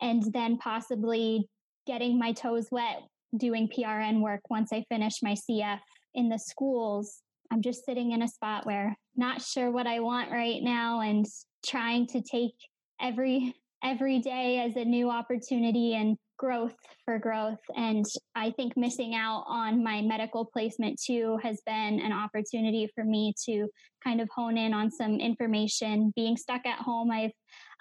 And 0.00 0.22
then 0.32 0.56
possibly 0.58 1.48
getting 1.84 2.16
my 2.16 2.30
toes 2.30 2.68
wet 2.70 3.02
doing 3.36 3.68
PRN 3.68 4.20
work 4.20 4.40
once 4.50 4.72
I 4.72 4.84
finish 4.88 5.22
my 5.22 5.34
CF 5.34 5.78
in 6.14 6.28
the 6.28 6.38
schools. 6.38 7.20
I'm 7.50 7.62
just 7.62 7.84
sitting 7.84 8.12
in 8.12 8.22
a 8.22 8.28
spot 8.28 8.66
where 8.66 8.96
not 9.16 9.42
sure 9.42 9.70
what 9.70 9.86
I 9.86 10.00
want 10.00 10.30
right 10.30 10.62
now 10.62 11.00
and 11.00 11.26
trying 11.64 12.06
to 12.08 12.20
take 12.20 12.54
every 13.00 13.54
every 13.82 14.18
day 14.18 14.60
as 14.60 14.76
a 14.76 14.84
new 14.84 15.10
opportunity 15.10 15.94
and 15.94 16.16
growth 16.38 16.74
for 17.04 17.18
growth. 17.18 17.60
And 17.76 18.04
I 18.34 18.50
think 18.52 18.76
missing 18.76 19.14
out 19.14 19.44
on 19.46 19.82
my 19.82 20.02
medical 20.02 20.44
placement 20.44 21.00
too 21.00 21.38
has 21.42 21.60
been 21.66 22.00
an 22.00 22.12
opportunity 22.12 22.90
for 22.94 23.04
me 23.04 23.34
to 23.46 23.68
kind 24.02 24.20
of 24.20 24.28
hone 24.34 24.58
in 24.58 24.74
on 24.74 24.90
some 24.90 25.20
information. 25.20 26.12
Being 26.16 26.36
stuck 26.36 26.66
at 26.66 26.78
home, 26.78 27.10
I've 27.10 27.32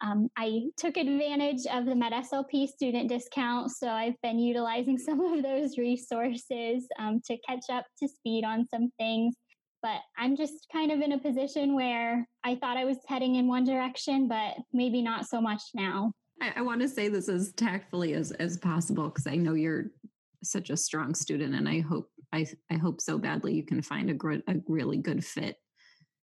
um, 0.02 0.30
I 0.38 0.64
took 0.78 0.98
advantage 0.98 1.66
of 1.72 1.86
the 1.86 1.94
MedSLP 1.94 2.68
student 2.68 3.08
discount, 3.08 3.72
so 3.72 3.88
I've 3.88 4.20
been 4.22 4.40
utilizing 4.40 4.98
some 5.00 5.22
of 5.22 5.44
those 5.44 5.78
resources 5.78 6.86
um, 7.00 7.22
to 7.26 7.38
catch 7.48 7.66
up 7.72 7.86
to 8.02 8.08
speed 8.08 8.44
on 8.44 8.68
some 8.68 8.92
things. 9.00 9.36
But 9.82 10.00
I'm 10.18 10.38
just 10.38 10.68
kind 10.72 10.92
of 10.92 11.02
in 11.02 11.12
a 11.12 11.20
position 11.20 11.76
where 11.76 12.26
I 12.46 12.56
thought 12.56 12.78
I 12.78 12.86
was 12.86 12.98
heading 13.08 13.36
in 13.36 13.48
one 13.48 13.66
direction, 13.66 14.30
but 14.30 14.56
maybe 14.72 15.02
not 15.02 15.26
so 15.26 15.42
much 15.42 15.62
now. 15.74 16.14
I, 16.44 16.54
I 16.58 16.62
want 16.62 16.82
to 16.82 16.90
say 16.90 17.08
this 17.08 17.30
as 17.30 17.54
tactfully 17.54 18.14
as 18.14 18.32
as 18.34 18.58
possible 18.58 19.06
because 19.06 19.28
I 19.28 19.36
know 19.36 19.54
you're 19.54 19.86
such 20.44 20.70
a 20.70 20.78
strong 20.78 21.16
student, 21.16 21.56
and 21.56 21.70
I 21.70 21.80
hope 21.80 22.10
I 22.34 22.46
I 22.70 22.76
hope 22.76 23.00
so 23.00 23.18
badly 23.18 23.54
you 23.54 23.64
can 23.64 23.82
find 23.82 24.10
a 24.10 24.14
gr- 24.14 24.46
a 24.48 24.56
really 24.68 24.98
good 24.98 25.24
fit 25.24 25.58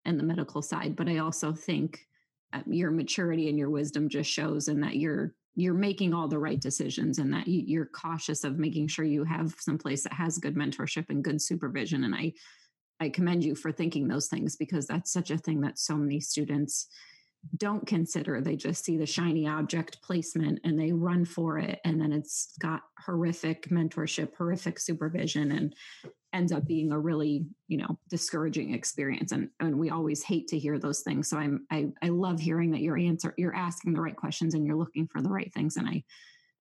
in 0.05 0.17
the 0.17 0.23
medical 0.23 0.61
side. 0.61 0.95
But 0.95 1.09
I 1.09 1.17
also 1.17 1.53
think 1.53 2.05
uh, 2.53 2.61
your 2.67 2.91
maturity 2.91 3.49
and 3.49 3.57
your 3.57 3.71
wisdom 3.71 4.07
just 4.07 4.29
shows, 4.29 4.67
and 4.67 4.83
that 4.83 4.95
you're 4.95 5.33
you're 5.55 5.73
making 5.73 6.13
all 6.13 6.27
the 6.27 6.37
right 6.37 6.61
decisions, 6.61 7.17
and 7.17 7.33
that 7.33 7.47
you, 7.47 7.63
you're 7.65 7.87
cautious 7.87 8.43
of 8.43 8.59
making 8.59 8.89
sure 8.89 9.05
you 9.05 9.23
have 9.23 9.55
some 9.59 9.79
place 9.79 10.03
that 10.03 10.13
has 10.13 10.37
good 10.37 10.55
mentorship 10.55 11.05
and 11.09 11.23
good 11.23 11.41
supervision. 11.41 12.03
And 12.03 12.13
I 12.13 12.33
I 12.99 13.09
commend 13.09 13.43
you 13.43 13.55
for 13.55 13.71
thinking 13.71 14.07
those 14.07 14.27
things 14.27 14.55
because 14.55 14.85
that's 14.85 15.11
such 15.11 15.31
a 15.31 15.37
thing 15.37 15.61
that 15.61 15.79
so 15.79 15.95
many 15.95 16.19
students 16.19 16.87
don't 17.57 17.85
consider. 17.85 18.41
They 18.41 18.55
just 18.55 18.83
see 18.83 18.97
the 18.97 19.05
shiny 19.05 19.47
object 19.47 20.01
placement 20.01 20.59
and 20.63 20.79
they 20.79 20.91
run 20.91 21.25
for 21.25 21.57
it. 21.57 21.79
And 21.83 21.99
then 21.99 22.11
it's 22.11 22.53
got 22.59 22.81
horrific 23.05 23.69
mentorship, 23.69 24.35
horrific 24.35 24.79
supervision, 24.79 25.51
and 25.51 25.75
ends 26.33 26.51
up 26.51 26.67
being 26.67 26.91
a 26.91 26.99
really, 26.99 27.45
you 27.67 27.77
know, 27.77 27.97
discouraging 28.09 28.73
experience. 28.73 29.31
And, 29.31 29.49
and 29.59 29.79
we 29.79 29.89
always 29.89 30.23
hate 30.23 30.47
to 30.49 30.59
hear 30.59 30.77
those 30.79 31.01
things. 31.01 31.29
So 31.29 31.37
I'm 31.37 31.65
I, 31.71 31.87
I 32.01 32.09
love 32.09 32.39
hearing 32.39 32.71
that 32.71 32.81
your 32.81 32.97
answer, 32.97 33.33
you're 33.37 33.55
asking 33.55 33.93
the 33.93 34.01
right 34.01 34.15
questions 34.15 34.53
and 34.53 34.65
you're 34.65 34.75
looking 34.75 35.07
for 35.07 35.21
the 35.21 35.29
right 35.29 35.53
things. 35.53 35.77
And 35.77 35.87
I 35.87 36.03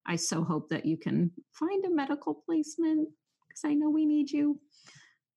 I 0.07 0.16
so 0.16 0.45
hope 0.45 0.68
that 0.68 0.85
you 0.85 0.99
can 0.99 1.30
find 1.53 1.85
a 1.85 1.91
medical 1.91 2.35
placement 2.35 3.09
because 3.49 3.64
I 3.64 3.74
know 3.74 3.89
we 3.89 4.05
need 4.05 4.30
you 4.30 4.61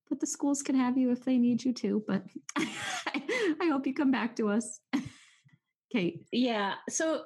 but 0.08 0.20
the 0.20 0.26
schools 0.26 0.62
can 0.62 0.74
have 0.74 0.96
you 0.96 1.10
if 1.10 1.24
they 1.24 1.38
need 1.38 1.62
you 1.62 1.72
too. 1.72 2.02
But 2.06 2.24
I 2.56 3.68
hope 3.70 3.86
you 3.86 3.94
come 3.94 4.10
back 4.10 4.36
to 4.36 4.48
us. 4.48 4.80
Kate. 5.92 6.22
Yeah. 6.32 6.74
So 6.88 7.24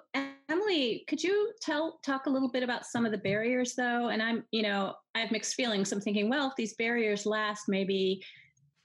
Emily, 0.48 1.04
could 1.08 1.22
you 1.22 1.52
tell 1.60 1.98
talk 2.04 2.26
a 2.26 2.30
little 2.30 2.50
bit 2.50 2.62
about 2.62 2.86
some 2.86 3.04
of 3.04 3.12
the 3.12 3.18
barriers 3.18 3.74
though? 3.74 4.08
And 4.08 4.22
I'm, 4.22 4.44
you 4.52 4.62
know, 4.62 4.94
I 5.14 5.20
have 5.20 5.32
mixed 5.32 5.54
feelings. 5.54 5.92
I'm 5.92 6.00
thinking, 6.00 6.28
well, 6.28 6.48
if 6.48 6.56
these 6.56 6.74
barriers 6.74 7.26
last, 7.26 7.64
maybe 7.68 8.22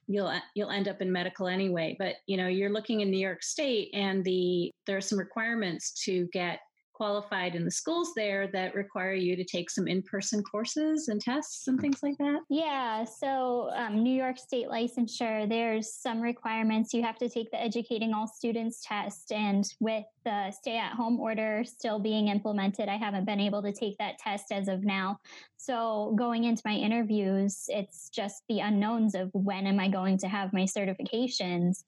you'll 0.08 0.28
uh, 0.28 0.40
you'll 0.56 0.72
end 0.72 0.88
up 0.88 1.02
in 1.02 1.12
medical 1.12 1.48
anyway. 1.48 1.96
But 2.00 2.16
you 2.26 2.38
know, 2.38 2.48
you're 2.48 2.72
looking 2.72 3.02
in 3.02 3.12
New 3.12 3.20
York 3.20 3.44
State 3.44 3.90
and 3.94 4.24
the 4.24 4.72
there 4.86 4.98
are 4.98 5.02
some 5.02 5.20
requirements 5.20 5.92
to 6.06 6.28
get 6.34 6.60
qualified 6.98 7.54
in 7.54 7.64
the 7.64 7.70
schools 7.70 8.14
there 8.16 8.48
that 8.48 8.74
require 8.74 9.14
you 9.14 9.36
to 9.36 9.44
take 9.44 9.70
some 9.70 9.88
in-person 9.88 10.42
courses 10.42 11.10
and 11.10 11.22
tests 11.22 11.68
and 11.68 11.80
things 11.80 12.02
like 12.02 12.18
that? 12.18 12.40
Yeah 12.50 13.04
so 13.04 13.70
um, 13.76 14.02
new 14.02 14.14
york 14.14 14.40
state 14.40 14.68
licensure 14.68 15.48
there's 15.48 15.94
some 15.94 16.20
requirements. 16.20 16.94
You 16.94 17.04
have 17.04 17.20
to 17.20 17.30
take 17.30 17.52
the 17.52 17.62
educating 17.62 18.14
all 18.14 18.28
students 18.28 18.84
test 18.84 19.32
and 19.32 19.64
with 19.80 20.06
the 20.26 20.52
stay 20.52 20.78
at 20.78 20.94
home 20.94 21.20
order 21.20 21.64
still 21.64 22.00
being 22.00 22.28
implemented 22.28 22.90
i 22.90 22.98
haven't 22.98 23.26
been 23.26 23.40
able 23.40 23.62
to 23.62 23.72
take 23.72 23.98
that 24.00 24.18
test 24.18 24.52
as 24.52 24.68
of 24.68 24.84
now. 24.84 25.20
So 25.58 26.16
going 26.18 26.46
into 26.46 26.64
my 26.66 26.74
interviews 26.74 27.66
it's 27.68 28.10
just 28.10 28.42
the 28.50 28.60
unknowns 28.60 29.14
of 29.14 29.30
when 29.34 29.68
am 29.68 29.80
i 29.80 29.88
going 29.88 30.18
to 30.20 30.28
have 30.28 30.52
my 30.52 30.64
certifications? 30.64 31.84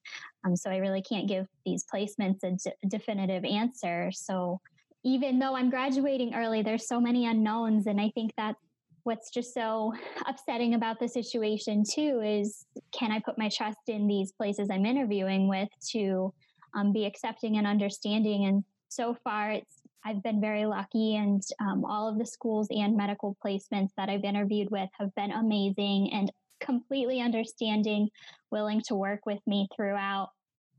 Um, 0.46 0.56
so 0.56 0.70
i 0.70 0.78
really 0.78 1.02
can't 1.02 1.28
give 1.28 1.48
these 1.66 1.84
placements 1.92 2.44
a 2.44 2.52
d- 2.52 2.88
definitive 2.88 3.44
answer. 3.44 4.12
So 4.14 4.62
even 5.04 5.40
though 5.40 5.56
I'm 5.56 5.70
graduating 5.70 6.36
early, 6.36 6.62
there's 6.62 6.88
so 6.88 7.00
many 7.00 7.26
unknowns. 7.26 7.88
And 7.88 8.00
I 8.00 8.10
think 8.16 8.34
that's 8.36 8.60
what's 9.04 9.32
just 9.32 9.54
so 9.54 9.94
upsetting 10.28 10.74
about 10.74 11.00
the 11.00 11.08
situation, 11.08 11.84
too, 11.90 12.22
is 12.24 12.66
can 12.92 13.12
I 13.12 13.20
put 13.20 13.38
my 13.38 13.50
trust 13.50 13.78
in 13.88 14.08
these 14.08 14.32
places 14.32 14.70
I'm 14.70 14.86
interviewing 14.86 15.48
with 15.48 15.70
to 15.92 16.34
um, 16.76 16.92
be 16.92 17.06
accepting 17.06 17.58
and 17.58 17.66
understanding? 17.66 18.46
And 18.46 18.64
so 18.90 19.16
far, 19.24 19.52
it's 19.52 19.82
I've 20.06 20.24
been 20.24 20.40
very 20.40 20.66
lucky, 20.66 21.18
and 21.18 21.42
um, 21.60 21.84
all 21.84 22.08
of 22.08 22.18
the 22.18 22.26
schools 22.26 22.68
and 22.72 22.96
medical 22.96 23.36
placements 23.46 23.90
that 23.98 24.10
I've 24.10 24.24
interviewed 24.24 24.72
with 24.72 24.90
have 24.98 25.14
been 25.16 25.32
amazing 25.32 26.12
and 26.14 26.32
completely 26.62 27.20
understanding, 27.20 28.10
willing 28.50 28.82
to 28.88 28.96
work 28.96 29.26
with 29.26 29.40
me 29.46 29.68
throughout. 29.76 30.30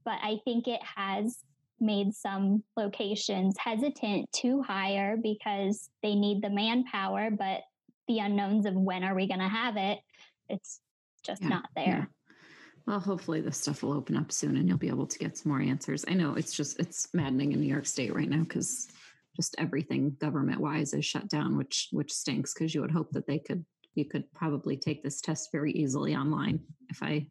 But 0.05 0.19
I 0.23 0.39
think 0.45 0.69
it 0.69 0.81
has 0.97 1.39
made 1.81 2.15
some 2.15 2.63
locations 2.77 3.57
hesitant 3.59 4.31
to 4.33 4.63
hire 4.63 5.17
because 5.17 5.89
they 6.03 6.15
need 6.15 6.43
the 6.43 6.51
manpower, 6.51 7.31
but 7.31 7.61
the 8.09 8.19
unknowns 8.19 8.67
of 8.67 8.75
when 8.75 9.05
are 9.05 9.15
we 9.15 9.29
going 9.29 9.41
to 9.41 9.49
have 9.49 9.77
it, 9.77 9.99
it's 10.49 10.81
just 11.25 11.43
yeah, 11.43 11.49
not 11.49 11.69
there. 11.75 11.87
Yeah. 11.87 12.05
Well, 12.87 13.01
hopefully 13.01 13.41
this 13.41 13.59
stuff 13.59 13.83
will 13.83 13.93
open 13.93 14.17
up 14.17 14.33
soon 14.33 14.57
and 14.57 14.69
you'll 14.69 14.79
be 14.79 14.89
able 14.89 15.07
to 15.07 15.19
get 15.19 15.37
some 15.37 15.53
more 15.53 15.61
answers. 15.61 16.05
I 16.09 16.15
know 16.15 16.35
it's 16.35 16.53
just 16.53 16.81
it's 16.81 17.09
maddening 17.15 17.53
in 17.53 17.61
New 17.61 17.69
York 17.69 17.87
State 17.87 18.15
right 18.15 18.29
now 18.29 18.41
because 18.41 18.89
just 19.37 19.55
everything 19.59 20.17
government 20.21 20.61
wise 20.61 20.93
is 20.93 21.05
shut 21.05 21.29
down, 21.29 21.57
which 21.57 21.89
which 21.93 22.13
stinks 22.13 22.53
because 22.53 22.75
you 22.75 22.81
would 22.81 22.91
hope 22.91 23.11
that 23.13 23.27
they 23.27 23.39
could 23.39 23.65
you 23.95 24.07
could 24.07 24.25
probably 24.33 24.77
take 24.77 25.03
this 25.03 25.21
test 25.21 25.51
very 25.53 25.73
easily 25.73 26.17
online 26.17 26.61
if 26.89 27.03
I 27.03 27.27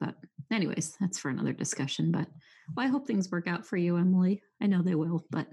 but 0.00 0.16
anyways, 0.50 0.96
that's 1.00 1.18
for 1.18 1.30
another 1.30 1.52
discussion. 1.52 2.10
But 2.10 2.26
well, 2.74 2.86
I 2.86 2.88
hope 2.88 3.06
things 3.06 3.30
work 3.30 3.46
out 3.46 3.66
for 3.66 3.76
you, 3.76 3.96
Emily. 3.96 4.42
I 4.60 4.66
know 4.66 4.82
they 4.82 4.94
will, 4.94 5.24
but 5.30 5.46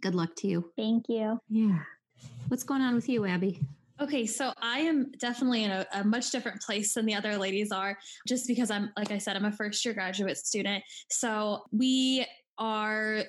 good 0.00 0.14
luck 0.14 0.34
to 0.36 0.46
you. 0.46 0.70
Thank 0.76 1.06
you. 1.08 1.38
Yeah. 1.48 1.80
What's 2.48 2.64
going 2.64 2.82
on 2.82 2.94
with 2.94 3.08
you, 3.08 3.24
Abby? 3.26 3.60
Okay, 4.00 4.26
so 4.26 4.52
I 4.60 4.80
am 4.80 5.12
definitely 5.18 5.64
in 5.64 5.70
a, 5.70 5.86
a, 5.92 6.04
much 6.04 6.32
different 6.32 6.60
place 6.60 6.94
than 6.94 7.06
the 7.06 7.14
other 7.14 7.38
ladies 7.38 7.70
are, 7.70 7.96
just 8.26 8.48
because 8.48 8.70
I'm, 8.70 8.90
like 8.96 9.12
I 9.12 9.18
said, 9.18 9.36
I'm 9.36 9.44
a 9.44 9.52
first 9.52 9.84
year 9.84 9.94
graduate 9.94 10.36
student. 10.36 10.82
So 11.10 11.62
we 11.70 12.26
are, 12.58 13.22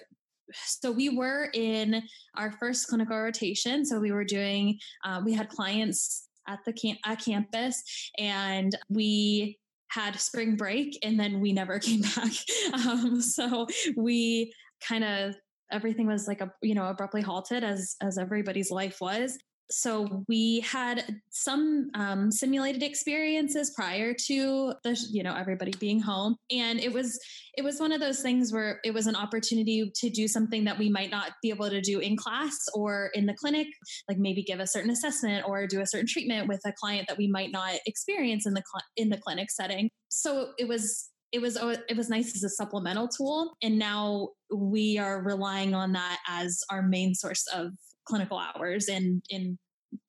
so 0.53 0.91
we 0.91 1.09
were 1.09 1.49
in 1.53 2.01
our 2.35 2.51
first 2.51 2.87
clinical 2.87 3.15
rotation. 3.15 3.85
So 3.85 3.99
we 3.99 4.11
were 4.11 4.23
doing, 4.23 4.79
uh, 5.03 5.21
we 5.23 5.33
had 5.33 5.49
clients 5.49 6.27
at 6.47 6.59
the 6.65 6.73
camp 6.73 6.99
at 7.05 7.23
campus, 7.23 8.11
and 8.17 8.75
we 8.89 9.59
had 9.95 10.19
spring 10.19 10.57
break 10.57 10.99
and 11.03 11.17
then 11.17 11.39
we 11.39 11.53
never 11.53 11.79
came 11.87 12.01
back. 12.01 12.31
Um, 12.73 13.21
so 13.21 13.65
we 13.95 14.53
kind 14.85 15.03
of 15.03 15.35
everything 15.71 16.05
was 16.05 16.27
like 16.27 16.41
a 16.41 16.51
you 16.61 16.75
know 16.75 16.85
abruptly 16.85 17.21
halted 17.21 17.63
as 17.63 17.95
as 18.01 18.17
everybody's 18.17 18.69
life 18.69 18.97
was 19.01 19.37
so 19.71 20.23
we 20.27 20.59
had 20.59 21.19
some 21.29 21.89
um, 21.95 22.31
simulated 22.31 22.83
experiences 22.83 23.71
prior 23.71 24.13
to 24.27 24.73
the 24.83 24.97
you 25.11 25.23
know 25.23 25.35
everybody 25.35 25.71
being 25.79 25.99
home. 25.99 26.35
And 26.51 26.79
it 26.79 26.93
was 26.93 27.19
it 27.57 27.63
was 27.63 27.79
one 27.79 27.91
of 27.91 27.99
those 27.99 28.21
things 28.21 28.53
where 28.53 28.79
it 28.83 28.93
was 28.93 29.07
an 29.07 29.15
opportunity 29.15 29.91
to 29.95 30.09
do 30.09 30.27
something 30.27 30.65
that 30.65 30.77
we 30.77 30.89
might 30.89 31.09
not 31.09 31.31
be 31.41 31.49
able 31.49 31.69
to 31.69 31.81
do 31.81 31.99
in 31.99 32.15
class 32.15 32.57
or 32.73 33.09
in 33.13 33.25
the 33.25 33.33
clinic 33.33 33.67
like 34.07 34.17
maybe 34.17 34.43
give 34.43 34.59
a 34.59 34.67
certain 34.67 34.91
assessment 34.91 35.45
or 35.47 35.65
do 35.65 35.81
a 35.81 35.87
certain 35.87 36.07
treatment 36.07 36.47
with 36.47 36.61
a 36.65 36.73
client 36.73 37.07
that 37.07 37.17
we 37.17 37.27
might 37.27 37.51
not 37.51 37.75
experience 37.85 38.45
in 38.45 38.53
the 38.53 38.63
cl- 38.71 38.85
in 38.97 39.09
the 39.09 39.17
clinic 39.17 39.49
setting. 39.49 39.89
So 40.09 40.51
it 40.59 40.67
was 40.67 41.09
it 41.31 41.41
was 41.41 41.57
it 41.89 41.97
was 41.97 42.09
nice 42.09 42.35
as 42.35 42.43
a 42.43 42.49
supplemental 42.49 43.07
tool. 43.07 43.53
And 43.63 43.79
now 43.79 44.29
we 44.53 44.97
are 44.97 45.23
relying 45.23 45.73
on 45.73 45.91
that 45.93 46.19
as 46.29 46.61
our 46.69 46.83
main 46.83 47.15
source 47.15 47.45
of 47.53 47.71
clinical 48.05 48.39
hours 48.39 48.87
and 48.87 49.23
in 49.29 49.57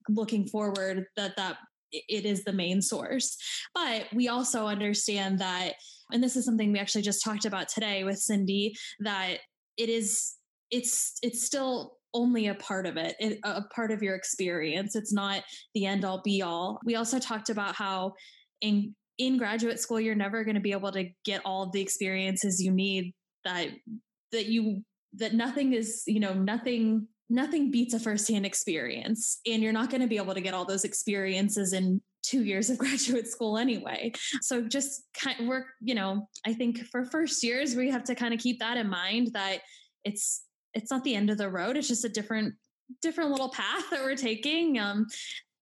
looking 0.09 0.47
forward 0.47 1.07
that 1.17 1.37
that 1.37 1.57
it 1.93 2.25
is 2.25 2.45
the 2.45 2.53
main 2.53 2.83
source. 2.83 3.37
But 3.75 4.07
we 4.13 4.29
also 4.29 4.67
understand 4.67 5.39
that 5.39 5.75
and 6.13 6.23
this 6.23 6.37
is 6.37 6.45
something 6.45 6.73
we 6.73 6.79
actually 6.79 7.03
just 7.03 7.25
talked 7.25 7.45
about 7.45 7.69
today 7.69 8.05
with 8.05 8.19
cindy 8.19 8.75
that 9.01 9.39
it 9.77 9.89
is 9.89 10.35
it's 10.71 11.19
it's 11.23 11.45
still 11.45 11.97
only 12.15 12.47
a 12.47 12.55
part 12.55 12.87
of 12.87 12.97
it, 12.97 13.15
it 13.21 13.39
a 13.45 13.63
part 13.63 13.91
of 13.91 14.03
your 14.03 14.15
experience. 14.15 14.97
It's 14.97 15.13
not 15.13 15.43
the 15.75 15.85
end 15.85 16.05
all 16.05 16.23
be 16.25 16.41
all. 16.43 16.81
We 16.85 16.97
also 16.97 17.19
talked 17.19 17.51
about 17.51 17.77
how 17.77 18.15
in 18.61 18.95
in 19.19 19.39
graduate 19.39 19.81
school 19.81 20.01
you're 20.01 20.15
never 20.15 20.45
going 20.45 20.55
to 20.55 20.61
be 20.61 20.73
able 20.73 20.93
to 20.93 21.09
get 21.25 21.43
all 21.45 21.65
of 21.65 21.73
the 21.73 21.81
experiences 21.81 22.63
you 22.63 22.71
need 22.71 23.15
that 23.45 23.69
that 24.33 24.47
you 24.47 24.83
that 25.15 25.35
nothing 25.35 25.73
is 25.73 26.03
you 26.07 26.21
know 26.21 26.35
nothing 26.35 27.07
nothing 27.29 27.71
beats 27.71 27.95
a 27.95 27.99
firsthand 27.99 28.47
experience. 28.47 29.41
And 29.47 29.63
you're 29.63 29.73
not 29.73 29.91
going 29.91 30.01
to 30.01 30.07
be 30.07 30.17
able 30.17 30.35
to 30.35 30.41
get 30.41 30.55
all 30.55 30.65
those 30.65 30.85
experiences 30.85 31.73
in 31.73 32.01
two 32.23 32.45
years 32.45 32.71
of 32.71 32.79
graduate 32.79 33.27
school 33.29 33.59
anyway. 33.59 34.13
So 34.43 34.63
just 34.63 35.05
kind 35.19 35.41
of 35.41 35.47
work, 35.47 35.67
you 35.81 35.95
know, 35.95 36.29
I 36.45 36.53
think 36.53 36.79
for 36.87 37.05
first 37.05 37.43
years, 37.43 37.75
we 37.75 37.91
have 37.91 38.05
to 38.05 38.15
kind 38.15 38.33
of 38.33 38.41
keep 38.41 38.61
that 38.61 38.77
in 38.77 38.89
mind 38.89 39.31
that 39.35 39.61
it's, 40.05 40.45
it's 40.75 40.91
not 40.91 41.05
the 41.05 41.15
end 41.15 41.31
of 41.31 41.39
the 41.39 41.49
road. 41.49 41.77
It's 41.77 41.89
just 41.89 42.05
a 42.05 42.09
different 42.09 42.55
different 43.03 43.31
little 43.31 43.49
path 43.49 43.91
that 43.91 44.03
we're 44.03 44.17
taking. 44.17 44.79
Um, 44.79 45.07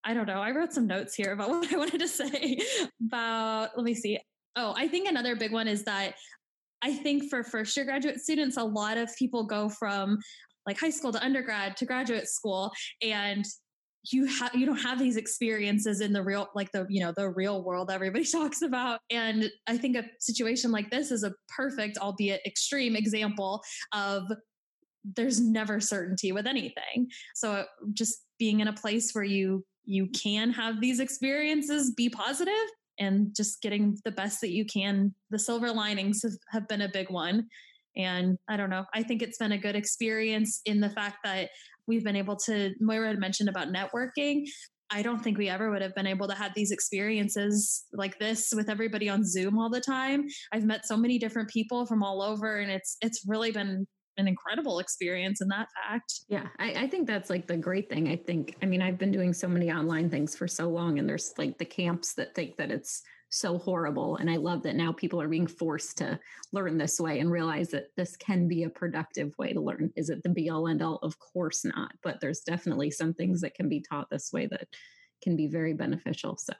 I 0.05 0.15
don't 0.15 0.27
know. 0.27 0.41
I 0.41 0.51
wrote 0.51 0.73
some 0.73 0.87
notes 0.87 1.15
here 1.15 1.33
about 1.33 1.49
what 1.51 1.73
I 1.73 1.77
wanted 1.77 2.01
to 2.01 2.09
say 2.09 2.59
about. 3.07 3.71
Let 3.77 3.85
me 3.85 3.95
see. 3.95 4.19
Oh, 4.57 4.75
I 4.77 4.89
think 4.89 5.09
another 5.09 5.35
big 5.35 5.53
one 5.53 5.67
is 5.67 5.85
that 5.85 6.15
I 6.83 6.93
think 6.93 7.31
for 7.31 7.43
first 7.43 7.77
year 7.77 7.87
graduate 7.87 8.21
students, 8.21 8.59
a 8.59 8.63
lot 8.63 8.99
of 8.99 9.15
people 9.17 9.45
go 9.45 9.69
from 9.69 10.19
like 10.67 10.79
high 10.79 10.91
school 10.91 11.13
to 11.13 11.23
undergrad 11.23 11.77
to 11.77 11.87
graduate 11.87 12.29
school 12.29 12.73
and 13.03 13.45
you 14.11 14.27
have 14.27 14.55
you 14.55 14.67
don't 14.67 14.79
have 14.79 14.99
these 14.99 15.17
experiences 15.17 16.01
in 16.01 16.13
the 16.13 16.23
real 16.23 16.49
like 16.55 16.71
the 16.73 16.87
you 16.91 17.01
know 17.01 17.13
the 17.17 17.29
real 17.31 17.63
world 17.63 17.91
everybody 17.91 18.25
talks 18.33 18.63
about. 18.63 19.01
And 19.11 19.51
i 19.67 19.77
think 19.77 19.97
a 19.97 20.05
situation 20.21 20.71
like 20.71 20.91
this 20.91 21.11
is 21.11 21.25
a 21.25 21.33
perfect 21.57 21.99
albeit 21.99 22.43
extreme 22.45 22.97
example 22.97 23.63
of 23.93 24.25
there's 25.17 25.41
never 25.41 25.81
certainty 25.81 26.33
with 26.33 26.47
anything. 26.47 27.11
So 27.35 27.67
just 27.93 28.25
being 28.39 28.61
in 28.61 28.69
a 28.69 28.73
place 28.73 29.13
where 29.13 29.25
you 29.25 29.65
you 29.85 30.07
can 30.09 30.51
have 30.51 30.81
these 30.81 30.99
experiences 30.99 31.93
be 31.95 32.09
positive 32.09 32.53
and 32.99 33.35
just 33.37 33.61
getting 33.61 33.99
the 34.05 34.11
best 34.11 34.41
that 34.41 34.51
you 34.51 34.65
can. 34.65 35.15
The 35.31 35.39
silver 35.39 35.71
linings 35.71 36.23
have, 36.23 36.33
have 36.51 36.69
been 36.69 36.81
a 36.81 36.89
big 36.89 37.11
one 37.11 37.49
and 37.97 38.39
I 38.49 38.57
don't 38.57 38.71
know, 38.71 38.85
I 38.95 39.03
think 39.03 39.23
it's 39.23 39.39
been 39.39 39.53
a 39.53 39.59
good 39.59 39.77
experience 39.77 40.61
in 40.65 40.81
the 40.81 40.91
fact 40.91 41.19
that 41.25 41.51
we've 41.87 42.05
been 42.05 42.17
able 42.17 42.37
to 42.47 42.73
moira 42.81 43.09
had 43.09 43.19
mentioned 43.19 43.49
about 43.49 43.69
networking 43.69 44.45
I 44.91 45.03
don't 45.03 45.23
think 45.25 45.39
we 45.39 45.49
ever 45.49 45.71
would 45.71 45.83
have 45.83 45.95
been 45.95 46.07
able 46.07 46.29
to 46.29 46.35
have 46.35 46.53
these 46.55 46.71
experiences 46.71 47.85
like 47.93 48.19
this 48.19 48.53
with 48.55 48.69
everybody 48.69 49.09
on 49.09 49.25
Zoom 49.25 49.59
all 49.59 49.71
the 49.71 49.81
time. 49.81 50.27
I've 50.53 50.65
met 50.65 50.87
so 50.87 50.97
many 50.97 51.19
different 51.19 51.49
people 51.49 51.87
from 51.87 52.03
all 52.03 52.23
over 52.23 52.59
and 52.59 52.71
it's 52.71 52.97
it's 53.01 53.25
really 53.27 53.51
been 53.51 53.87
an 54.17 54.29
incredible 54.29 54.79
experience 54.79 55.41
in 55.41 55.49
that 55.49 55.67
fact. 55.75 56.21
Yeah, 56.29 56.47
I, 56.59 56.85
I, 56.85 56.87
think 56.87 57.09
that's 57.09 57.31
like 57.31 57.49
the 57.49 57.57
great 57.57 57.89
thing. 57.89 58.07
I 58.07 58.15
think, 58.15 58.55
I 58.63 58.67
mean, 58.67 58.81
I've 58.81 58.97
been 58.97 59.11
doing 59.11 59.33
so 59.33 59.49
many 59.49 59.73
online 59.73 60.09
things 60.09 60.37
for 60.37 60.47
so 60.47 60.69
long, 60.69 61.01
and 61.01 61.09
there's 61.09 61.35
like 61.37 61.59
the 61.59 61.65
camps 61.65 62.15
that 62.15 62.33
think 62.33 62.57
that 62.59 62.71
it's 62.71 63.03
so 63.35 63.59
horrible. 63.59 64.17
And 64.17 64.31
I 64.31 64.37
love 64.37 64.63
that 64.63 64.77
now 64.77 64.93
people 64.93 65.21
are 65.21 65.29
being 65.29 65.47
forced 65.47 65.99
to 65.99 66.19
learn 66.53 66.79
this 66.79 67.01
way 67.01 67.21
and 67.21 67.31
realize 67.31 67.71
that 67.71 67.89
this 67.97 68.17
can 68.17 68.49
be 68.49 68.65
a 68.65 68.71
productive 68.71 69.33
way 69.39 69.53
to 69.53 69.61
learn. 69.61 69.93
Is 69.97 70.11
it 70.11 70.23
the 70.23 70.29
be 70.29 70.51
all 70.51 70.69
end 70.69 70.83
all? 70.83 70.99
Of 71.03 71.19
course 71.19 71.65
not. 71.65 71.93
But 72.03 72.21
there's 72.21 72.41
definitely 72.41 72.91
some 72.91 73.15
things 73.15 73.41
that 73.41 73.55
can 73.55 73.69
be 73.69 73.81
taught 73.81 74.09
this 74.11 74.33
way 74.33 74.47
that 74.47 74.69
can 75.23 75.37
be 75.37 75.47
very 75.47 75.73
beneficial. 75.73 76.37
So 76.37 76.53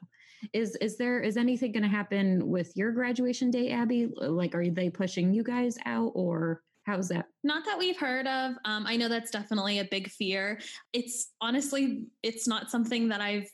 is 0.53 0.75
is 0.75 0.97
there 0.97 1.21
is 1.21 1.37
anything 1.37 1.71
going 1.71 1.83
to 1.83 1.89
happen 1.89 2.47
with 2.47 2.71
your 2.75 2.91
graduation 2.91 3.51
day, 3.51 3.71
Abby? 3.71 4.09
Like 4.15 4.53
are 4.53 4.69
they 4.69 4.89
pushing 4.89 5.33
you 5.33 5.43
guys 5.43 5.77
out 5.85 6.11
or 6.13 6.61
How's 6.85 7.07
that? 7.09 7.25
Not 7.43 7.65
that 7.65 7.79
we've 7.79 7.97
heard 7.97 8.27
of. 8.27 8.53
Um, 8.63 8.85
I 8.85 8.95
know 8.95 9.09
that's 9.09 9.31
definitely 9.31 9.79
a 9.79 9.85
big 9.85 10.07
fear. 10.07 10.59
It's 10.93 11.31
honestly, 11.41 12.05
it's 12.21 12.47
not 12.47 12.69
something 12.69 13.09
that 13.09 13.21
I've 13.21 13.49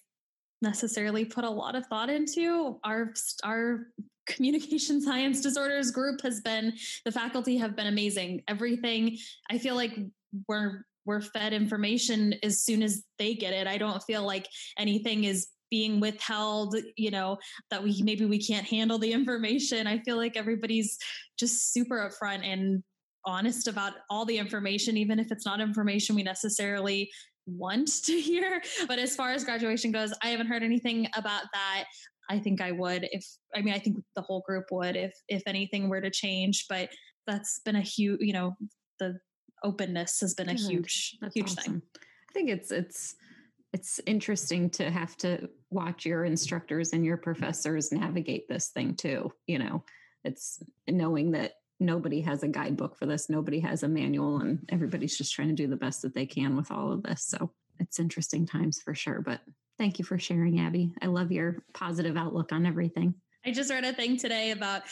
necessarily 0.61 1.25
put 1.25 1.43
a 1.43 1.49
lot 1.49 1.75
of 1.75 1.85
thought 1.87 2.09
into. 2.09 2.79
Our 2.83 3.13
our 3.43 3.87
communication 4.27 5.01
science 5.01 5.41
disorders 5.41 5.91
group 5.91 6.21
has 6.21 6.41
been 6.41 6.73
the 7.05 7.11
faculty 7.11 7.57
have 7.57 7.75
been 7.75 7.87
amazing. 7.87 8.43
Everything 8.47 9.17
I 9.49 9.57
feel 9.57 9.75
like 9.75 9.97
we're 10.47 10.85
we're 11.05 11.21
fed 11.21 11.53
information 11.53 12.35
as 12.43 12.63
soon 12.63 12.83
as 12.83 13.03
they 13.17 13.33
get 13.33 13.53
it. 13.53 13.67
I 13.67 13.77
don't 13.77 14.03
feel 14.03 14.23
like 14.23 14.47
anything 14.77 15.23
is 15.23 15.47
being 15.71 15.99
withheld, 15.99 16.75
you 16.97 17.09
know, 17.09 17.37
that 17.71 17.81
we 17.81 18.01
maybe 18.03 18.25
we 18.25 18.45
can't 18.45 18.67
handle 18.67 18.99
the 18.99 19.11
information. 19.11 19.87
I 19.87 19.99
feel 19.99 20.17
like 20.17 20.37
everybody's 20.37 20.97
just 21.39 21.73
super 21.73 21.97
upfront 21.97 22.45
and 22.45 22.83
honest 23.25 23.67
about 23.67 23.93
all 24.09 24.25
the 24.25 24.37
information, 24.37 24.97
even 24.97 25.19
if 25.19 25.31
it's 25.31 25.45
not 25.45 25.61
information 25.61 26.15
we 26.15 26.23
necessarily 26.23 27.09
want 27.45 27.87
to 28.05 28.19
hear. 28.19 28.61
But 28.87 28.99
as 28.99 29.15
far 29.15 29.31
as 29.31 29.43
graduation 29.43 29.91
goes, 29.91 30.13
I 30.23 30.27
haven't 30.27 30.47
heard 30.47 30.63
anything 30.63 31.07
about 31.15 31.43
that. 31.53 31.85
I 32.29 32.39
think 32.39 32.61
I 32.61 32.71
would 32.71 33.07
if 33.11 33.25
I 33.53 33.61
mean 33.61 33.73
I 33.73 33.79
think 33.79 33.97
the 34.15 34.21
whole 34.21 34.41
group 34.47 34.65
would 34.71 34.95
if 34.95 35.13
if 35.27 35.43
anything 35.45 35.89
were 35.89 36.01
to 36.01 36.09
change. 36.09 36.65
But 36.69 36.89
that's 37.27 37.59
been 37.65 37.75
a 37.75 37.81
huge 37.81 38.19
you 38.21 38.33
know 38.33 38.55
the 38.99 39.19
openness 39.63 40.19
has 40.21 40.33
been 40.33 40.49
a 40.49 40.53
huge 40.53 41.17
that's 41.21 41.35
huge 41.35 41.51
awesome. 41.51 41.73
thing. 41.73 41.81
I 42.29 42.33
think 42.33 42.49
it's 42.49 42.71
it's 42.71 43.15
it's 43.73 43.99
interesting 44.05 44.69
to 44.69 44.89
have 44.89 45.15
to 45.17 45.49
watch 45.69 46.05
your 46.05 46.25
instructors 46.25 46.91
and 46.93 47.05
your 47.05 47.17
professors 47.17 47.91
navigate 47.91 48.47
this 48.47 48.69
thing 48.69 48.95
too. 48.95 49.31
You 49.47 49.59
know, 49.59 49.83
it's 50.23 50.61
knowing 50.87 51.31
that 51.31 51.53
nobody 51.81 52.21
has 52.21 52.43
a 52.43 52.47
guidebook 52.47 52.95
for 52.95 53.05
this, 53.05 53.29
nobody 53.29 53.59
has 53.59 53.83
a 53.83 53.87
manual, 53.87 54.39
and 54.39 54.59
everybody's 54.69 55.17
just 55.17 55.33
trying 55.33 55.49
to 55.49 55.53
do 55.53 55.67
the 55.67 55.75
best 55.75 56.03
that 56.03 56.13
they 56.13 56.25
can 56.25 56.55
with 56.55 56.71
all 56.71 56.91
of 56.91 57.03
this. 57.03 57.23
So 57.23 57.51
it's 57.79 57.99
interesting 57.99 58.45
times 58.45 58.79
for 58.81 58.95
sure. 58.95 59.21
But 59.21 59.41
thank 59.77 59.99
you 59.99 60.05
for 60.05 60.19
sharing, 60.19 60.59
Abby. 60.59 60.93
I 61.01 61.07
love 61.07 61.31
your 61.31 61.63
positive 61.73 62.15
outlook 62.15 62.53
on 62.53 62.65
everything. 62.65 63.15
I 63.43 63.49
just 63.51 63.71
read 63.71 63.83
a 63.83 63.91
thing 63.91 64.17
today 64.17 64.51
about 64.51 64.83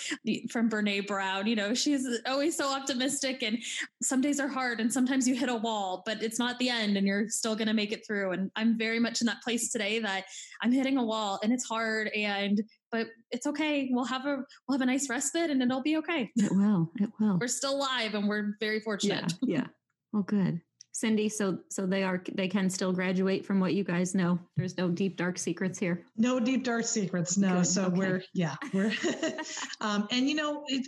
from 0.50 0.72
Brene 0.72 1.06
Brown. 1.06 1.46
You 1.46 1.56
know, 1.56 1.76
she's 1.76 2.08
always 2.26 2.58
so 2.58 2.68
optimistic, 2.68 3.44
and 3.44 3.60
some 4.02 4.22
days 4.22 4.40
are 4.40 4.48
hard, 4.48 4.80
and 4.80 4.92
sometimes 4.92 5.28
you 5.28 5.36
hit 5.36 5.50
a 5.50 5.56
wall, 5.56 6.02
but 6.04 6.24
it's 6.24 6.40
not 6.40 6.58
the 6.58 6.70
end, 6.70 6.98
and 6.98 7.06
you're 7.06 7.30
still 7.30 7.56
going 7.56 7.68
to 7.68 7.76
make 7.76 7.92
it 7.92 8.08
through. 8.08 8.32
And 8.32 8.50
I'm 8.56 8.76
very 8.76 8.98
much 8.98 9.22
in 9.22 9.28
that 9.28 9.44
place 9.44 9.72
today 9.72 10.00
that 10.00 10.26
I'm 10.64 10.72
hitting 10.72 10.98
a 10.98 11.04
wall, 11.04 11.40
and 11.44 11.54
it's 11.54 11.68
hard, 11.68 12.08
and 12.08 12.60
but 12.92 13.08
it's 13.32 13.48
okay. 13.48 13.90
We'll 13.92 14.06
have 14.06 14.26
a 14.26 14.44
we'll 14.68 14.78
have 14.78 14.82
a 14.82 14.86
nice 14.86 15.10
respite, 15.10 15.50
and 15.50 15.62
it'll 15.62 15.82
be 15.82 15.98
okay. 15.98 16.32
It 16.36 16.52
will. 16.52 16.92
It 17.00 17.10
will. 17.20 17.38
We're 17.40 17.48
still 17.48 17.76
alive, 17.76 18.16
and 18.16 18.28
we're 18.28 18.56
very 18.60 18.80
fortunate. 18.80 19.34
Yeah. 19.42 19.58
yeah. 19.60 19.68
Well, 20.12 20.24
good. 20.24 20.60
Cindy, 20.92 21.30
so 21.30 21.60
so 21.70 21.86
they 21.86 22.04
are 22.04 22.22
they 22.34 22.50
can 22.50 22.70
still 22.70 22.92
graduate 22.92 23.46
from 23.46 23.62
what 23.62 23.74
you 23.74 23.86
guys 23.86 24.14
know. 24.14 24.38
There's 24.58 24.78
no 24.78 24.90
deep 24.90 25.16
dark 25.16 25.38
secrets 25.38 25.80
here. 25.80 26.04
No 26.18 26.42
deep 26.42 26.66
dark 26.66 26.86
secrets. 26.86 27.38
No. 27.38 27.58
Good. 27.58 27.68
So 27.68 27.86
okay. 27.86 27.98
we're 27.98 28.24
yeah 28.34 28.56
we're 28.74 28.92
um, 29.82 30.08
and 30.12 30.28
you 30.28 30.36
know 30.36 30.64
it, 30.68 30.86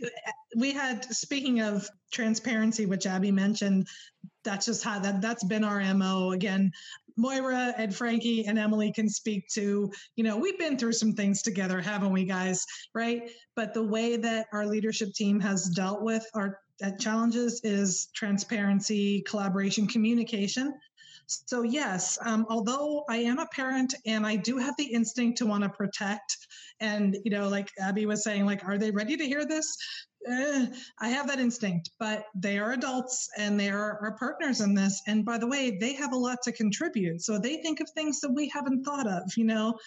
we 0.57 0.73
had 0.73 1.05
speaking 1.05 1.61
of 1.61 1.87
transparency, 2.11 2.85
which 2.85 3.05
Abby 3.05 3.31
mentioned. 3.31 3.87
That's 4.43 4.65
just 4.65 4.83
how 4.83 4.99
that 4.99 5.21
that's 5.21 5.43
been 5.43 5.63
our 5.63 5.81
mo. 5.93 6.31
Again, 6.31 6.71
Moira 7.17 7.73
and 7.77 7.95
Frankie 7.95 8.45
and 8.45 8.57
Emily 8.57 8.91
can 8.91 9.09
speak 9.09 9.47
to, 9.53 9.91
you 10.15 10.23
know, 10.23 10.37
we've 10.37 10.57
been 10.57 10.77
through 10.77 10.93
some 10.93 11.13
things 11.13 11.41
together, 11.41 11.81
haven't 11.81 12.11
we, 12.11 12.25
guys? 12.25 12.65
Right. 12.93 13.29
But 13.55 13.73
the 13.73 13.83
way 13.83 14.17
that 14.17 14.47
our 14.53 14.65
leadership 14.65 15.13
team 15.13 15.39
has 15.39 15.69
dealt 15.69 16.01
with 16.01 16.25
our 16.33 16.59
challenges 16.99 17.61
is 17.63 18.09
transparency, 18.15 19.21
collaboration, 19.21 19.87
communication. 19.87 20.73
So, 21.27 21.61
yes, 21.61 22.17
um, 22.25 22.45
although 22.49 23.05
I 23.09 23.17
am 23.17 23.39
a 23.39 23.45
parent 23.47 23.93
and 24.05 24.25
I 24.25 24.35
do 24.35 24.57
have 24.57 24.75
the 24.77 24.85
instinct 24.85 25.37
to 25.37 25.45
want 25.45 25.63
to 25.63 25.69
protect, 25.69 26.35
and, 26.79 27.17
you 27.23 27.31
know, 27.31 27.47
like 27.47 27.69
Abby 27.79 28.05
was 28.05 28.23
saying, 28.23 28.45
like, 28.45 28.65
are 28.65 28.77
they 28.77 28.91
ready 28.91 29.15
to 29.15 29.25
hear 29.25 29.45
this? 29.45 29.77
Eh, 30.27 30.67
I 30.99 31.09
have 31.09 31.27
that 31.27 31.39
instinct, 31.39 31.91
but 31.99 32.25
they 32.35 32.57
are 32.57 32.73
adults 32.73 33.29
and 33.37 33.59
they 33.59 33.69
are 33.69 33.99
our 34.01 34.15
partners 34.17 34.61
in 34.61 34.73
this. 34.73 35.01
And 35.07 35.25
by 35.25 35.37
the 35.37 35.47
way, 35.47 35.77
they 35.79 35.93
have 35.93 36.13
a 36.13 36.17
lot 36.17 36.39
to 36.43 36.51
contribute. 36.51 37.21
So 37.21 37.37
they 37.37 37.57
think 37.57 37.79
of 37.79 37.89
things 37.89 38.19
that 38.21 38.31
we 38.31 38.49
haven't 38.49 38.83
thought 38.83 39.07
of, 39.07 39.23
you 39.35 39.45
know? 39.45 39.77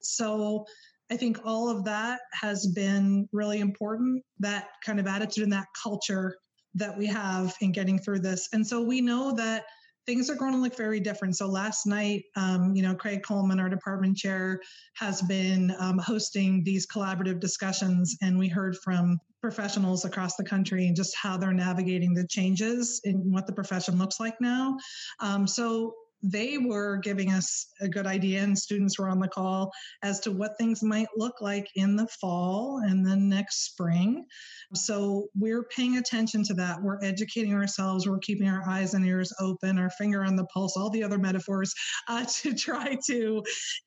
So 0.00 0.66
I 1.10 1.16
think 1.16 1.40
all 1.44 1.68
of 1.68 1.84
that 1.84 2.20
has 2.32 2.66
been 2.66 3.28
really 3.32 3.60
important, 3.60 4.22
that 4.40 4.68
kind 4.84 4.98
of 4.98 5.06
attitude 5.06 5.44
and 5.44 5.52
that 5.52 5.66
culture 5.82 6.36
that 6.74 6.96
we 6.96 7.06
have 7.06 7.54
in 7.60 7.72
getting 7.72 7.98
through 7.98 8.20
this. 8.20 8.48
And 8.52 8.66
so 8.66 8.82
we 8.82 9.00
know 9.00 9.32
that 9.32 9.64
things 10.06 10.28
are 10.28 10.34
going 10.34 10.52
to 10.52 10.58
look 10.58 10.76
very 10.76 11.00
different. 11.00 11.36
So 11.36 11.46
last 11.46 11.86
night, 11.86 12.24
um, 12.36 12.74
you 12.74 12.82
know, 12.82 12.94
Craig 12.94 13.22
Coleman, 13.22 13.60
our 13.60 13.68
department 13.68 14.16
chair, 14.16 14.60
has 14.94 15.22
been 15.22 15.74
um, 15.78 15.98
hosting 15.98 16.64
these 16.64 16.86
collaborative 16.86 17.40
discussions, 17.40 18.16
and 18.22 18.38
we 18.38 18.48
heard 18.48 18.76
from 18.78 19.18
professionals 19.40 20.04
across 20.04 20.36
the 20.36 20.44
country 20.44 20.86
and 20.86 20.96
just 20.96 21.16
how 21.16 21.36
they're 21.36 21.52
navigating 21.52 22.14
the 22.14 22.26
changes 22.28 23.00
in 23.04 23.32
what 23.32 23.46
the 23.46 23.52
profession 23.52 23.98
looks 23.98 24.20
like 24.20 24.40
now. 24.40 24.76
Um, 25.20 25.46
so 25.46 25.94
they 26.22 26.58
were 26.58 26.98
giving 26.98 27.32
us 27.32 27.66
a 27.80 27.88
good 27.88 28.06
idea, 28.06 28.42
and 28.42 28.56
students 28.56 28.98
were 28.98 29.08
on 29.08 29.18
the 29.18 29.28
call 29.28 29.72
as 30.02 30.20
to 30.20 30.30
what 30.30 30.56
things 30.58 30.82
might 30.82 31.08
look 31.16 31.40
like 31.40 31.68
in 31.74 31.96
the 31.96 32.06
fall 32.06 32.80
and 32.84 33.06
then 33.06 33.28
next 33.28 33.64
spring. 33.64 34.24
So 34.74 35.28
we're 35.34 35.64
paying 35.64 35.98
attention 35.98 36.44
to 36.44 36.54
that. 36.54 36.80
We're 36.80 37.02
educating 37.02 37.54
ourselves. 37.54 38.08
We're 38.08 38.18
keeping 38.18 38.48
our 38.48 38.62
eyes 38.68 38.94
and 38.94 39.04
ears 39.04 39.32
open, 39.40 39.78
our 39.78 39.90
finger 39.90 40.24
on 40.24 40.36
the 40.36 40.46
pulse, 40.46 40.76
all 40.76 40.90
the 40.90 41.04
other 41.04 41.18
metaphors 41.18 41.74
uh, 42.08 42.24
to 42.42 42.54
try 42.54 42.96
to, 43.06 43.42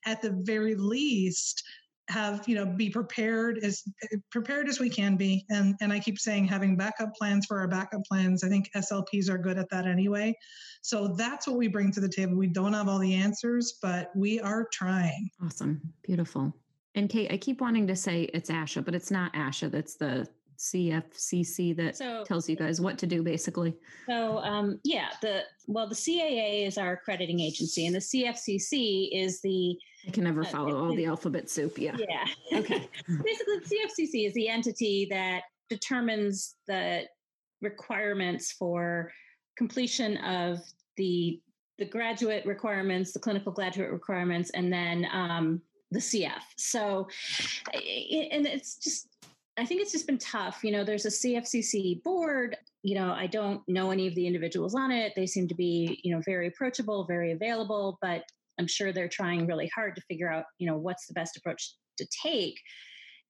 at 0.05 0.21
the 0.21 0.38
very 0.43 0.75
least, 0.75 1.63
have 2.10 2.47
you 2.47 2.56
know 2.56 2.66
be 2.66 2.89
prepared 2.89 3.58
as 3.64 3.84
prepared 4.32 4.70
as 4.70 4.80
we 4.80 4.89
can 4.89 5.16
be. 5.16 5.45
And 5.49 5.76
and 5.82 5.91
i 5.91 5.99
keep 5.99 6.20
saying 6.20 6.45
having 6.45 6.78
backup 6.78 7.14
plans 7.16 7.45
for 7.45 7.60
our 7.60 7.68
backup 7.68 8.01
plans 8.06 8.43
i 8.43 8.49
think 8.49 8.70
slps 8.76 9.30
are 9.30 9.38
good 9.38 9.58
at 9.58 9.70
that 9.70 9.88
anyway. 9.88 10.36
So 10.82 11.16
that's 11.18 11.47
what 11.47 11.58
we 11.58 11.68
bring 11.68 11.91
to 11.93 11.99
the 11.99 12.10
table. 12.10 12.36
We 12.36 12.47
don't 12.47 12.74
have 12.74 12.88
all 12.88 12.99
the 12.99 13.14
answers 13.16 13.80
but 13.82 14.12
we 14.16 14.39
are 14.39 14.68
trying. 14.72 15.30
Awesome. 15.43 15.82
Beautiful. 16.03 16.53
And 16.93 17.10
kate 17.10 17.32
i 17.32 17.38
keep 17.38 17.62
wanting 17.62 17.88
to 17.88 17.95
say 17.95 18.24
it's 18.34 18.49
asha 18.49 18.84
but 18.84 18.95
it's 18.95 19.12
not 19.12 19.34
asha 19.34 19.72
that's 19.72 19.95
the 19.95 20.28
CFCC 20.58 21.76
that 21.78 21.97
So- 21.97 22.24
tells 22.24 22.49
you 22.49 22.56
guys 22.56 22.80
what 22.80 22.97
to 22.99 23.08
do, 23.08 23.22
basically? 23.24 23.76
So 24.08 24.38
um, 24.39 24.80
yeah, 24.84 25.10
the 25.22 25.43
well, 25.68 25.88
the 25.88 25.95
CAA 25.95 26.66
is 26.68 26.78
our 26.78 26.93
accrediting 26.93 27.39
agency, 27.39 27.86
and 27.86 27.95
the 27.95 27.99
CFCC 27.99 29.10
is 29.12 29.41
the 29.41 29.78
I 30.08 30.12
can 30.12 30.24
never 30.24 30.41
Uh, 30.41 30.45
follow 30.45 30.86
all 30.86 30.95
the 30.95 31.06
alphabet 31.06 31.49
soup. 31.49 31.78
Yeah. 31.78 31.97
yeah. 31.97 32.60
Okay. 32.60 32.88
Basically, 33.08 33.60
the 33.60 33.66
CFCC 33.66 34.28
is 34.28 34.34
the 34.34 34.47
entity 34.49 35.08
that 35.10 35.43
determines 35.70 36.56
the 36.68 37.03
requirements 37.62 38.51
for 38.51 39.12
completion 39.58 40.18
of 40.18 40.60
the 40.97 41.41
the 41.78 41.86
graduate 41.86 42.45
requirements, 42.45 43.12
the 43.12 43.20
clinical 43.20 43.51
graduate 43.51 43.91
requirements, 43.91 44.49
and 44.51 44.72
then 44.72 45.06
um, 45.12 45.62
the 45.91 45.99
CF. 45.99 46.41
So, 46.58 47.08
and 47.74 48.45
it's 48.45 48.78
just. 48.78 49.08
I 49.58 49.66
think 49.66 49.82
it's 49.82 49.93
just 49.93 50.06
been 50.06 50.18
tough. 50.18 50.66
You 50.66 50.74
know, 50.74 50.84
there's 50.84 51.06
a 51.06 51.10
CFCC 51.10 52.03
board. 52.03 52.58
You 52.84 52.95
know, 52.95 53.14
I 53.14 53.26
don't 53.26 53.62
know 53.70 53.91
any 53.91 54.06
of 54.06 54.14
the 54.14 54.28
individuals 54.28 54.76
on 54.76 54.91
it. 54.91 55.14
They 55.16 55.26
seem 55.26 55.47
to 55.47 55.56
be, 55.56 56.01
you 56.03 56.14
know, 56.14 56.22
very 56.26 56.47
approachable, 56.47 57.06
very 57.06 57.32
available, 57.32 57.97
but 58.01 58.26
I'm 58.60 58.68
sure 58.68 58.91
they're 58.91 59.10
trying 59.10 59.47
really 59.47 59.70
hard 59.74 59.95
to 59.95 60.01
figure 60.03 60.32
out, 60.32 60.45
you 60.60 60.68
know, 60.68 60.78
what's 60.78 61.08
the 61.08 61.14
best 61.14 61.38
approach 61.38 61.74
to 61.97 62.08
take. 62.24 62.60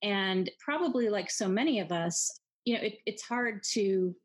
And 0.04 0.50
probably 0.60 1.10
like 1.10 1.32
so 1.32 1.48
many 1.48 1.80
of 1.80 1.92
us, 1.92 2.40
you 2.66 2.76
know, 2.76 2.82
it, 2.82 2.98
it's 3.06 3.24
hard 3.24 3.62
to 3.74 4.16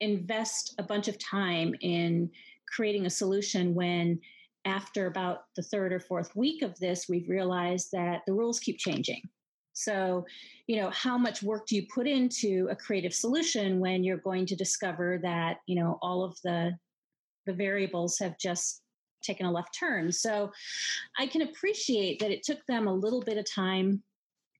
invest 0.00 0.74
a 0.78 0.82
bunch 0.82 1.08
of 1.08 1.18
time 1.18 1.74
in 1.80 2.30
creating 2.72 3.06
a 3.06 3.10
solution 3.10 3.74
when 3.74 4.20
after 4.64 5.06
about 5.06 5.44
the 5.54 5.62
third 5.62 5.92
or 5.92 6.00
fourth 6.00 6.34
week 6.34 6.62
of 6.62 6.78
this, 6.78 7.06
we've 7.08 7.28
realized 7.28 7.88
that 7.92 8.22
the 8.26 8.32
rules 8.32 8.58
keep 8.58 8.78
changing. 8.78 9.22
So, 9.72 10.24
you 10.66 10.80
know, 10.80 10.90
how 10.90 11.16
much 11.18 11.42
work 11.42 11.66
do 11.66 11.76
you 11.76 11.86
put 11.94 12.06
into 12.06 12.66
a 12.70 12.76
creative 12.76 13.14
solution 13.14 13.78
when 13.78 14.02
you're 14.02 14.16
going 14.16 14.46
to 14.46 14.56
discover 14.56 15.20
that, 15.22 15.58
you 15.66 15.80
know, 15.80 15.98
all 16.02 16.24
of 16.24 16.36
the 16.44 16.72
the 17.46 17.52
variables 17.52 18.18
have 18.18 18.36
just 18.38 18.82
taken 19.26 19.46
a 19.46 19.52
left 19.52 19.76
turn. 19.78 20.12
So 20.12 20.50
I 21.18 21.26
can 21.26 21.42
appreciate 21.42 22.18
that 22.20 22.30
it 22.30 22.42
took 22.42 22.64
them 22.66 22.86
a 22.86 22.94
little 22.94 23.22
bit 23.22 23.38
of 23.38 23.50
time 23.50 24.02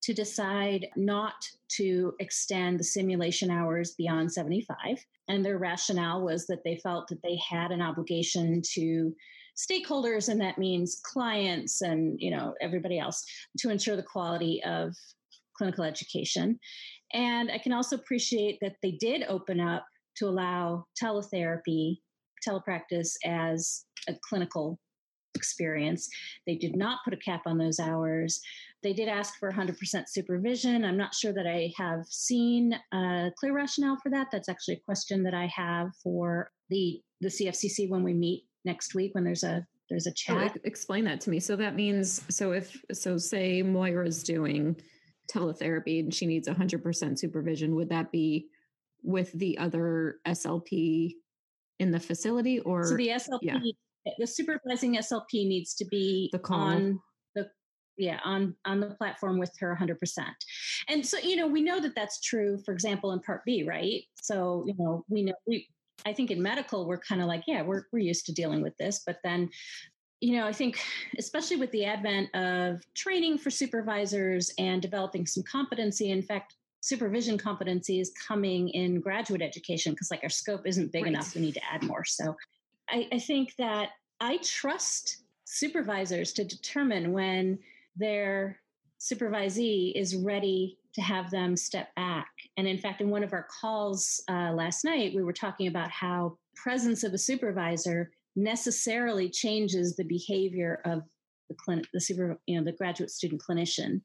to 0.02 0.14
decide 0.14 0.86
not 0.96 1.34
to 1.68 2.14
extend 2.20 2.78
the 2.78 2.84
simulation 2.84 3.50
hours 3.50 3.94
beyond 3.94 4.32
75. 4.32 5.04
And 5.28 5.44
their 5.44 5.58
rationale 5.58 6.22
was 6.22 6.46
that 6.46 6.62
they 6.64 6.76
felt 6.76 7.08
that 7.08 7.22
they 7.22 7.36
had 7.48 7.72
an 7.72 7.82
obligation 7.82 8.62
to 8.74 9.14
stakeholders 9.56 10.28
and 10.28 10.40
that 10.40 10.58
means 10.58 11.00
clients 11.02 11.80
and 11.80 12.20
you 12.20 12.30
know 12.30 12.54
everybody 12.60 12.98
else 12.98 13.24
to 13.58 13.70
ensure 13.70 13.96
the 13.96 14.02
quality 14.02 14.62
of 14.64 14.94
clinical 15.56 15.82
education 15.82 16.58
and 17.14 17.50
i 17.50 17.56
can 17.56 17.72
also 17.72 17.96
appreciate 17.96 18.58
that 18.60 18.76
they 18.82 18.90
did 18.90 19.24
open 19.28 19.58
up 19.58 19.86
to 20.14 20.26
allow 20.26 20.84
teletherapy 21.02 21.96
telepractice 22.46 23.14
as 23.24 23.85
a 24.08 24.14
clinical 24.28 24.78
experience. 25.34 26.08
They 26.46 26.56
did 26.56 26.76
not 26.76 27.00
put 27.04 27.14
a 27.14 27.18
cap 27.18 27.42
on 27.46 27.58
those 27.58 27.78
hours. 27.78 28.40
They 28.82 28.92
did 28.92 29.08
ask 29.08 29.38
for 29.38 29.52
100% 29.52 30.08
supervision. 30.08 30.84
I'm 30.84 30.96
not 30.96 31.14
sure 31.14 31.32
that 31.32 31.46
I 31.46 31.72
have 31.76 32.06
seen 32.06 32.72
a 32.92 33.30
clear 33.38 33.52
rationale 33.52 33.98
for 34.02 34.10
that. 34.10 34.28
That's 34.32 34.48
actually 34.48 34.74
a 34.74 34.80
question 34.80 35.22
that 35.24 35.34
I 35.34 35.46
have 35.54 35.90
for 36.02 36.50
the 36.70 37.00
the 37.20 37.28
CFCC 37.28 37.88
when 37.88 38.02
we 38.02 38.12
meet 38.12 38.44
next 38.66 38.94
week 38.94 39.14
when 39.14 39.24
there's 39.24 39.42
a 39.42 39.66
there's 39.88 40.06
a 40.06 40.10
So 40.10 40.34
chat. 40.34 40.42
ex- 40.42 40.58
explain 40.64 41.04
that 41.04 41.20
to 41.22 41.30
me. 41.30 41.40
So 41.40 41.56
that 41.56 41.74
means, 41.74 42.22
so 42.28 42.52
if, 42.52 42.76
so 42.92 43.18
say 43.18 43.62
Moira's 43.62 44.22
doing 44.22 44.76
teletherapy 45.32 46.00
and 46.00 46.12
she 46.12 46.26
needs 46.26 46.48
100% 46.48 47.18
supervision, 47.18 47.74
would 47.76 47.88
that 47.90 48.10
be 48.10 48.48
with 49.02 49.32
the 49.32 49.58
other 49.58 50.16
SLP 50.26 51.14
in 51.78 51.90
the 51.92 52.00
facility 52.00 52.58
or? 52.60 52.84
So 52.84 52.96
the 52.96 53.08
SLP, 53.08 53.38
yeah. 53.42 53.58
The 54.18 54.26
supervising 54.26 54.96
SLP 54.96 55.46
needs 55.48 55.74
to 55.74 55.84
be 55.84 56.28
The 56.32 56.38
call. 56.38 56.60
on 56.60 57.00
the 57.34 57.48
yeah 57.96 58.20
on 58.24 58.54
on 58.64 58.80
the 58.80 58.88
platform 58.94 59.38
with 59.38 59.52
her 59.58 59.76
100%. 59.80 59.96
And 60.88 61.04
so 61.04 61.18
you 61.18 61.36
know 61.36 61.46
we 61.46 61.62
know 61.62 61.80
that 61.80 61.94
that's 61.94 62.20
true. 62.20 62.58
For 62.64 62.72
example, 62.72 63.12
in 63.12 63.20
Part 63.20 63.44
B, 63.44 63.62
right? 63.64 64.02
So 64.20 64.64
you 64.66 64.74
know 64.78 65.04
we 65.08 65.22
know 65.24 65.34
we. 65.46 65.68
I 66.04 66.12
think 66.12 66.30
in 66.30 66.40
medical 66.42 66.86
we're 66.86 66.98
kind 66.98 67.20
of 67.22 67.26
like 67.26 67.44
yeah 67.46 67.62
we're 67.62 67.84
we're 67.92 68.00
used 68.00 68.26
to 68.26 68.32
dealing 68.32 68.62
with 68.62 68.76
this, 68.76 69.02
but 69.06 69.18
then 69.24 69.50
you 70.22 70.36
know, 70.38 70.46
I 70.46 70.52
think 70.52 70.80
especially 71.18 71.58
with 71.58 71.70
the 71.72 71.84
advent 71.84 72.34
of 72.34 72.80
training 72.94 73.36
for 73.36 73.50
supervisors 73.50 74.50
and 74.58 74.80
developing 74.80 75.26
some 75.26 75.42
competency, 75.42 76.10
in 76.10 76.22
fact, 76.22 76.54
supervision 76.80 77.36
competency 77.36 78.00
is 78.00 78.12
coming 78.26 78.70
in 78.70 79.00
graduate 79.02 79.42
education 79.42 79.92
because 79.92 80.10
like 80.10 80.20
our 80.22 80.30
scope 80.30 80.66
isn't 80.66 80.90
big 80.90 81.02
Right. 81.02 81.12
enough. 81.12 81.34
We 81.34 81.42
need 81.42 81.52
to 81.54 81.60
add 81.70 81.82
more. 81.82 82.02
So 82.04 82.34
I, 82.88 83.08
I 83.12 83.18
think 83.18 83.54
that 83.56 83.90
I 84.20 84.38
trust 84.38 85.22
supervisors 85.44 86.32
to 86.34 86.44
determine 86.44 87.12
when 87.12 87.58
their 87.96 88.60
supervisee 89.00 89.92
is 89.94 90.16
ready 90.16 90.78
to 90.94 91.02
have 91.02 91.30
them 91.30 91.56
step 91.56 91.94
back. 91.94 92.28
And 92.56 92.66
in 92.66 92.78
fact, 92.78 93.00
in 93.00 93.10
one 93.10 93.22
of 93.22 93.32
our 93.32 93.46
calls 93.60 94.22
uh, 94.30 94.52
last 94.52 94.84
night, 94.84 95.14
we 95.14 95.22
were 95.22 95.32
talking 95.32 95.68
about 95.68 95.90
how 95.90 96.38
presence 96.54 97.04
of 97.04 97.12
a 97.12 97.18
supervisor 97.18 98.10
necessarily 98.34 99.28
changes 99.28 99.94
the 99.94 100.04
behavior 100.04 100.80
of 100.84 101.02
the 101.48 101.56
clinic, 101.62 101.86
the 101.92 102.00
super, 102.00 102.38
you 102.46 102.58
know, 102.58 102.64
the 102.64 102.76
graduate 102.76 103.10
student 103.10 103.42
clinician. 103.48 104.00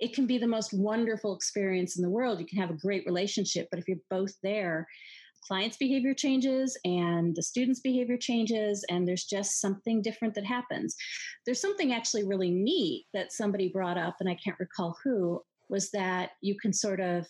It 0.00 0.14
can 0.14 0.26
be 0.26 0.38
the 0.38 0.46
most 0.46 0.72
wonderful 0.72 1.34
experience 1.34 1.96
in 1.96 2.02
the 2.02 2.10
world. 2.10 2.40
You 2.40 2.46
can 2.46 2.58
have 2.58 2.70
a 2.70 2.80
great 2.80 3.04
relationship, 3.04 3.68
but 3.70 3.78
if 3.78 3.86
you're 3.86 3.98
both 4.08 4.32
there, 4.42 4.86
client's 5.48 5.78
behavior 5.78 6.14
changes 6.14 6.78
and 6.84 7.34
the 7.34 7.42
student's 7.42 7.80
behavior 7.80 8.18
changes, 8.18 8.84
and 8.90 9.08
there's 9.08 9.24
just 9.24 9.60
something 9.60 10.02
different 10.02 10.34
that 10.34 10.44
happens. 10.44 10.94
There's 11.46 11.60
something 11.60 11.92
actually 11.92 12.24
really 12.24 12.50
neat 12.50 13.06
that 13.14 13.32
somebody 13.32 13.70
brought 13.70 13.96
up, 13.96 14.16
and 14.20 14.28
I 14.28 14.36
can't 14.36 14.60
recall 14.60 14.96
who, 15.02 15.42
was 15.70 15.90
that 15.90 16.30
you 16.42 16.56
can 16.60 16.72
sort 16.72 17.00
of 17.00 17.26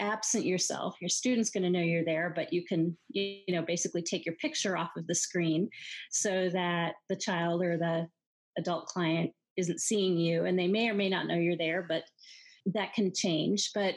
absent 0.00 0.44
yourself. 0.44 0.96
Your 1.00 1.08
student's 1.08 1.50
going 1.50 1.64
to 1.64 1.70
know 1.70 1.80
you're 1.80 2.04
there 2.04 2.32
but 2.34 2.52
you 2.52 2.64
can 2.64 2.96
you 3.08 3.42
know 3.48 3.62
basically 3.62 4.02
take 4.02 4.24
your 4.24 4.36
picture 4.36 4.76
off 4.76 4.90
of 4.96 5.06
the 5.08 5.14
screen 5.14 5.68
so 6.10 6.48
that 6.50 6.94
the 7.08 7.16
child 7.16 7.62
or 7.62 7.76
the 7.76 8.06
adult 8.56 8.86
client 8.86 9.32
isn't 9.56 9.80
seeing 9.80 10.16
you 10.16 10.44
and 10.44 10.56
they 10.56 10.68
may 10.68 10.88
or 10.88 10.94
may 10.94 11.08
not 11.08 11.26
know 11.26 11.34
you're 11.34 11.56
there 11.56 11.84
but 11.88 12.04
that 12.66 12.94
can 12.94 13.12
change. 13.12 13.70
But 13.74 13.94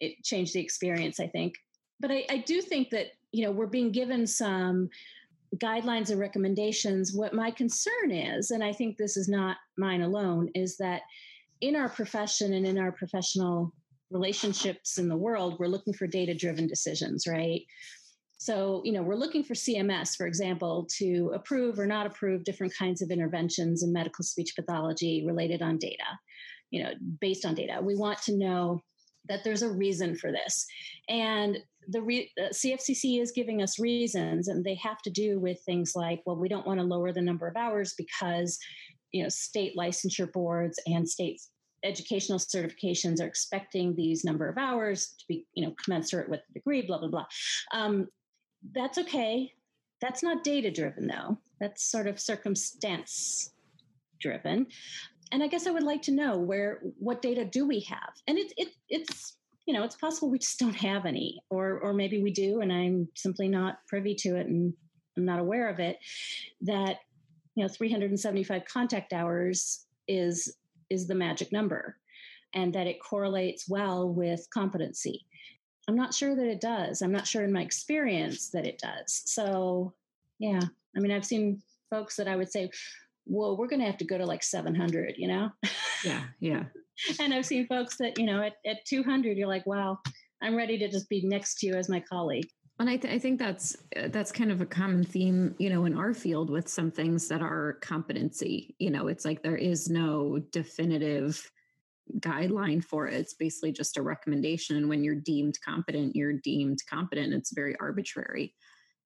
it 0.00 0.22
changed 0.24 0.54
the 0.54 0.60
experience 0.60 1.20
i 1.20 1.26
think 1.26 1.54
but 2.00 2.10
I, 2.10 2.24
I 2.30 2.38
do 2.38 2.60
think 2.60 2.90
that 2.90 3.08
you 3.32 3.44
know 3.44 3.52
we're 3.52 3.66
being 3.66 3.92
given 3.92 4.26
some 4.26 4.88
guidelines 5.56 6.10
and 6.10 6.18
recommendations. 6.18 7.12
What 7.12 7.34
my 7.34 7.50
concern 7.50 8.10
is 8.10 8.50
and 8.50 8.62
i 8.62 8.72
think 8.72 8.96
this 8.96 9.16
is 9.16 9.28
not 9.28 9.56
mine 9.78 10.02
alone 10.02 10.50
is 10.54 10.76
that 10.78 11.02
in 11.60 11.76
our 11.76 11.88
profession 11.88 12.54
and 12.54 12.66
in 12.66 12.78
our 12.78 12.92
professional 12.92 13.72
relationships 14.10 14.98
in 14.98 15.08
the 15.08 15.16
world 15.16 15.56
we're 15.58 15.66
looking 15.66 15.94
for 15.94 16.06
data 16.06 16.34
driven 16.34 16.66
decisions 16.66 17.26
right? 17.26 17.62
So 18.38 18.82
you 18.84 18.92
know 18.92 19.02
we're 19.02 19.14
looking 19.14 19.44
for 19.44 19.54
cms 19.54 20.16
for 20.16 20.26
example 20.26 20.86
to 20.98 21.32
approve 21.34 21.78
or 21.78 21.86
not 21.86 22.06
approve 22.06 22.44
different 22.44 22.74
kinds 22.76 23.00
of 23.00 23.10
interventions 23.10 23.82
in 23.82 23.92
medical 23.92 24.24
speech 24.24 24.54
pathology 24.56 25.24
related 25.26 25.62
on 25.62 25.78
data 25.78 26.04
you 26.74 26.82
know 26.82 26.90
based 27.20 27.46
on 27.46 27.54
data. 27.54 27.80
We 27.80 27.94
want 27.94 28.20
to 28.22 28.36
know 28.36 28.82
that 29.28 29.44
there's 29.44 29.62
a 29.62 29.70
reason 29.70 30.16
for 30.16 30.30
this. 30.30 30.66
And 31.08 31.58
the 31.88 32.00
re- 32.00 32.30
uh, 32.40 32.48
cfcc 32.48 33.20
is 33.20 33.30
giving 33.30 33.60
us 33.60 33.78
reasons 33.78 34.48
and 34.48 34.64
they 34.64 34.74
have 34.74 35.02
to 35.02 35.10
do 35.10 35.38
with 35.38 35.60
things 35.66 35.92
like 35.94 36.22
well 36.24 36.34
we 36.34 36.48
don't 36.48 36.66
want 36.66 36.80
to 36.80 36.86
lower 36.86 37.12
the 37.12 37.20
number 37.20 37.46
of 37.46 37.58
hours 37.58 37.92
because 37.98 38.58
you 39.12 39.22
know 39.22 39.28
state 39.28 39.76
licensure 39.76 40.32
boards 40.32 40.80
and 40.86 41.06
state 41.06 41.42
educational 41.84 42.38
certifications 42.38 43.20
are 43.20 43.26
expecting 43.26 43.94
these 43.94 44.24
number 44.24 44.48
of 44.48 44.58
hours 44.58 45.14
to 45.18 45.24
be 45.28 45.46
you 45.54 45.64
know 45.64 45.74
commensurate 45.84 46.28
with 46.28 46.40
the 46.48 46.54
degree 46.54 46.82
blah 46.82 46.98
blah 46.98 47.08
blah. 47.08 47.26
Um, 47.72 48.08
that's 48.72 48.98
okay. 48.98 49.52
That's 50.00 50.22
not 50.22 50.42
data 50.42 50.70
driven 50.70 51.06
though. 51.06 51.38
That's 51.60 51.88
sort 51.88 52.06
of 52.06 52.18
circumstance 52.18 53.52
driven 54.20 54.66
and 55.32 55.42
i 55.42 55.46
guess 55.46 55.66
i 55.66 55.70
would 55.70 55.82
like 55.82 56.02
to 56.02 56.12
know 56.12 56.38
where 56.38 56.80
what 56.98 57.22
data 57.22 57.44
do 57.44 57.66
we 57.66 57.80
have? 57.80 58.12
And 58.26 58.38
it's 58.38 58.52
it 58.56 58.68
it's 58.88 59.36
you 59.66 59.74
know 59.74 59.84
it's 59.84 59.96
possible 59.96 60.30
we 60.30 60.38
just 60.38 60.58
don't 60.58 60.76
have 60.76 61.06
any 61.06 61.40
or 61.50 61.80
or 61.80 61.92
maybe 61.92 62.22
we 62.22 62.30
do 62.30 62.60
and 62.60 62.72
i'm 62.72 63.08
simply 63.14 63.48
not 63.48 63.78
privy 63.88 64.14
to 64.16 64.36
it 64.36 64.46
and 64.46 64.74
i'm 65.16 65.24
not 65.24 65.38
aware 65.38 65.68
of 65.68 65.80
it 65.80 65.98
that 66.62 66.98
you 67.54 67.62
know 67.62 67.68
375 67.68 68.64
contact 68.66 69.12
hours 69.12 69.86
is 70.06 70.56
is 70.90 71.06
the 71.06 71.14
magic 71.14 71.50
number 71.52 71.96
and 72.52 72.72
that 72.74 72.86
it 72.86 73.02
correlates 73.02 73.68
well 73.68 74.08
with 74.08 74.46
competency. 74.50 75.26
I'm 75.88 75.96
not 75.96 76.14
sure 76.14 76.36
that 76.36 76.46
it 76.46 76.60
does. 76.60 77.02
I'm 77.02 77.10
not 77.10 77.26
sure 77.26 77.42
in 77.42 77.52
my 77.52 77.62
experience 77.62 78.50
that 78.50 78.64
it 78.64 78.78
does. 78.78 79.22
So 79.26 79.92
yeah 80.38 80.60
i 80.96 81.00
mean 81.00 81.12
i've 81.12 81.24
seen 81.24 81.60
folks 81.90 82.16
that 82.16 82.28
i 82.28 82.36
would 82.36 82.50
say 82.50 82.70
well 83.26 83.56
we're 83.56 83.68
going 83.68 83.80
to 83.80 83.86
have 83.86 83.98
to 83.98 84.04
go 84.04 84.18
to 84.18 84.26
like 84.26 84.42
700 84.42 85.14
you 85.16 85.28
know 85.28 85.50
Yeah. 86.04 86.22
Yeah. 86.40 86.64
and 87.20 87.34
i've 87.34 87.46
seen 87.46 87.66
folks 87.66 87.96
that 87.96 88.18
you 88.18 88.26
know 88.26 88.42
at, 88.42 88.54
at 88.66 88.84
200 88.86 89.36
you're 89.36 89.48
like 89.48 89.66
wow 89.66 89.98
I'm 90.44 90.54
ready 90.54 90.76
to 90.78 90.88
just 90.88 91.08
be 91.08 91.22
next 91.26 91.58
to 91.60 91.66
you 91.66 91.74
as 91.74 91.88
my 91.88 92.00
colleague. 92.00 92.48
And 92.78 92.90
I, 92.90 92.96
th- 92.96 93.14
I 93.14 93.18
think 93.18 93.38
that's 93.38 93.76
uh, 93.96 94.08
that's 94.08 94.30
kind 94.30 94.52
of 94.52 94.60
a 94.60 94.66
common 94.66 95.04
theme, 95.04 95.54
you 95.58 95.70
know, 95.70 95.86
in 95.86 95.96
our 95.96 96.12
field 96.12 96.50
with 96.50 96.68
some 96.68 96.90
things 96.90 97.28
that 97.28 97.40
are 97.40 97.78
competency. 97.80 98.74
You 98.78 98.90
know, 98.90 99.06
it's 99.08 99.24
like 99.24 99.42
there 99.42 99.56
is 99.56 99.88
no 99.88 100.40
definitive 100.50 101.50
guideline 102.18 102.84
for 102.84 103.06
it. 103.06 103.14
It's 103.14 103.34
basically 103.34 103.72
just 103.72 103.96
a 103.96 104.02
recommendation. 104.02 104.76
And 104.76 104.88
when 104.88 105.02
you're 105.02 105.14
deemed 105.14 105.56
competent, 105.64 106.14
you're 106.14 106.34
deemed 106.34 106.80
competent. 106.90 107.32
It's 107.32 107.54
very 107.54 107.74
arbitrary. 107.80 108.54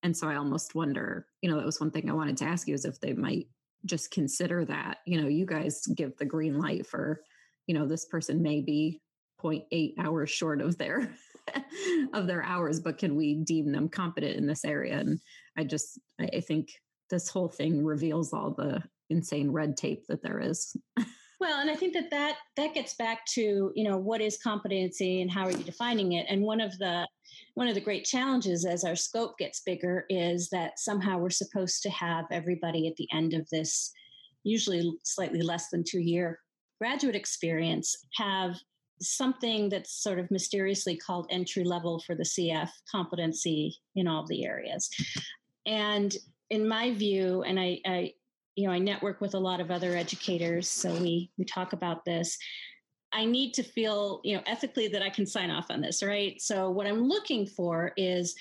And 0.02 0.16
so 0.16 0.28
I 0.28 0.36
almost 0.36 0.74
wonder, 0.74 1.26
you 1.42 1.50
know, 1.50 1.56
that 1.56 1.66
was 1.66 1.78
one 1.78 1.90
thing 1.90 2.10
I 2.10 2.14
wanted 2.14 2.38
to 2.38 2.46
ask 2.46 2.66
you 2.66 2.74
is 2.74 2.84
if 2.84 3.00
they 3.00 3.12
might 3.12 3.46
just 3.88 4.10
consider 4.10 4.64
that, 4.66 4.98
you 5.06 5.20
know, 5.20 5.28
you 5.28 5.46
guys 5.46 5.86
give 5.86 6.16
the 6.16 6.24
green 6.24 6.58
light 6.58 6.86
for, 6.86 7.22
you 7.66 7.74
know, 7.74 7.86
this 7.86 8.04
person 8.04 8.42
may 8.42 8.60
be 8.60 9.00
0.8 9.42 9.94
hours 9.98 10.30
short 10.30 10.60
of 10.60 10.78
their 10.78 11.12
of 12.12 12.26
their 12.26 12.42
hours, 12.42 12.80
but 12.80 12.98
can 12.98 13.16
we 13.16 13.34
deem 13.34 13.72
them 13.72 13.88
competent 13.88 14.36
in 14.36 14.46
this 14.46 14.64
area? 14.64 14.98
And 14.98 15.20
I 15.56 15.64
just 15.64 15.98
I 16.20 16.40
think 16.40 16.70
this 17.10 17.28
whole 17.28 17.48
thing 17.48 17.84
reveals 17.84 18.32
all 18.32 18.50
the 18.50 18.82
insane 19.10 19.50
red 19.50 19.76
tape 19.76 20.06
that 20.08 20.22
there 20.22 20.40
is. 20.40 20.76
Well, 21.40 21.60
and 21.60 21.70
I 21.70 21.76
think 21.76 21.94
that 21.94 22.10
that 22.10 22.36
that 22.56 22.74
gets 22.74 22.94
back 22.94 23.24
to 23.34 23.72
you 23.74 23.84
know 23.84 23.96
what 23.96 24.20
is 24.20 24.38
competency 24.42 25.22
and 25.22 25.30
how 25.30 25.44
are 25.44 25.52
you 25.52 25.62
defining 25.62 26.12
it? 26.12 26.26
And 26.28 26.42
one 26.42 26.60
of 26.60 26.76
the 26.78 27.06
one 27.54 27.68
of 27.68 27.74
the 27.74 27.80
great 27.80 28.04
challenges 28.04 28.64
as 28.64 28.84
our 28.84 28.96
scope 28.96 29.38
gets 29.38 29.60
bigger 29.60 30.04
is 30.08 30.48
that 30.50 30.78
somehow 30.78 31.18
we're 31.18 31.30
supposed 31.30 31.82
to 31.82 31.90
have 31.90 32.24
everybody 32.30 32.88
at 32.88 32.96
the 32.96 33.08
end 33.12 33.34
of 33.34 33.48
this, 33.50 33.92
usually 34.42 34.92
slightly 35.04 35.42
less 35.42 35.68
than 35.70 35.84
two 35.84 36.00
year 36.00 36.40
graduate 36.80 37.16
experience, 37.16 37.96
have 38.14 38.56
something 39.00 39.68
that's 39.68 40.02
sort 40.02 40.18
of 40.18 40.30
mysteriously 40.30 40.96
called 40.96 41.26
entry 41.30 41.64
level 41.64 42.00
for 42.00 42.14
the 42.14 42.24
CF 42.24 42.70
competency 42.90 43.76
in 43.94 44.08
all 44.08 44.26
the 44.26 44.44
areas. 44.44 44.88
And 45.66 46.16
in 46.50 46.66
my 46.66 46.92
view, 46.94 47.42
and 47.42 47.60
I, 47.60 47.80
I, 47.86 48.12
you 48.58 48.66
know, 48.66 48.72
I 48.72 48.80
network 48.80 49.20
with 49.20 49.34
a 49.34 49.38
lot 49.38 49.60
of 49.60 49.70
other 49.70 49.96
educators, 49.96 50.68
so 50.68 50.92
we 50.92 51.30
we 51.38 51.44
talk 51.44 51.74
about 51.74 52.04
this. 52.04 52.36
I 53.12 53.24
need 53.24 53.54
to 53.54 53.62
feel, 53.62 54.20
you 54.24 54.36
know, 54.36 54.42
ethically 54.46 54.88
that 54.88 55.00
I 55.00 55.10
can 55.10 55.26
sign 55.26 55.48
off 55.48 55.66
on 55.70 55.80
this, 55.80 56.02
right? 56.02 56.40
So 56.42 56.68
what 56.68 56.88
I'm 56.88 57.04
looking 57.04 57.46
for 57.46 57.92
is 57.96 58.34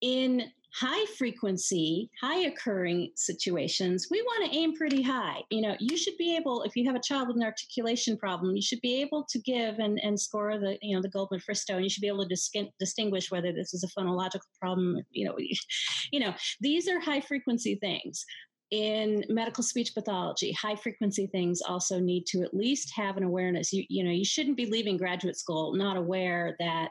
in 0.00 0.50
high 0.74 1.04
frequency, 1.16 2.10
high 2.20 2.40
occurring 2.40 3.12
situations, 3.14 4.08
we 4.10 4.20
want 4.22 4.50
to 4.50 4.58
aim 4.58 4.74
pretty 4.74 5.00
high. 5.00 5.42
You 5.50 5.60
know, 5.60 5.76
you 5.78 5.96
should 5.96 6.16
be 6.16 6.34
able, 6.34 6.62
if 6.62 6.74
you 6.74 6.84
have 6.86 6.96
a 6.96 7.00
child 7.00 7.28
with 7.28 7.36
an 7.36 7.44
articulation 7.44 8.16
problem, 8.16 8.56
you 8.56 8.62
should 8.62 8.80
be 8.80 9.00
able 9.00 9.24
to 9.28 9.38
give 9.38 9.78
and, 9.78 10.00
and 10.02 10.18
score 10.18 10.58
the, 10.58 10.76
you 10.82 10.96
know, 10.96 11.02
the 11.02 11.08
Goldman 11.08 11.40
Fristoe, 11.40 11.74
and 11.74 11.84
you 11.84 11.90
should 11.90 12.00
be 12.00 12.08
able 12.08 12.26
to 12.26 12.28
dis- 12.28 12.50
distinguish 12.80 13.30
whether 13.30 13.52
this 13.52 13.74
is 13.74 13.84
a 13.84 14.00
phonological 14.00 14.40
problem. 14.58 14.98
You 15.10 15.26
know, 15.26 15.36
you 16.10 16.20
know, 16.20 16.34
these 16.60 16.88
are 16.88 16.98
high 16.98 17.20
frequency 17.20 17.76
things. 17.76 18.24
In 18.72 19.22
medical 19.28 19.62
speech 19.62 19.94
pathology, 19.94 20.50
high 20.52 20.76
frequency 20.76 21.26
things 21.26 21.60
also 21.60 22.00
need 22.00 22.24
to 22.28 22.40
at 22.42 22.54
least 22.54 22.90
have 22.96 23.18
an 23.18 23.22
awareness. 23.22 23.70
You, 23.70 23.84
you 23.90 24.02
know, 24.02 24.10
you 24.10 24.24
shouldn't 24.24 24.56
be 24.56 24.64
leaving 24.64 24.96
graduate 24.96 25.36
school 25.36 25.74
not 25.74 25.98
aware 25.98 26.56
that 26.58 26.88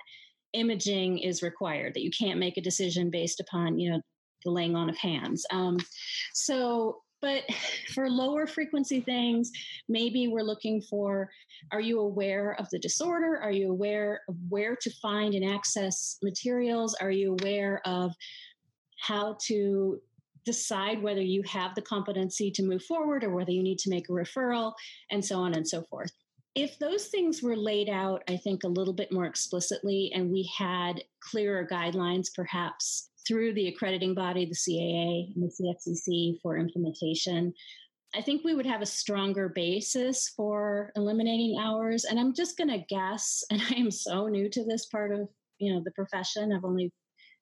imaging 0.53 1.17
is 1.17 1.41
required 1.41 1.95
that 1.95 2.03
you 2.03 2.11
can't 2.11 2.39
make 2.39 2.57
a 2.57 2.61
decision 2.61 3.09
based 3.09 3.39
upon 3.39 3.79
you 3.79 3.89
know 3.89 4.01
the 4.45 4.51
laying 4.51 4.75
on 4.75 4.89
of 4.91 4.97
hands. 4.97 5.43
Um, 5.51 5.77
so 6.33 7.01
but 7.19 7.43
for 7.95 8.11
lower 8.11 8.45
frequency 8.45 9.01
things 9.01 9.51
maybe 9.89 10.27
we're 10.27 10.43
looking 10.43 10.83
for 10.83 11.31
are 11.71 11.81
you 11.81 11.99
aware 11.99 12.55
of 12.59 12.69
the 12.69 12.79
disorder? 12.79 13.39
Are 13.41 13.51
you 13.51 13.71
aware 13.71 14.21
of 14.29 14.35
where 14.49 14.75
to 14.75 14.91
find 15.01 15.33
and 15.33 15.51
access 15.51 16.17
materials? 16.21 16.95
Are 17.01 17.11
you 17.11 17.37
aware 17.41 17.81
of 17.85 18.13
how 18.99 19.35
to 19.47 19.99
decide 20.45 21.01
whether 21.01 21.21
you 21.21 21.43
have 21.45 21.75
the 21.75 21.81
competency 21.81 22.51
to 22.51 22.63
move 22.63 22.83
forward 22.83 23.23
or 23.23 23.29
whether 23.29 23.51
you 23.51 23.63
need 23.63 23.79
to 23.79 23.89
make 23.89 24.09
a 24.09 24.11
referral 24.11 24.73
and 25.11 25.23
so 25.23 25.37
on 25.37 25.53
and 25.53 25.67
so 25.67 25.83
forth 25.83 26.11
if 26.53 26.77
those 26.79 27.07
things 27.07 27.41
were 27.41 27.55
laid 27.55 27.87
out, 27.87 28.23
I 28.27 28.35
think, 28.35 28.63
a 28.63 28.67
little 28.67 28.93
bit 28.93 29.09
more 29.09 29.25
explicitly, 29.25 30.11
and 30.13 30.29
we 30.29 30.51
had 30.57 31.01
clearer 31.21 31.65
guidelines, 31.65 32.27
perhaps 32.35 33.09
through 33.27 33.53
the 33.53 33.67
accrediting 33.67 34.13
body, 34.13 34.45
the 34.45 34.55
CAA 34.55 35.33
and 35.35 35.43
the 35.43 35.49
CFCC 35.49 36.41
for 36.41 36.57
implementation, 36.57 37.53
I 38.13 38.21
think 38.21 38.43
we 38.43 38.53
would 38.53 38.65
have 38.65 38.81
a 38.81 38.85
stronger 38.85 39.47
basis 39.47 40.29
for 40.35 40.91
eliminating 40.97 41.57
hours. 41.57 42.03
And 42.03 42.19
I'm 42.19 42.33
just 42.33 42.57
going 42.57 42.69
to 42.69 42.85
guess, 42.89 43.43
and 43.51 43.61
I 43.61 43.75
am 43.75 43.91
so 43.91 44.27
new 44.27 44.49
to 44.49 44.65
this 44.65 44.87
part 44.87 45.11
of 45.11 45.29
you 45.59 45.73
know 45.73 45.81
the 45.83 45.91
profession. 45.91 46.51
I've 46.51 46.65
only 46.65 46.91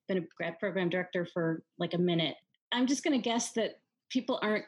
been 0.08 0.18
a 0.18 0.28
grad 0.38 0.60
program 0.60 0.90
director 0.90 1.26
for 1.34 1.64
like 1.78 1.94
a 1.94 1.98
minute. 1.98 2.36
I'm 2.72 2.88
just 2.88 3.04
going 3.04 3.20
to 3.20 3.24
guess 3.24 3.52
that 3.54 3.80
people 4.10 4.40
aren't 4.42 4.66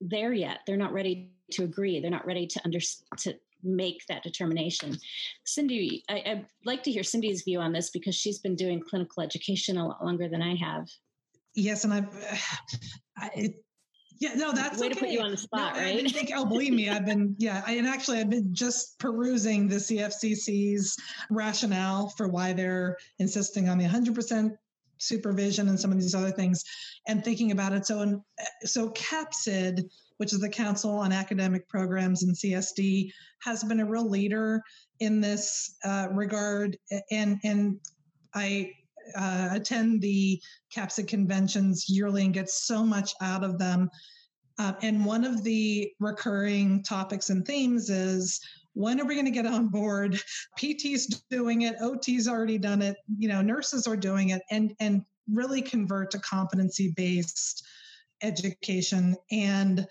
there 0.00 0.32
yet. 0.32 0.60
They're 0.66 0.76
not 0.76 0.92
ready 0.92 1.30
to 1.52 1.64
agree. 1.64 2.00
They're 2.00 2.10
not 2.10 2.26
ready 2.26 2.46
to 2.46 2.60
under 2.64 2.80
to 3.18 3.34
make 3.62 4.04
that 4.08 4.22
determination. 4.22 4.98
Cindy, 5.44 6.04
I, 6.08 6.22
would 6.26 6.46
like 6.64 6.82
to 6.84 6.92
hear 6.92 7.02
Cindy's 7.02 7.42
view 7.42 7.60
on 7.60 7.72
this 7.72 7.90
because 7.90 8.14
she's 8.14 8.38
been 8.38 8.56
doing 8.56 8.80
clinical 8.80 9.22
education 9.22 9.76
a 9.76 9.86
lot 9.86 10.04
longer 10.04 10.28
than 10.28 10.42
I 10.42 10.54
have. 10.56 10.88
Yes, 11.54 11.84
and 11.84 11.92
I've, 11.92 12.40
I, 13.16 13.54
yeah, 14.18 14.34
no, 14.34 14.52
that's 14.52 14.78
way 14.78 14.86
okay. 14.86 14.94
to 14.94 15.00
put 15.00 15.08
you 15.10 15.20
on 15.20 15.32
the 15.32 15.36
spot, 15.36 15.74
no, 15.74 15.80
right? 15.80 15.88
I 15.88 15.92
didn't 15.96 16.12
think, 16.12 16.30
oh, 16.34 16.44
believe 16.44 16.72
me, 16.72 16.88
I've 16.88 17.04
been, 17.04 17.34
yeah, 17.38 17.62
I, 17.66 17.72
and 17.72 17.86
actually, 17.86 18.20
I've 18.20 18.30
been 18.30 18.54
just 18.54 18.98
perusing 18.98 19.68
the 19.68 19.76
CFCC's 19.76 20.96
rationale 21.30 22.08
for 22.16 22.28
why 22.28 22.52
they're 22.52 22.96
insisting 23.18 23.68
on 23.68 23.78
the 23.78 23.84
100% 23.84 24.52
supervision 25.02 25.68
and 25.68 25.78
some 25.78 25.92
of 25.92 26.00
these 26.00 26.14
other 26.14 26.30
things, 26.30 26.64
and 27.08 27.24
thinking 27.24 27.52
about 27.52 27.72
it. 27.72 27.86
So, 27.86 28.00
in, 28.00 28.22
so 28.64 28.90
CAPCSD, 28.90 29.84
which 30.18 30.32
is 30.32 30.40
the 30.40 30.48
Council 30.48 30.92
on 30.92 31.12
Academic 31.12 31.68
Programs 31.68 32.22
and 32.22 32.34
CSD, 32.34 33.10
has 33.42 33.64
been 33.64 33.80
a 33.80 33.86
real 33.86 34.08
leader 34.08 34.62
in 35.00 35.20
this 35.20 35.76
uh, 35.84 36.08
regard. 36.12 36.76
And 37.10 37.38
and 37.42 37.78
I 38.34 38.72
uh, 39.16 39.50
attend 39.52 40.00
the 40.00 40.40
CAPCSD 40.74 41.08
conventions 41.08 41.86
yearly 41.88 42.24
and 42.24 42.34
get 42.34 42.50
so 42.50 42.84
much 42.84 43.12
out 43.20 43.44
of 43.44 43.58
them. 43.58 43.90
Uh, 44.58 44.74
and 44.82 45.04
one 45.04 45.24
of 45.24 45.42
the 45.42 45.90
recurring 45.98 46.82
topics 46.82 47.30
and 47.30 47.44
themes 47.46 47.90
is 47.90 48.40
when 48.74 49.00
are 49.00 49.06
we 49.06 49.14
going 49.14 49.26
to 49.26 49.30
get 49.30 49.46
on 49.46 49.68
board? 49.68 50.20
PT's 50.58 51.06
doing 51.30 51.62
it, 51.62 51.76
OT's 51.80 52.28
already 52.28 52.58
done 52.58 52.82
it, 52.82 52.96
you 53.18 53.28
know, 53.28 53.42
nurses 53.42 53.86
are 53.86 53.96
doing 53.96 54.30
it, 54.30 54.42
and 54.50 54.74
and 54.80 55.02
really 55.30 55.62
convert 55.62 56.10
to 56.10 56.18
competency 56.18 56.92
based 56.96 57.64
education 58.22 59.16
and 59.30 59.86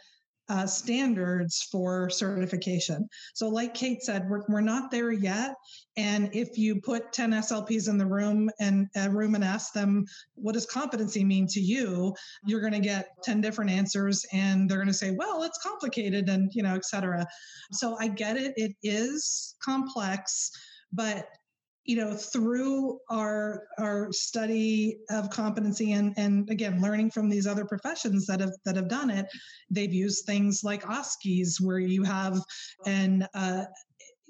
uh, 0.52 0.68
standards 0.68 1.66
for 1.72 2.10
certification. 2.10 3.08
So, 3.34 3.48
like 3.48 3.74
Kate 3.74 4.04
said, 4.04 4.28
we're, 4.30 4.44
we're 4.50 4.60
not 4.60 4.92
there 4.92 5.14
yet. 5.14 5.56
And 5.96 6.30
if 6.34 6.58
you 6.58 6.82
put 6.82 7.14
10 7.14 7.32
SLPs 7.32 7.88
in 7.88 7.98
the 7.98 8.06
room 8.06 8.50
and 8.60 8.88
a 8.98 9.10
room 9.10 9.36
and 9.36 9.46
ask 9.46 9.72
them, 9.72 10.06
what 10.36 10.52
does 10.52 10.66
competency 10.66 11.24
mean 11.24 11.48
to 11.52 11.62
you? 11.62 12.14
You're 12.46 12.60
going 12.60 12.74
to 12.74 12.82
get 12.82 13.12
10 13.24 13.40
different 13.40 13.72
answers 13.72 14.26
and 14.34 14.70
they're 14.70 14.78
going 14.78 14.88
to 14.88 14.94
say, 14.94 15.12
well, 15.12 15.44
it's 15.44 15.60
complicated 15.64 16.28
and, 16.28 16.52
you 16.54 16.64
know, 16.64 16.76
et 16.76 16.84
cetera. 16.84 17.26
So 17.72 17.96
I 18.02 18.10
get 18.10 18.36
it. 18.36 18.54
It 18.58 18.74
is 18.84 19.56
complex, 19.64 20.52
but 20.92 21.28
you 21.86 21.96
know 21.96 22.14
through 22.14 23.00
our 23.10 23.68
our 23.80 24.12
study 24.12 24.98
of 25.10 25.30
competency 25.30 25.94
and 25.94 26.14
and 26.18 26.50
again 26.50 26.82
learning 26.82 27.10
from 27.10 27.30
these 27.30 27.48
other 27.48 27.66
professions 27.66 28.26
that 28.28 28.40
have 28.40 28.54
that 28.66 28.76
have 28.76 28.88
done 28.88 29.10
it 29.10 29.26
they've 29.70 29.94
used 29.94 30.26
things 30.26 30.64
like 30.64 30.84
OSCEs 30.84 31.60
where 31.60 31.80
you 31.80 32.04
have 32.04 32.40
an 32.86 33.28
uh, 33.34 33.66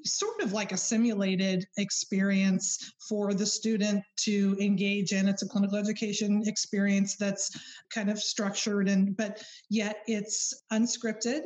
sort 0.06 0.41
of 0.41 0.54
like 0.54 0.72
a 0.72 0.78
simulated 0.78 1.66
experience 1.78 2.93
for 3.08 3.34
the 3.34 3.45
student 3.45 4.04
to 4.18 4.58
engage 4.60 5.12
in. 5.12 5.28
It's 5.28 5.43
a 5.43 5.47
clinical 5.47 5.78
education 5.78 6.43
experience 6.45 7.16
that's 7.16 7.52
kind 7.93 8.10
of 8.10 8.20
structured 8.20 8.89
and 8.89 9.16
but 9.16 9.43
yet 9.70 9.97
it's 10.08 10.64
unscripted 10.72 11.41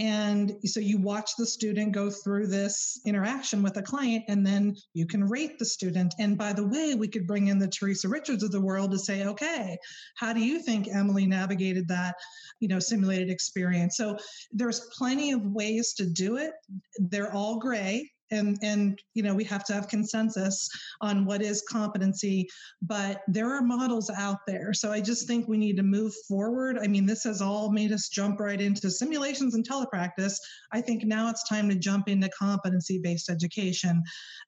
and 0.00 0.56
so 0.64 0.80
you 0.80 0.96
watch 0.96 1.32
the 1.36 1.44
student 1.44 1.92
go 1.92 2.08
through 2.08 2.46
this 2.46 2.98
interaction 3.04 3.62
with 3.62 3.76
a 3.76 3.82
client, 3.82 4.24
and 4.28 4.46
then 4.46 4.74
you 4.94 5.06
can 5.06 5.28
rate 5.28 5.58
the 5.58 5.64
student. 5.66 6.14
And 6.18 6.38
by 6.38 6.54
the 6.54 6.66
way, 6.66 6.94
we 6.94 7.06
could 7.06 7.26
bring 7.26 7.48
in 7.48 7.58
the 7.58 7.68
Theresa 7.68 8.08
Richards 8.08 8.42
of 8.42 8.50
the 8.50 8.62
world 8.62 8.92
to 8.92 8.98
say, 8.98 9.26
okay, 9.26 9.76
how 10.16 10.32
do 10.32 10.40
you 10.40 10.58
think 10.58 10.88
Emily 10.88 11.26
navigated 11.26 11.86
that, 11.88 12.14
you 12.60 12.68
know, 12.68 12.78
simulated 12.78 13.28
experience? 13.28 13.98
So 13.98 14.16
there's 14.50 14.88
plenty 14.96 15.32
of 15.32 15.44
ways 15.44 15.92
to 15.98 16.06
do 16.06 16.38
it. 16.38 16.52
They're 16.98 17.34
all 17.34 17.58
gray 17.58 18.10
and 18.30 18.58
and 18.62 19.00
you 19.14 19.22
know 19.22 19.34
we 19.34 19.44
have 19.44 19.64
to 19.64 19.72
have 19.72 19.88
consensus 19.88 20.68
on 21.00 21.24
what 21.24 21.42
is 21.42 21.62
competency 21.68 22.48
but 22.82 23.22
there 23.28 23.50
are 23.50 23.62
models 23.62 24.10
out 24.10 24.38
there. 24.46 24.72
So 24.72 24.92
i 24.92 25.00
just 25.00 25.26
think 25.26 25.48
we 25.48 25.58
need 25.58 25.76
to 25.76 25.82
move 25.82 26.12
forward. 26.28 26.78
I 26.78 26.86
mean 26.86 27.06
this 27.06 27.24
has 27.24 27.40
all 27.42 27.70
made 27.70 27.92
us 27.92 28.08
jump 28.08 28.40
right 28.40 28.60
into 28.60 28.90
simulations 28.90 29.54
and 29.54 29.68
telepractice. 29.68 30.36
I 30.72 30.80
think 30.80 31.04
now 31.04 31.30
it's 31.30 31.48
time 31.48 31.68
to 31.68 31.74
jump 31.74 32.08
into 32.08 32.28
competency 32.30 32.98
based 32.98 33.30
education. 33.30 34.02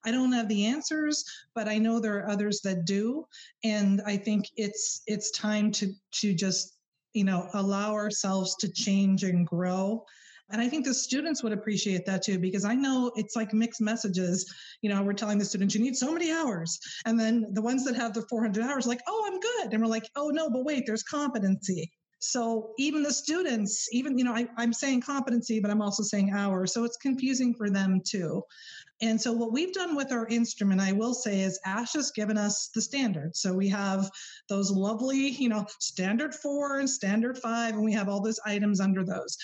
I 0.05 0.11
don't 0.11 0.31
have 0.31 0.47
the 0.47 0.65
answers 0.65 1.23
but 1.55 1.67
i 1.67 1.77
know 1.77 1.99
there 1.99 2.17
are 2.17 2.29
others 2.29 2.61
that 2.63 2.85
do 2.85 3.25
and 3.63 4.01
i 4.05 4.17
think 4.17 4.45
it's 4.55 5.01
it's 5.07 5.31
time 5.31 5.71
to 5.71 5.91
to 6.11 6.33
just 6.33 6.77
you 7.13 7.23
know 7.23 7.49
allow 7.53 7.93
ourselves 7.93 8.55
to 8.55 8.71
change 8.71 9.23
and 9.23 9.47
grow 9.47 10.03
and 10.51 10.61
I 10.61 10.69
think 10.69 10.85
the 10.85 10.93
students 10.93 11.41
would 11.43 11.53
appreciate 11.53 12.05
that 12.05 12.23
too, 12.23 12.37
because 12.37 12.65
I 12.65 12.75
know 12.75 13.11
it's 13.15 13.35
like 13.35 13.53
mixed 13.53 13.81
messages. 13.81 14.53
You 14.81 14.89
know, 14.89 15.01
we're 15.01 15.13
telling 15.13 15.37
the 15.37 15.45
students, 15.45 15.73
you 15.73 15.81
need 15.81 15.95
so 15.95 16.11
many 16.11 16.31
hours. 16.31 16.79
And 17.05 17.19
then 17.19 17.47
the 17.53 17.61
ones 17.61 17.85
that 17.85 17.95
have 17.95 18.13
the 18.13 18.23
400 18.23 18.63
hours, 18.63 18.85
like, 18.85 19.01
oh, 19.07 19.23
I'm 19.27 19.39
good. 19.39 19.73
And 19.73 19.81
we're 19.81 19.89
like, 19.89 20.09
oh, 20.15 20.29
no, 20.29 20.49
but 20.49 20.65
wait, 20.65 20.85
there's 20.85 21.03
competency. 21.03 21.91
So 22.19 22.71
even 22.77 23.03
the 23.03 23.11
students, 23.11 23.89
even, 23.91 24.17
you 24.17 24.23
know, 24.23 24.33
I, 24.33 24.47
am 24.57 24.71
saying 24.71 25.01
competency, 25.01 25.59
but 25.59 25.69
I'm 25.69 25.81
also 25.81 26.03
saying 26.03 26.31
hours. 26.33 26.73
So 26.73 26.85
it's 26.85 26.95
confusing 26.95 27.53
for 27.53 27.69
them 27.69 27.99
too. 28.01 28.41
And 29.01 29.19
so 29.19 29.33
what 29.33 29.51
we've 29.51 29.73
done 29.73 29.93
with 29.93 30.13
our 30.13 30.25
instrument, 30.27 30.79
I 30.79 30.93
will 30.93 31.13
say, 31.13 31.41
is 31.41 31.59
ASHA 31.67 31.95
has 31.95 32.11
given 32.11 32.37
us 32.37 32.69
the 32.73 32.81
standards. 32.81 33.41
So 33.41 33.53
we 33.53 33.67
have 33.67 34.09
those 34.47 34.71
lovely, 34.71 35.31
you 35.31 35.49
know, 35.49 35.65
standard 35.79 36.33
four 36.33 36.79
and 36.79 36.89
standard 36.89 37.37
five, 37.37 37.73
and 37.73 37.83
we 37.83 37.91
have 37.91 38.07
all 38.07 38.21
those 38.21 38.39
items 38.45 38.79
under 38.79 39.03
those. 39.03 39.37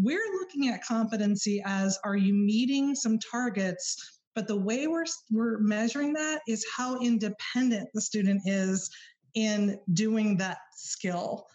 We're 0.00 0.38
looking 0.38 0.68
at 0.68 0.84
competency 0.84 1.60
as 1.66 1.98
are 2.04 2.16
you 2.16 2.32
meeting 2.32 2.94
some 2.94 3.18
targets? 3.18 4.20
But 4.34 4.46
the 4.46 4.56
way 4.56 4.86
we're, 4.86 5.06
we're 5.32 5.58
measuring 5.58 6.12
that 6.12 6.42
is 6.46 6.64
how 6.76 7.00
independent 7.00 7.88
the 7.92 8.00
student 8.00 8.42
is 8.44 8.88
in 9.34 9.80
doing 9.94 10.36
that 10.36 10.58
skill 10.76 11.46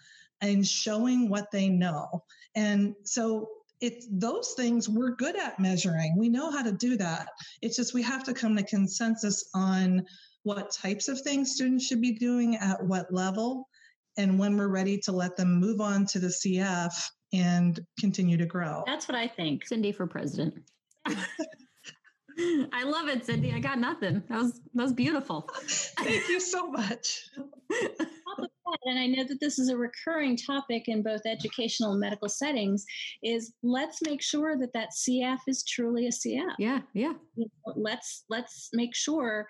and 0.41 0.67
showing 0.67 1.29
what 1.29 1.51
they 1.51 1.69
know. 1.69 2.23
And 2.55 2.95
so 3.03 3.47
it's 3.79 4.07
those 4.11 4.53
things 4.57 4.89
we're 4.89 5.15
good 5.15 5.37
at 5.37 5.59
measuring. 5.59 6.17
We 6.17 6.27
know 6.27 6.51
how 6.51 6.63
to 6.63 6.73
do 6.73 6.97
that. 6.97 7.29
It's 7.61 7.77
just 7.77 7.93
we 7.93 8.01
have 8.01 8.25
to 8.25 8.33
come 8.33 8.57
to 8.57 8.63
consensus 8.63 9.49
on 9.53 10.05
what 10.43 10.73
types 10.73 11.07
of 11.07 11.21
things 11.21 11.51
students 11.51 11.85
should 11.85 12.01
be 12.01 12.11
doing 12.11 12.57
at 12.57 12.83
what 12.83 13.13
level 13.13 13.69
and 14.17 14.37
when 14.37 14.57
we're 14.57 14.67
ready 14.67 14.97
to 14.99 15.11
let 15.11 15.37
them 15.37 15.59
move 15.59 15.79
on 15.79 16.05
to 16.07 16.19
the 16.19 16.27
CF 16.27 16.93
and 17.33 17.79
continue 17.99 18.37
to 18.37 18.45
grow. 18.45 18.83
That's 18.85 19.07
what 19.07 19.15
I 19.15 19.27
think. 19.27 19.65
Cindy 19.67 19.91
for 19.91 20.07
president. 20.07 20.53
I 22.73 22.83
love 22.83 23.09
it, 23.09 23.25
Cindy. 23.25 23.51
I 23.53 23.59
got 23.59 23.77
nothing. 23.79 24.23
That 24.29 24.39
was 24.39 24.59
that 24.73 24.83
was 24.83 24.93
beautiful. 24.93 25.47
Thank 25.99 26.29
you 26.29 26.39
so 26.39 26.67
much. 26.67 27.29
and 28.85 28.99
I 28.99 29.05
know 29.07 29.23
that 29.27 29.39
this 29.39 29.59
is 29.59 29.69
a 29.69 29.77
recurring 29.77 30.37
topic 30.37 30.83
in 30.87 31.03
both 31.03 31.21
educational 31.25 31.91
and 31.91 31.99
medical 31.99 32.29
settings, 32.29 32.85
is 33.21 33.53
let's 33.61 34.01
make 34.01 34.21
sure 34.21 34.57
that 34.57 34.73
that 34.73 34.89
CF 34.97 35.39
is 35.47 35.63
truly 35.63 36.07
a 36.07 36.09
CF. 36.09 36.55
Yeah, 36.57 36.79
yeah. 36.93 37.13
Let's 37.75 38.25
let's 38.29 38.69
make 38.73 38.95
sure 38.95 39.47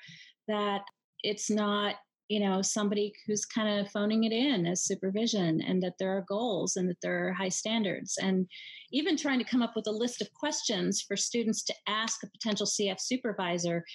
that 0.48 0.82
it's 1.22 1.50
not 1.50 1.96
you 2.34 2.40
know 2.40 2.64
somebody 2.64 3.14
who's 3.28 3.46
kind 3.46 3.80
of 3.80 3.92
phoning 3.92 4.24
it 4.24 4.32
in 4.32 4.66
as 4.66 4.84
supervision 4.84 5.62
and 5.62 5.84
that 5.84 5.94
there 6.00 6.18
are 6.18 6.26
goals 6.28 6.78
and 6.78 6.90
that 6.90 7.00
there 7.04 7.28
are 7.28 7.32
high 7.32 7.54
standards 7.62 8.18
and 8.20 8.48
even 8.92 9.16
trying 9.16 9.38
to 9.38 9.46
come 9.46 9.62
up 9.62 9.74
with 9.76 9.86
a 9.86 9.92
list 9.92 10.20
of 10.20 10.34
questions 10.34 11.00
for 11.08 11.16
students 11.16 11.64
to 11.64 11.76
ask 11.88 12.24
a 12.24 12.32
potential 12.32 12.66
cf 12.66 13.00
supervisor 13.00 13.86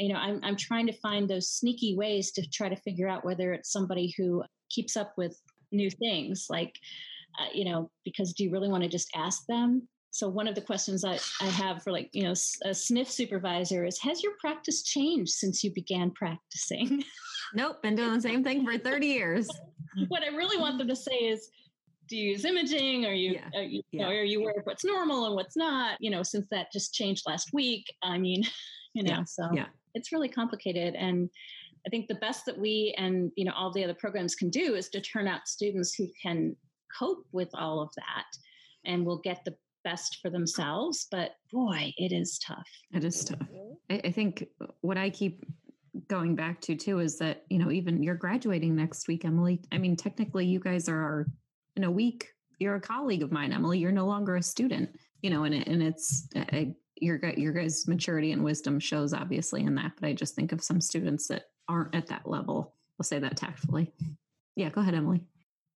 you 0.00 0.12
know 0.12 0.18
i'm, 0.18 0.40
I'm 0.42 0.56
trying 0.56 0.88
to 0.88 1.00
find 1.06 1.30
those 1.30 1.48
sneaky 1.48 1.94
ways 1.96 2.32
to 2.32 2.42
try 2.50 2.68
to 2.68 2.82
figure 2.82 3.08
out 3.08 3.24
whether 3.24 3.52
it's 3.52 3.70
somebody 3.70 4.12
who 4.18 4.42
keeps 4.70 4.96
up 4.96 5.12
with 5.16 5.40
new 5.70 5.88
things 5.88 6.46
like 6.50 6.74
uh, 7.38 7.50
you 7.54 7.64
know 7.64 7.92
because 8.04 8.32
do 8.32 8.42
you 8.42 8.50
really 8.50 8.68
want 8.68 8.82
to 8.82 8.88
just 8.88 9.08
ask 9.14 9.46
them 9.46 9.86
so 10.14 10.28
one 10.28 10.46
of 10.46 10.54
the 10.54 10.60
questions 10.60 11.04
I, 11.04 11.18
I 11.40 11.46
have 11.46 11.82
for 11.82 11.90
like 11.90 12.08
you 12.12 12.22
know 12.22 12.30
a 12.30 12.70
SNF 12.70 13.08
supervisor 13.08 13.84
is 13.84 13.98
has 13.98 14.22
your 14.22 14.32
practice 14.40 14.82
changed 14.82 15.32
since 15.32 15.64
you 15.64 15.72
began 15.72 16.12
practicing 16.12 17.02
nope 17.54 17.82
been 17.82 17.96
doing 17.96 18.14
the 18.14 18.20
same 18.20 18.44
thing 18.44 18.64
for 18.64 18.78
30 18.78 19.06
years 19.06 19.48
what 20.08 20.22
i 20.22 20.28
really 20.28 20.56
want 20.56 20.78
them 20.78 20.88
to 20.88 20.96
say 20.96 21.16
is 21.16 21.50
do 22.08 22.16
you 22.16 22.32
use 22.32 22.44
imaging? 22.44 23.06
Are 23.06 23.14
you, 23.14 23.32
yeah. 23.32 23.58
are 23.58 23.62
you, 23.62 23.82
yeah. 23.90 24.02
know, 24.04 24.10
are 24.10 24.24
you 24.24 24.40
aware 24.40 24.54
of 24.58 24.64
what's 24.64 24.84
normal 24.84 25.26
and 25.26 25.34
what's 25.34 25.56
not? 25.56 25.96
You 26.00 26.10
know, 26.10 26.22
since 26.22 26.46
that 26.50 26.72
just 26.72 26.94
changed 26.94 27.24
last 27.26 27.50
week. 27.52 27.86
I 28.02 28.18
mean, 28.18 28.42
you 28.94 29.02
know, 29.02 29.18
yeah. 29.18 29.24
so 29.24 29.48
yeah. 29.52 29.66
it's 29.94 30.12
really 30.12 30.28
complicated. 30.28 30.94
And 30.94 31.30
I 31.86 31.90
think 31.90 32.06
the 32.06 32.16
best 32.16 32.46
that 32.46 32.58
we 32.58 32.94
and 32.98 33.30
you 33.36 33.44
know 33.44 33.52
all 33.56 33.72
the 33.72 33.84
other 33.84 33.94
programs 33.94 34.34
can 34.34 34.50
do 34.50 34.74
is 34.74 34.88
to 34.90 35.00
turn 35.00 35.28
out 35.28 35.48
students 35.48 35.94
who 35.94 36.08
can 36.22 36.56
cope 36.98 37.24
with 37.32 37.48
all 37.54 37.80
of 37.80 37.88
that, 37.96 38.26
and 38.84 39.04
will 39.04 39.18
get 39.18 39.44
the 39.44 39.56
best 39.84 40.18
for 40.20 40.30
themselves. 40.30 41.06
But 41.10 41.32
boy, 41.52 41.92
it 41.96 42.12
is 42.12 42.38
tough. 42.38 42.68
It 42.92 43.04
is 43.04 43.24
tough. 43.24 43.38
Mm-hmm. 43.38 43.94
I, 43.94 44.00
I 44.08 44.10
think 44.10 44.46
what 44.80 44.98
I 44.98 45.10
keep 45.10 45.44
going 46.08 46.34
back 46.34 46.60
to 46.62 46.74
too 46.74 46.98
is 46.98 47.18
that 47.18 47.44
you 47.48 47.58
know 47.58 47.70
even 47.70 48.02
you're 48.02 48.14
graduating 48.14 48.74
next 48.74 49.06
week, 49.06 49.24
Emily. 49.24 49.60
I 49.70 49.78
mean, 49.78 49.96
technically, 49.96 50.46
you 50.46 50.60
guys 50.60 50.88
are 50.88 51.26
in 51.76 51.84
a 51.84 51.90
week. 51.90 52.28
You're 52.58 52.76
a 52.76 52.80
colleague 52.80 53.22
of 53.22 53.32
mine, 53.32 53.52
Emily. 53.52 53.78
You're 53.78 53.92
no 53.92 54.06
longer 54.06 54.36
a 54.36 54.42
student. 54.42 54.90
You 55.22 55.30
know, 55.30 55.44
and 55.44 55.54
it, 55.54 55.68
and 55.68 55.82
it's 55.82 56.28
I, 56.36 56.74
your 56.96 57.20
your 57.36 57.52
guys' 57.52 57.86
maturity 57.86 58.32
and 58.32 58.44
wisdom 58.44 58.80
shows 58.80 59.12
obviously 59.12 59.62
in 59.62 59.74
that. 59.76 59.92
But 60.00 60.08
I 60.08 60.12
just 60.12 60.34
think 60.34 60.52
of 60.52 60.62
some 60.62 60.80
students 60.80 61.28
that 61.28 61.44
aren't 61.68 61.94
at 61.94 62.08
that 62.08 62.28
level. 62.28 62.74
I'll 62.98 63.04
say 63.04 63.18
that 63.18 63.36
tactfully. 63.36 63.92
Yeah, 64.56 64.68
go 64.70 64.80
ahead, 64.80 64.94
Emily. 64.94 65.22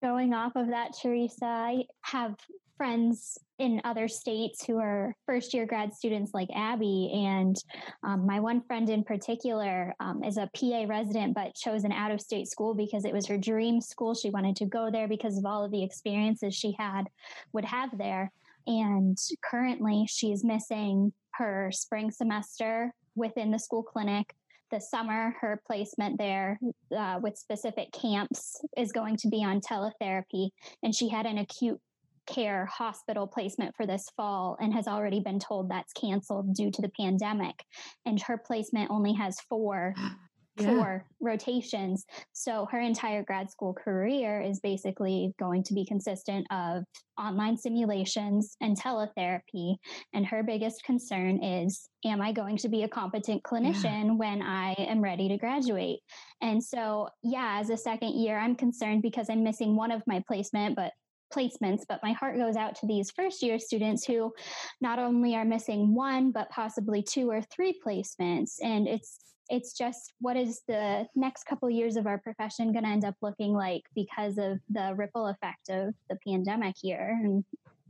Going 0.03 0.35
off 0.35 0.53
of 0.55 0.69
that, 0.69 0.95
Theresa, 1.01 1.45
I 1.45 1.85
have 2.03 2.37
friends 2.77 3.37
in 3.59 3.81
other 3.85 4.07
states 4.07 4.65
who 4.65 4.79
are 4.79 5.15
first 5.27 5.53
year 5.53 5.67
grad 5.67 5.93
students 5.93 6.33
like 6.33 6.49
Abby. 6.55 7.11
And 7.13 7.57
um, 8.05 8.25
my 8.27 8.39
one 8.39 8.63
friend 8.63 8.89
in 8.89 9.03
particular 9.03 9.95
um, 10.01 10.23
is 10.23 10.37
a 10.37 10.49
PA 10.55 10.85
resident, 10.89 11.35
but 11.35 11.55
chose 11.55 11.85
an 11.85 11.93
out 11.93 12.13
of 12.13 12.21
state 12.21 12.49
school 12.49 12.75
because 12.75 13.05
it 13.05 13.13
was 13.13 13.27
her 13.27 13.39
dream 13.39 13.81
school. 13.81 14.15
She 14.15 14.31
wanted 14.31 14.57
to 14.57 14.67
go 14.67 14.91
there 14.91 15.09
because 15.09 15.37
of 15.39 15.45
all 15.45 15.65
of 15.65 15.73
the 15.73 15.83
experiences 15.83 16.55
she 16.55 16.75
had, 16.79 17.05
would 17.53 17.65
have 17.65 17.97
there. 17.99 18.31
And 18.67 19.19
currently, 19.43 20.07
she's 20.09 20.45
missing 20.45 21.13
her 21.33 21.71
spring 21.73 22.11
semester 22.11 22.93
within 23.17 23.51
the 23.51 23.59
school 23.59 23.83
clinic 23.83 24.35
the 24.71 24.81
summer, 24.81 25.35
her 25.41 25.63
placement 25.67 26.19
there 26.19 26.61
uh, 26.97 27.19
with 27.23 27.39
specific 27.39 27.91
camps 27.93 28.61
is 28.77 28.93
going 28.93 29.17
to 29.17 29.29
be 29.29 29.43
on 29.45 29.61
teletherapy. 29.61 30.51
And 30.83 30.95
she 30.95 31.09
had 31.09 31.27
an 31.27 31.39
acute 31.39 31.81
care 32.29 32.67
hospital 32.67 33.27
placement 33.27 33.75
for 33.77 33.87
this 33.87 34.09
fall 34.17 34.57
and 34.61 34.73
has 34.73 34.87
already 34.87 35.21
been 35.21 35.39
told 35.39 35.69
that's 35.69 35.93
canceled 35.93 36.55
due 36.55 36.71
to 36.71 36.83
the 36.83 36.91
pandemic. 37.01 37.65
And 38.07 38.21
her 38.23 38.39
placement 38.39 38.91
only 38.91 39.15
has 39.15 39.41
four 39.49 39.95
yeah. 40.59 40.71
for 40.71 41.07
rotations. 41.21 42.05
So 42.33 42.67
her 42.71 42.81
entire 42.81 43.23
grad 43.23 43.51
school 43.51 43.73
career 43.73 44.41
is 44.41 44.61
basically 44.61 45.33
going 45.39 45.63
to 45.65 45.75
be 45.75 45.87
consistent 45.87 46.47
of 46.51 46.85
online 47.19 47.57
simulations 47.57 48.57
and 48.61 48.79
teletherapy. 48.79 49.77
And 50.13 50.27
her 50.27 50.43
biggest 50.43 50.85
concern 50.85 51.43
is, 51.43 51.89
am 52.05 52.21
I 52.21 52.33
going 52.33 52.57
to 52.59 52.69
be 52.69 52.83
a 52.83 52.89
competent 52.89 53.43
clinician 53.43 54.07
yeah. 54.07 54.13
when 54.13 54.43
I 54.43 54.73
am 54.75 55.03
ready 55.03 55.29
to 55.29 55.39
graduate? 55.39 56.01
And 56.43 56.63
so, 56.63 57.09
yeah, 57.23 57.59
as 57.61 57.71
a 57.71 57.77
second 57.77 58.15
year, 58.15 58.39
I'm 58.39 58.55
concerned 58.55 59.03
because 59.03 59.29
I'm 59.31 59.45
missing 59.45 59.77
one 59.77 59.91
of 59.91 60.03
my 60.07 60.23
placement, 60.29 60.77
but 60.77 60.93
placements, 61.35 61.83
but 61.89 62.01
my 62.03 62.13
heart 62.13 62.37
goes 62.37 62.57
out 62.57 62.75
to 62.77 62.87
these 62.87 63.11
first 63.11 63.43
year 63.43 63.59
students 63.59 64.05
who 64.05 64.33
not 64.81 64.99
only 64.99 65.35
are 65.35 65.45
missing 65.45 65.95
one, 65.95 66.31
but 66.31 66.51
possibly 66.51 67.03
two 67.03 67.31
or 67.31 67.43
three 67.43 67.79
placements. 67.85 68.57
And 68.63 68.89
it's 68.89 69.19
it's 69.51 69.73
just 69.73 70.13
what 70.21 70.37
is 70.37 70.61
the 70.69 71.07
next 71.15 71.45
couple 71.45 71.69
of 71.69 71.75
years 71.75 71.97
of 71.97 72.07
our 72.07 72.19
profession 72.19 72.73
going 72.73 72.85
to 72.85 72.91
end 72.91 73.05
up 73.05 73.15
looking 73.23 73.55
like 73.55 73.83
because 73.95 74.37
of 74.37 74.59
the 74.69 74.93
ripple 74.95 75.27
effect 75.27 75.71
of 75.71 75.95
the 76.11 76.19
pandemic 76.27 76.75
here 76.79 77.19
and 77.23 77.45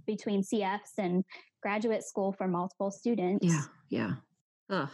between 0.06 0.42
CFs 0.42 0.98
and 0.98 1.24
graduate 1.60 2.04
school 2.04 2.32
for 2.32 2.46
multiple 2.46 2.90
students. 2.90 3.44
Yeah, 3.44 3.62
yeah. 3.90 4.12
Ugh. 4.70 4.88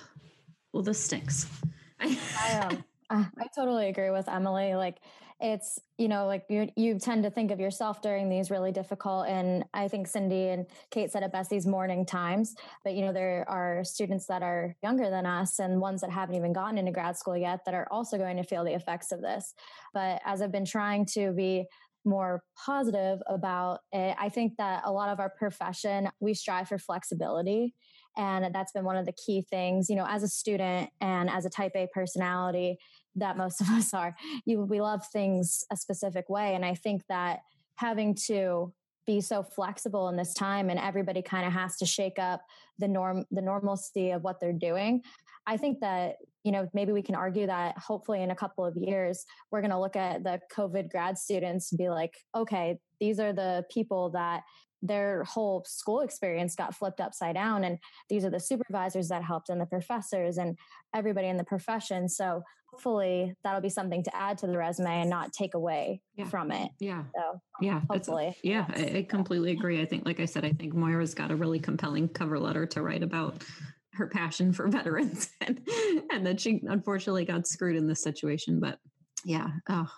Well, 0.72 0.82
this 0.82 1.04
stinks. 1.04 1.46
I, 2.00 2.68
um, 2.68 2.84
I 3.38 3.46
totally 3.54 3.88
agree 3.88 4.10
with 4.10 4.28
Emily. 4.28 4.74
Like 4.74 4.98
it's 5.40 5.80
you 5.98 6.06
know 6.06 6.26
like 6.26 6.44
you 6.48 6.68
you 6.76 6.98
tend 6.98 7.24
to 7.24 7.30
think 7.30 7.50
of 7.50 7.58
yourself 7.58 8.00
during 8.00 8.28
these 8.28 8.50
really 8.50 8.70
difficult 8.70 9.26
and 9.26 9.64
i 9.74 9.88
think 9.88 10.06
cindy 10.06 10.48
and 10.48 10.66
kate 10.90 11.10
said 11.10 11.22
it 11.22 11.32
best 11.32 11.50
these 11.50 11.66
mourning 11.66 12.06
times 12.06 12.54
but 12.84 12.94
you 12.94 13.04
know 13.04 13.12
there 13.12 13.44
are 13.48 13.82
students 13.82 14.26
that 14.26 14.42
are 14.42 14.76
younger 14.82 15.10
than 15.10 15.26
us 15.26 15.58
and 15.58 15.80
ones 15.80 16.00
that 16.00 16.10
haven't 16.10 16.36
even 16.36 16.52
gotten 16.52 16.78
into 16.78 16.92
grad 16.92 17.16
school 17.16 17.36
yet 17.36 17.60
that 17.64 17.74
are 17.74 17.88
also 17.90 18.16
going 18.16 18.36
to 18.36 18.44
feel 18.44 18.64
the 18.64 18.74
effects 18.74 19.10
of 19.12 19.20
this. 19.20 19.54
But 19.92 20.20
as 20.24 20.40
i've 20.40 20.52
been 20.52 20.64
trying 20.64 21.04
to 21.14 21.32
be 21.32 21.66
more 22.04 22.42
positive 22.64 23.18
about 23.26 23.80
it 23.92 24.14
i 24.20 24.28
think 24.28 24.56
that 24.58 24.82
a 24.84 24.92
lot 24.92 25.08
of 25.08 25.18
our 25.18 25.30
profession 25.30 26.08
we 26.20 26.34
strive 26.34 26.68
for 26.68 26.78
flexibility 26.78 27.74
And 28.16 28.54
that's 28.54 28.72
been 28.72 28.84
one 28.84 28.96
of 28.96 29.06
the 29.06 29.12
key 29.12 29.42
things, 29.50 29.88
you 29.90 29.96
know, 29.96 30.06
as 30.08 30.22
a 30.22 30.28
student 30.28 30.90
and 31.00 31.28
as 31.28 31.44
a 31.44 31.50
type 31.50 31.72
A 31.74 31.88
personality 31.92 32.78
that 33.16 33.36
most 33.36 33.60
of 33.60 33.68
us 33.70 33.94
are, 33.94 34.14
you, 34.44 34.60
we 34.60 34.80
love 34.80 35.06
things 35.06 35.64
a 35.70 35.76
specific 35.76 36.28
way. 36.28 36.54
And 36.54 36.64
I 36.64 36.74
think 36.74 37.02
that 37.08 37.40
having 37.76 38.14
to 38.26 38.72
be 39.06 39.20
so 39.20 39.42
flexible 39.42 40.08
in 40.08 40.16
this 40.16 40.34
time 40.34 40.70
and 40.70 40.78
everybody 40.78 41.22
kind 41.22 41.46
of 41.46 41.52
has 41.52 41.76
to 41.76 41.86
shake 41.86 42.18
up 42.18 42.42
the 42.78 42.88
norm 42.88 43.24
the 43.30 43.42
normalcy 43.42 44.10
of 44.10 44.22
what 44.22 44.40
they're 44.40 44.52
doing 44.52 45.02
i 45.46 45.56
think 45.56 45.80
that 45.80 46.16
you 46.42 46.52
know 46.52 46.68
maybe 46.72 46.92
we 46.92 47.02
can 47.02 47.14
argue 47.14 47.46
that 47.46 47.76
hopefully 47.78 48.22
in 48.22 48.30
a 48.30 48.34
couple 48.34 48.64
of 48.64 48.76
years 48.76 49.24
we're 49.50 49.60
going 49.60 49.70
to 49.70 49.78
look 49.78 49.96
at 49.96 50.24
the 50.24 50.40
covid 50.54 50.90
grad 50.90 51.18
students 51.18 51.70
and 51.70 51.78
be 51.78 51.88
like 51.88 52.14
okay 52.34 52.78
these 53.00 53.20
are 53.20 53.32
the 53.32 53.64
people 53.70 54.10
that 54.10 54.42
their 54.84 55.24
whole 55.24 55.64
school 55.66 56.00
experience 56.00 56.54
got 56.54 56.74
flipped 56.74 57.00
upside 57.00 57.34
down 57.34 57.64
and 57.64 57.78
these 58.08 58.24
are 58.24 58.30
the 58.30 58.38
supervisors 58.38 59.08
that 59.08 59.24
helped 59.24 59.48
and 59.48 59.60
the 59.60 59.66
professors 59.66 60.38
and 60.38 60.56
everybody 60.94 61.26
in 61.26 61.36
the 61.36 61.44
profession. 61.44 62.08
So 62.08 62.42
hopefully 62.70 63.34
that'll 63.42 63.60
be 63.60 63.68
something 63.68 64.02
to 64.02 64.16
add 64.16 64.38
to 64.38 64.46
the 64.46 64.58
resume 64.58 65.00
and 65.00 65.10
not 65.10 65.32
take 65.32 65.54
away 65.54 66.00
yeah. 66.16 66.24
from 66.26 66.52
it. 66.52 66.70
Yeah. 66.78 67.04
So 67.14 67.40
yeah 67.60 67.80
hopefully 67.88 68.36
yeah 68.42 68.66
I, 68.68 68.98
I 68.98 69.06
completely 69.08 69.52
agree. 69.52 69.80
I 69.80 69.84
think 69.84 70.04
like 70.04 70.20
i 70.20 70.24
said 70.24 70.44
i 70.44 70.52
think 70.52 70.74
moira's 70.74 71.14
got 71.14 71.30
a 71.30 71.36
really 71.36 71.58
compelling 71.58 72.08
cover 72.08 72.38
letter 72.38 72.66
to 72.66 72.82
write 72.82 73.02
about 73.02 73.44
her 73.92 74.06
passion 74.06 74.52
for 74.52 74.68
veterans 74.68 75.30
and 75.40 75.66
and 76.10 76.26
that 76.26 76.40
she 76.40 76.60
unfortunately 76.68 77.24
got 77.24 77.46
screwed 77.46 77.76
in 77.76 77.86
this 77.86 78.02
situation 78.02 78.60
but 78.60 78.78
yeah 79.24 79.48
oh 79.68 79.90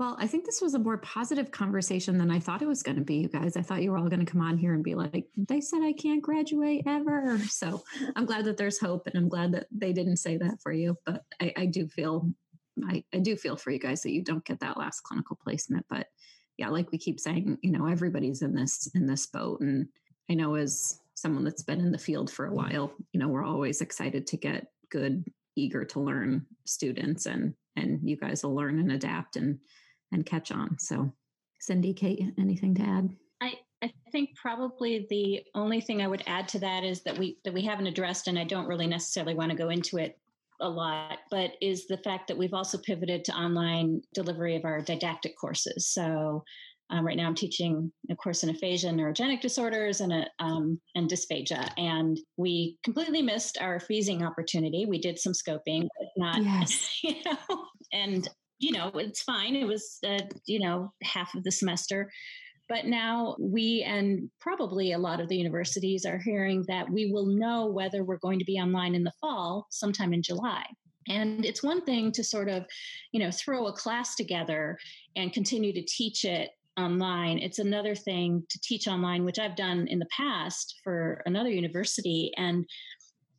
well, 0.00 0.16
I 0.18 0.26
think 0.26 0.46
this 0.46 0.62
was 0.62 0.72
a 0.72 0.78
more 0.78 0.96
positive 0.96 1.50
conversation 1.50 2.16
than 2.16 2.30
I 2.30 2.40
thought 2.40 2.62
it 2.62 2.66
was 2.66 2.82
going 2.82 2.96
to 2.96 3.04
be, 3.04 3.16
you 3.16 3.28
guys. 3.28 3.54
I 3.54 3.60
thought 3.60 3.82
you 3.82 3.90
were 3.90 3.98
all 3.98 4.08
going 4.08 4.24
to 4.24 4.32
come 4.32 4.40
on 4.40 4.56
here 4.56 4.72
and 4.72 4.82
be 4.82 4.94
like, 4.94 5.26
they 5.36 5.60
said 5.60 5.82
I 5.82 5.92
can't 5.92 6.22
graduate 6.22 6.84
ever. 6.86 7.38
So 7.50 7.84
I'm 8.16 8.24
glad 8.24 8.46
that 8.46 8.56
there's 8.56 8.80
hope 8.80 9.06
and 9.06 9.14
I'm 9.14 9.28
glad 9.28 9.52
that 9.52 9.66
they 9.70 9.92
didn't 9.92 10.16
say 10.16 10.38
that 10.38 10.62
for 10.62 10.72
you. 10.72 10.96
But 11.04 11.22
I, 11.38 11.52
I 11.54 11.66
do 11.66 11.86
feel, 11.86 12.30
I, 12.82 13.04
I 13.12 13.18
do 13.18 13.36
feel 13.36 13.56
for 13.56 13.70
you 13.70 13.78
guys 13.78 14.00
that 14.02 14.12
you 14.12 14.24
don't 14.24 14.44
get 14.46 14.60
that 14.60 14.78
last 14.78 15.02
clinical 15.02 15.36
placement. 15.36 15.84
But 15.90 16.06
yeah, 16.56 16.70
like 16.70 16.90
we 16.90 16.96
keep 16.96 17.20
saying, 17.20 17.58
you 17.60 17.70
know, 17.70 17.86
everybody's 17.86 18.40
in 18.40 18.54
this, 18.54 18.88
in 18.94 19.06
this 19.06 19.26
boat. 19.26 19.60
And 19.60 19.86
I 20.30 20.34
know 20.34 20.54
as 20.54 20.98
someone 21.12 21.44
that's 21.44 21.62
been 21.62 21.80
in 21.80 21.92
the 21.92 21.98
field 21.98 22.30
for 22.30 22.46
a 22.46 22.54
while, 22.54 22.94
you 23.12 23.20
know, 23.20 23.28
we're 23.28 23.44
always 23.44 23.82
excited 23.82 24.26
to 24.28 24.38
get 24.38 24.68
good, 24.90 25.30
eager 25.56 25.84
to 25.84 26.00
learn 26.00 26.46
students 26.64 27.26
and, 27.26 27.52
and 27.76 28.00
you 28.02 28.16
guys 28.16 28.42
will 28.42 28.54
learn 28.54 28.78
and 28.78 28.92
adapt 28.92 29.36
and 29.36 29.58
and 30.12 30.26
catch 30.26 30.50
on. 30.50 30.78
So, 30.78 31.12
Cindy, 31.58 31.92
Kate, 31.92 32.32
anything 32.38 32.74
to 32.76 32.82
add? 32.82 33.16
I, 33.40 33.54
I 33.82 33.92
think 34.12 34.30
probably 34.36 35.06
the 35.10 35.42
only 35.54 35.80
thing 35.80 36.02
I 36.02 36.08
would 36.08 36.22
add 36.26 36.48
to 36.48 36.58
that 36.60 36.84
is 36.84 37.02
that 37.02 37.18
we 37.18 37.38
that 37.44 37.54
we 37.54 37.62
haven't 37.62 37.86
addressed, 37.86 38.28
and 38.28 38.38
I 38.38 38.44
don't 38.44 38.66
really 38.66 38.86
necessarily 38.86 39.34
want 39.34 39.50
to 39.50 39.56
go 39.56 39.70
into 39.70 39.98
it 39.98 40.18
a 40.60 40.68
lot, 40.68 41.18
but 41.30 41.52
is 41.62 41.86
the 41.86 41.96
fact 41.98 42.28
that 42.28 42.36
we've 42.36 42.54
also 42.54 42.78
pivoted 42.78 43.24
to 43.24 43.32
online 43.32 44.02
delivery 44.12 44.56
of 44.56 44.64
our 44.64 44.82
didactic 44.82 45.38
courses. 45.38 45.86
So 45.86 46.44
um, 46.90 47.06
right 47.06 47.16
now, 47.16 47.26
I'm 47.26 47.34
teaching 47.34 47.92
a 48.10 48.16
course 48.16 48.42
in 48.42 48.50
aphasia 48.50 48.88
and 48.88 48.98
neurogenic 48.98 49.40
disorders 49.40 50.00
and 50.00 50.12
a, 50.12 50.26
um, 50.40 50.80
and 50.96 51.08
dysphagia, 51.08 51.70
and 51.78 52.18
we 52.36 52.78
completely 52.82 53.22
missed 53.22 53.58
our 53.60 53.78
freezing 53.78 54.24
opportunity. 54.24 54.86
We 54.86 55.00
did 55.00 55.18
some 55.18 55.32
scoping, 55.32 55.82
but 55.82 56.08
not, 56.16 56.42
yes. 56.42 56.98
you 57.04 57.14
know, 57.24 57.64
and 57.92 58.28
you 58.60 58.72
know, 58.72 58.90
it's 58.94 59.22
fine. 59.22 59.56
It 59.56 59.66
was, 59.66 59.98
uh, 60.06 60.20
you 60.46 60.60
know, 60.60 60.92
half 61.02 61.34
of 61.34 61.42
the 61.44 61.50
semester. 61.50 62.10
But 62.68 62.86
now 62.86 63.34
we 63.40 63.82
and 63.82 64.30
probably 64.38 64.92
a 64.92 64.98
lot 64.98 65.20
of 65.20 65.28
the 65.28 65.36
universities 65.36 66.06
are 66.06 66.18
hearing 66.18 66.64
that 66.68 66.88
we 66.88 67.10
will 67.10 67.26
know 67.26 67.66
whether 67.66 68.04
we're 68.04 68.18
going 68.18 68.38
to 68.38 68.44
be 68.44 68.58
online 68.58 68.94
in 68.94 69.02
the 69.02 69.12
fall 69.20 69.66
sometime 69.70 70.12
in 70.12 70.22
July. 70.22 70.64
And 71.08 71.44
it's 71.44 71.64
one 71.64 71.82
thing 71.82 72.12
to 72.12 72.22
sort 72.22 72.48
of, 72.48 72.66
you 73.10 73.18
know, 73.18 73.32
throw 73.32 73.66
a 73.66 73.72
class 73.72 74.14
together 74.14 74.78
and 75.16 75.32
continue 75.32 75.72
to 75.72 75.82
teach 75.82 76.24
it 76.24 76.50
online. 76.78 77.38
It's 77.38 77.58
another 77.58 77.96
thing 77.96 78.44
to 78.48 78.60
teach 78.60 78.86
online, 78.86 79.24
which 79.24 79.40
I've 79.40 79.56
done 79.56 79.88
in 79.88 79.98
the 79.98 80.06
past 80.16 80.76
for 80.84 81.22
another 81.26 81.50
university. 81.50 82.30
And, 82.36 82.64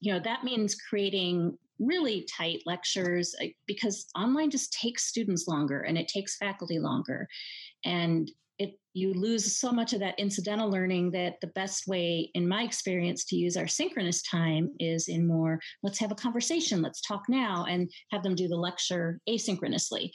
you 0.02 0.12
know, 0.12 0.20
that 0.20 0.44
means 0.44 0.76
creating 0.76 1.58
really 1.82 2.28
tight 2.30 2.62
lectures 2.66 3.36
because 3.66 4.06
online 4.16 4.50
just 4.50 4.72
takes 4.74 5.08
students 5.08 5.48
longer 5.48 5.82
and 5.82 5.98
it 5.98 6.08
takes 6.08 6.38
faculty 6.38 6.80
longer 6.80 7.28
and 7.84 8.32
it 8.60 8.80
you 8.94 9.14
lose 9.14 9.56
so 9.56 9.72
much 9.72 9.94
of 9.94 10.00
that 10.00 10.20
incidental 10.20 10.70
learning 10.70 11.10
that 11.12 11.36
the 11.42 11.48
best 11.48 11.88
way 11.88 12.30
in 12.36 12.48
my 12.48 12.64
experience 12.64 13.26
to 13.26 13.36
use 13.36 13.58
our 13.58 13.68
synchronous 13.68 14.22
time 14.22 14.70
is 14.80 15.08
in 15.08 15.26
more 15.26 15.60
let's 15.82 16.00
have 16.00 16.12
a 16.12 16.16
conversation 16.16 16.82
let's 16.82 17.02
talk 17.02 17.24
now 17.28 17.66
and 17.68 17.90
have 18.12 18.22
them 18.22 18.36
do 18.36 18.48
the 18.48 18.56
lecture 18.56 19.20
asynchronously 19.28 20.12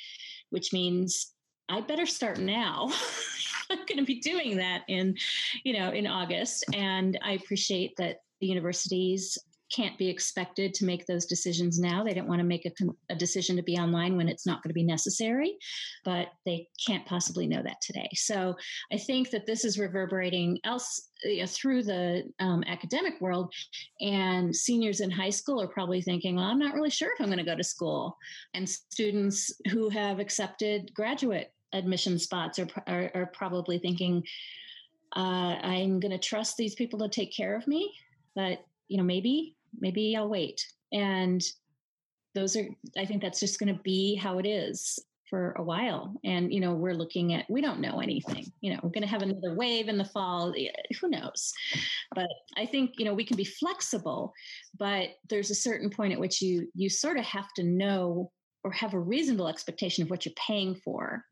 which 0.51 0.73
means 0.73 1.33
I 1.69 1.81
better 1.81 2.07
start 2.07 2.39
now. 2.39 2.93
I'm 3.71 3.79
going 3.79 3.99
to 3.99 4.05
be 4.05 4.21
doing 4.21 4.57
that 4.59 4.83
in, 4.87 5.17
you 5.64 5.77
know, 5.77 5.91
in 5.91 6.07
August, 6.07 6.64
and 6.73 7.19
I 7.23 7.33
appreciate 7.33 7.97
that 7.97 8.19
the 8.41 8.47
universities 8.47 9.37
can't 9.75 9.99
be 9.99 10.09
expected 10.09 10.73
to 10.75 10.85
make 10.85 11.07
those 11.07 11.27
decisions 11.27 11.79
now. 11.79 12.05
They 12.05 12.14
don't 12.14 12.29
want 12.29 12.41
to 12.41 12.47
make 12.47 12.67
a, 12.67 12.73
a, 13.11 13.17
decision 13.17 13.57
to 13.57 13.62
be 13.62 13.77
online 13.77 14.17
when 14.17 14.29
it's 14.29 14.47
not 14.47 14.62
going 14.62 14.71
to 14.71 14.75
be 14.75 14.85
necessary, 14.85 15.57
but 16.05 16.29
they 16.45 16.69
can't 16.87 17.05
possibly 17.07 17.47
know 17.47 17.62
that 17.62 17.81
today. 17.81 18.09
So 18.14 18.55
I 18.93 18.99
think 18.99 19.31
that 19.31 19.47
this 19.47 19.64
is 19.64 19.79
reverberating 19.79 20.59
else 20.64 21.09
you 21.25 21.41
know, 21.41 21.47
through 21.47 21.83
the 21.83 22.23
um, 22.39 22.62
academic 22.67 23.21
world, 23.21 23.53
and 24.01 24.55
seniors 24.55 25.01
in 25.01 25.11
high 25.11 25.31
school 25.31 25.61
are 25.61 25.69
probably 25.69 26.01
thinking, 26.01 26.37
"Well, 26.37 26.45
I'm 26.45 26.59
not 26.59 26.75
really 26.75 26.91
sure 26.91 27.12
if 27.12 27.21
I'm 27.21 27.27
going 27.27 27.39
to 27.39 27.45
go 27.45 27.57
to 27.57 27.64
school," 27.64 28.17
and 28.55 28.69
students 28.69 29.53
who 29.71 29.89
have 29.89 30.21
accepted 30.21 30.93
graduate 30.95 31.53
admission 31.73 32.19
spots 32.19 32.59
are 32.59 32.69
are, 32.87 33.11
are 33.14 33.31
probably 33.33 33.79
thinking. 33.79 34.23
Uh, 35.14 35.57
I'm 35.62 35.99
going 35.99 36.12
to 36.12 36.19
trust 36.19 36.57
these 36.57 36.75
people 36.75 36.99
to 36.99 37.09
take 37.09 37.35
care 37.35 37.57
of 37.57 37.67
me, 37.67 37.91
but 38.35 38.59
you 38.89 38.99
know 38.99 39.05
maybe 39.05 39.56
maybe 39.79 40.17
I'll 40.17 40.29
wait. 40.29 40.67
And 40.93 41.43
those 42.35 42.57
are, 42.57 42.67
I 42.97 43.05
think 43.05 43.23
that's 43.23 43.41
just 43.41 43.59
going 43.59 43.75
to 43.75 43.83
be 43.83 44.14
how 44.14 44.39
it 44.39 44.47
is 44.47 44.99
for 45.29 45.53
a 45.53 45.62
while. 45.62 46.14
And, 46.25 46.53
you 46.53 46.61
know, 46.61 46.75
we're 46.75 46.95
looking 46.95 47.35
at, 47.35 47.51
we 47.51 47.61
don't 47.61 47.81
know 47.81 48.01
anything. 48.01 48.47
You 48.61 48.73
know, 48.73 48.81
we're 48.83 48.91
going 48.91 49.03
to 49.03 49.09
have 49.09 49.23
another 49.23 49.55
wave 49.55 49.89
in 49.89 49.99
the 49.99 50.05
fall. 50.05 50.55
Who 51.01 51.09
knows? 51.09 51.53
But 52.14 52.29
I 52.57 52.67
think, 52.67 52.93
you 52.99 53.05
know, 53.05 53.14
we 53.14 53.25
can 53.25 53.37
be 53.37 53.45
flexible, 53.45 54.33
but 54.79 55.09
there's 55.29 55.51
a 55.51 55.55
certain 55.55 55.91
point 55.91 56.12
at 56.12 56.21
which 56.21 56.41
you, 56.41 56.69
you 56.75 56.89
sort 56.89 57.19
of 57.19 57.25
have 57.25 57.53
to 57.55 57.64
know 57.64 58.31
or 58.62 58.71
have 58.73 58.95
a 58.95 59.01
reasonable 59.01 59.49
expectation 59.49 60.03
of 60.03 60.11
what 60.11 60.25
you're 60.25 60.35
paying 60.35 60.75
for 60.75 61.25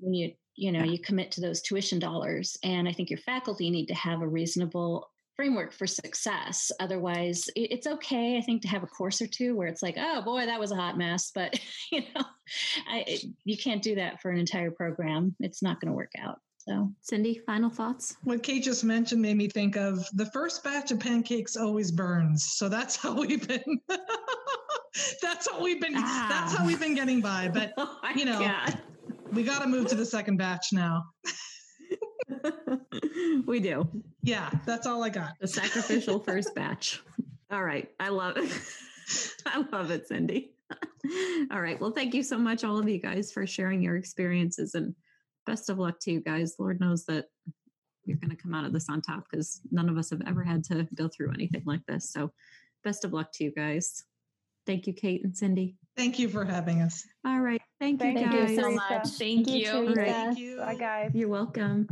when 0.00 0.12
you 0.12 0.32
you 0.56 0.70
know 0.70 0.84
you 0.84 0.98
commit 0.98 1.30
to 1.32 1.40
those 1.40 1.62
tuition 1.62 1.98
dollars 1.98 2.56
and 2.62 2.88
i 2.88 2.92
think 2.92 3.10
your 3.10 3.18
faculty 3.18 3.70
need 3.70 3.86
to 3.86 3.94
have 3.94 4.20
a 4.20 4.28
reasonable 4.28 5.10
framework 5.36 5.72
for 5.72 5.86
success. 5.86 6.70
Otherwise, 6.80 7.48
it's 7.56 7.86
okay, 7.86 8.36
I 8.36 8.40
think, 8.40 8.62
to 8.62 8.68
have 8.68 8.82
a 8.82 8.88
course 8.88 9.20
or 9.20 9.26
two 9.26 9.56
where 9.56 9.68
it's 9.68 9.82
like, 9.82 9.96
oh 9.98 10.22
boy, 10.22 10.46
that 10.46 10.60
was 10.60 10.72
a 10.72 10.76
hot 10.76 10.96
mess. 10.96 11.30
But 11.34 11.58
you 11.92 12.00
know, 12.00 12.24
I, 12.88 13.18
you 13.44 13.56
can't 13.56 13.82
do 13.82 13.94
that 13.96 14.20
for 14.20 14.30
an 14.30 14.38
entire 14.38 14.70
program. 14.70 15.34
It's 15.40 15.62
not 15.62 15.80
going 15.80 15.90
to 15.90 15.96
work 15.96 16.12
out. 16.18 16.38
So, 16.66 16.90
Cindy, 17.02 17.42
final 17.44 17.68
thoughts? 17.68 18.16
What 18.22 18.42
Kate 18.42 18.62
just 18.62 18.84
mentioned 18.84 19.20
made 19.20 19.36
me 19.36 19.48
think 19.48 19.76
of 19.76 20.06
the 20.14 20.24
first 20.26 20.64
batch 20.64 20.90
of 20.92 21.00
pancakes 21.00 21.56
always 21.56 21.90
burns. 21.90 22.52
So 22.54 22.70
that's 22.70 22.96
how 23.02 23.12
we've 23.12 23.46
been. 23.46 23.80
that's 25.20 25.50
what 25.50 25.60
we've 25.60 25.80
been. 25.80 25.94
Ah. 25.96 26.26
That's 26.30 26.56
how 26.56 26.66
we've 26.66 26.80
been 26.80 26.94
getting 26.94 27.20
by. 27.20 27.50
But 27.52 27.74
oh 27.76 27.98
you 28.14 28.24
know, 28.24 28.38
God. 28.38 28.80
we 29.32 29.42
got 29.42 29.60
to 29.60 29.68
move 29.68 29.88
to 29.88 29.94
the 29.94 30.06
second 30.06 30.38
batch 30.38 30.72
now. 30.72 31.04
we 33.46 33.60
do. 33.60 33.86
Yeah, 34.24 34.50
that's 34.64 34.86
all 34.86 35.04
I 35.04 35.10
got. 35.10 35.34
The 35.38 35.46
sacrificial 35.46 36.18
first 36.18 36.54
batch. 36.54 37.02
All 37.50 37.62
right. 37.62 37.90
I 38.00 38.08
love 38.08 38.38
it. 38.38 38.50
I 39.46 39.62
love 39.70 39.90
it, 39.90 40.08
Cindy. 40.08 40.54
all 41.52 41.60
right. 41.60 41.78
Well, 41.78 41.90
thank 41.90 42.14
you 42.14 42.22
so 42.22 42.38
much, 42.38 42.64
all 42.64 42.78
of 42.78 42.88
you 42.88 42.98
guys, 42.98 43.30
for 43.30 43.46
sharing 43.46 43.82
your 43.82 43.96
experiences 43.96 44.74
and 44.74 44.94
best 45.44 45.68
of 45.68 45.78
luck 45.78 46.00
to 46.00 46.10
you 46.10 46.20
guys. 46.20 46.56
Lord 46.58 46.80
knows 46.80 47.04
that 47.04 47.26
you're 48.06 48.16
going 48.16 48.30
to 48.30 48.42
come 48.42 48.54
out 48.54 48.64
of 48.64 48.72
this 48.72 48.88
on 48.88 49.02
top 49.02 49.24
because 49.30 49.60
none 49.70 49.90
of 49.90 49.98
us 49.98 50.08
have 50.10 50.22
ever 50.26 50.42
had 50.42 50.64
to 50.64 50.88
go 50.94 51.06
through 51.06 51.32
anything 51.32 51.62
like 51.66 51.84
this. 51.86 52.10
So, 52.10 52.32
best 52.82 53.04
of 53.04 53.12
luck 53.12 53.30
to 53.34 53.44
you 53.44 53.52
guys. 53.52 54.02
Thank 54.66 54.86
you, 54.86 54.94
Kate 54.94 55.22
and 55.22 55.36
Cindy. 55.36 55.76
Thank 55.96 56.18
you 56.18 56.30
for 56.30 56.46
having 56.46 56.80
us. 56.80 57.04
All 57.26 57.40
right. 57.40 57.60
Thank, 57.78 58.00
Thank 58.00 58.18
you 58.18 58.26
guys. 58.26 58.50
you 58.52 58.56
so 58.56 58.70
much. 58.70 59.06
Thank, 59.08 59.46
Thank 59.46 59.48
you. 59.50 59.56
you 59.56 59.94
right. 59.94 60.08
Thank 60.08 60.38
you. 60.38 60.56
Bye, 60.56 60.74
guys. 60.76 61.10
You're 61.12 61.28
welcome. 61.28 61.88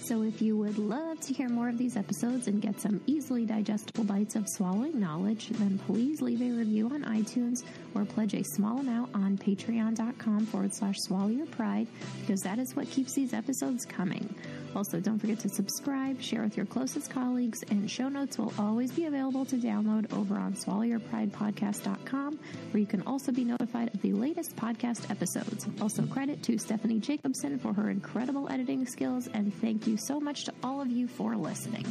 So, 0.00 0.22
if 0.22 0.42
you 0.42 0.56
would 0.58 0.76
love 0.76 1.18
to 1.20 1.32
hear 1.32 1.48
more 1.48 1.68
of 1.68 1.78
these 1.78 1.96
episodes 1.96 2.46
and 2.46 2.60
get 2.60 2.78
some 2.78 3.00
easily 3.06 3.46
digestible 3.46 4.04
bites 4.04 4.36
of 4.36 4.48
swallowing 4.48 5.00
knowledge, 5.00 5.48
then 5.48 5.78
please 5.86 6.20
leave 6.20 6.42
a 6.42 6.50
review 6.50 6.88
on 6.88 7.04
iTunes 7.04 7.64
or 7.94 8.04
pledge 8.04 8.34
a 8.34 8.44
small 8.44 8.80
amount 8.80 9.14
on 9.14 9.38
patreon.com 9.38 10.46
forward 10.46 10.74
slash 10.74 10.96
swallow 11.00 11.28
your 11.28 11.46
pride 11.46 11.86
because 12.20 12.42
that 12.42 12.58
is 12.58 12.76
what 12.76 12.90
keeps 12.90 13.14
these 13.14 13.32
episodes 13.32 13.86
coming. 13.86 14.34
Also, 14.76 14.98
don't 14.98 15.20
forget 15.20 15.38
to 15.38 15.48
subscribe, 15.48 16.20
share 16.20 16.42
with 16.42 16.56
your 16.56 16.66
closest 16.66 17.08
colleagues, 17.08 17.62
and 17.70 17.88
show 17.88 18.08
notes 18.08 18.38
will 18.38 18.52
always 18.58 18.90
be 18.90 19.04
available 19.04 19.44
to 19.44 19.56
download 19.56 20.12
over 20.12 20.36
on 20.36 20.54
swallowyourpridepodcast.com, 20.54 22.38
where 22.72 22.80
you 22.80 22.86
can 22.86 23.02
also 23.02 23.30
be 23.30 23.44
notified 23.44 23.94
of 23.94 24.02
the 24.02 24.12
latest 24.12 24.56
podcast 24.56 25.08
episodes. 25.10 25.68
Also, 25.80 26.04
credit 26.06 26.42
to 26.42 26.58
Stephanie 26.58 26.98
Jacobson 26.98 27.58
for 27.60 27.72
her 27.72 27.88
incredible 27.88 28.48
editing 28.50 28.84
skills, 28.84 29.28
and 29.32 29.54
thank 29.84 29.92
you 29.92 29.96
so 29.98 30.18
much 30.18 30.44
to 30.44 30.52
all 30.62 30.80
of 30.80 30.88
you 30.90 31.06
for 31.06 31.36
listening. 31.36 31.84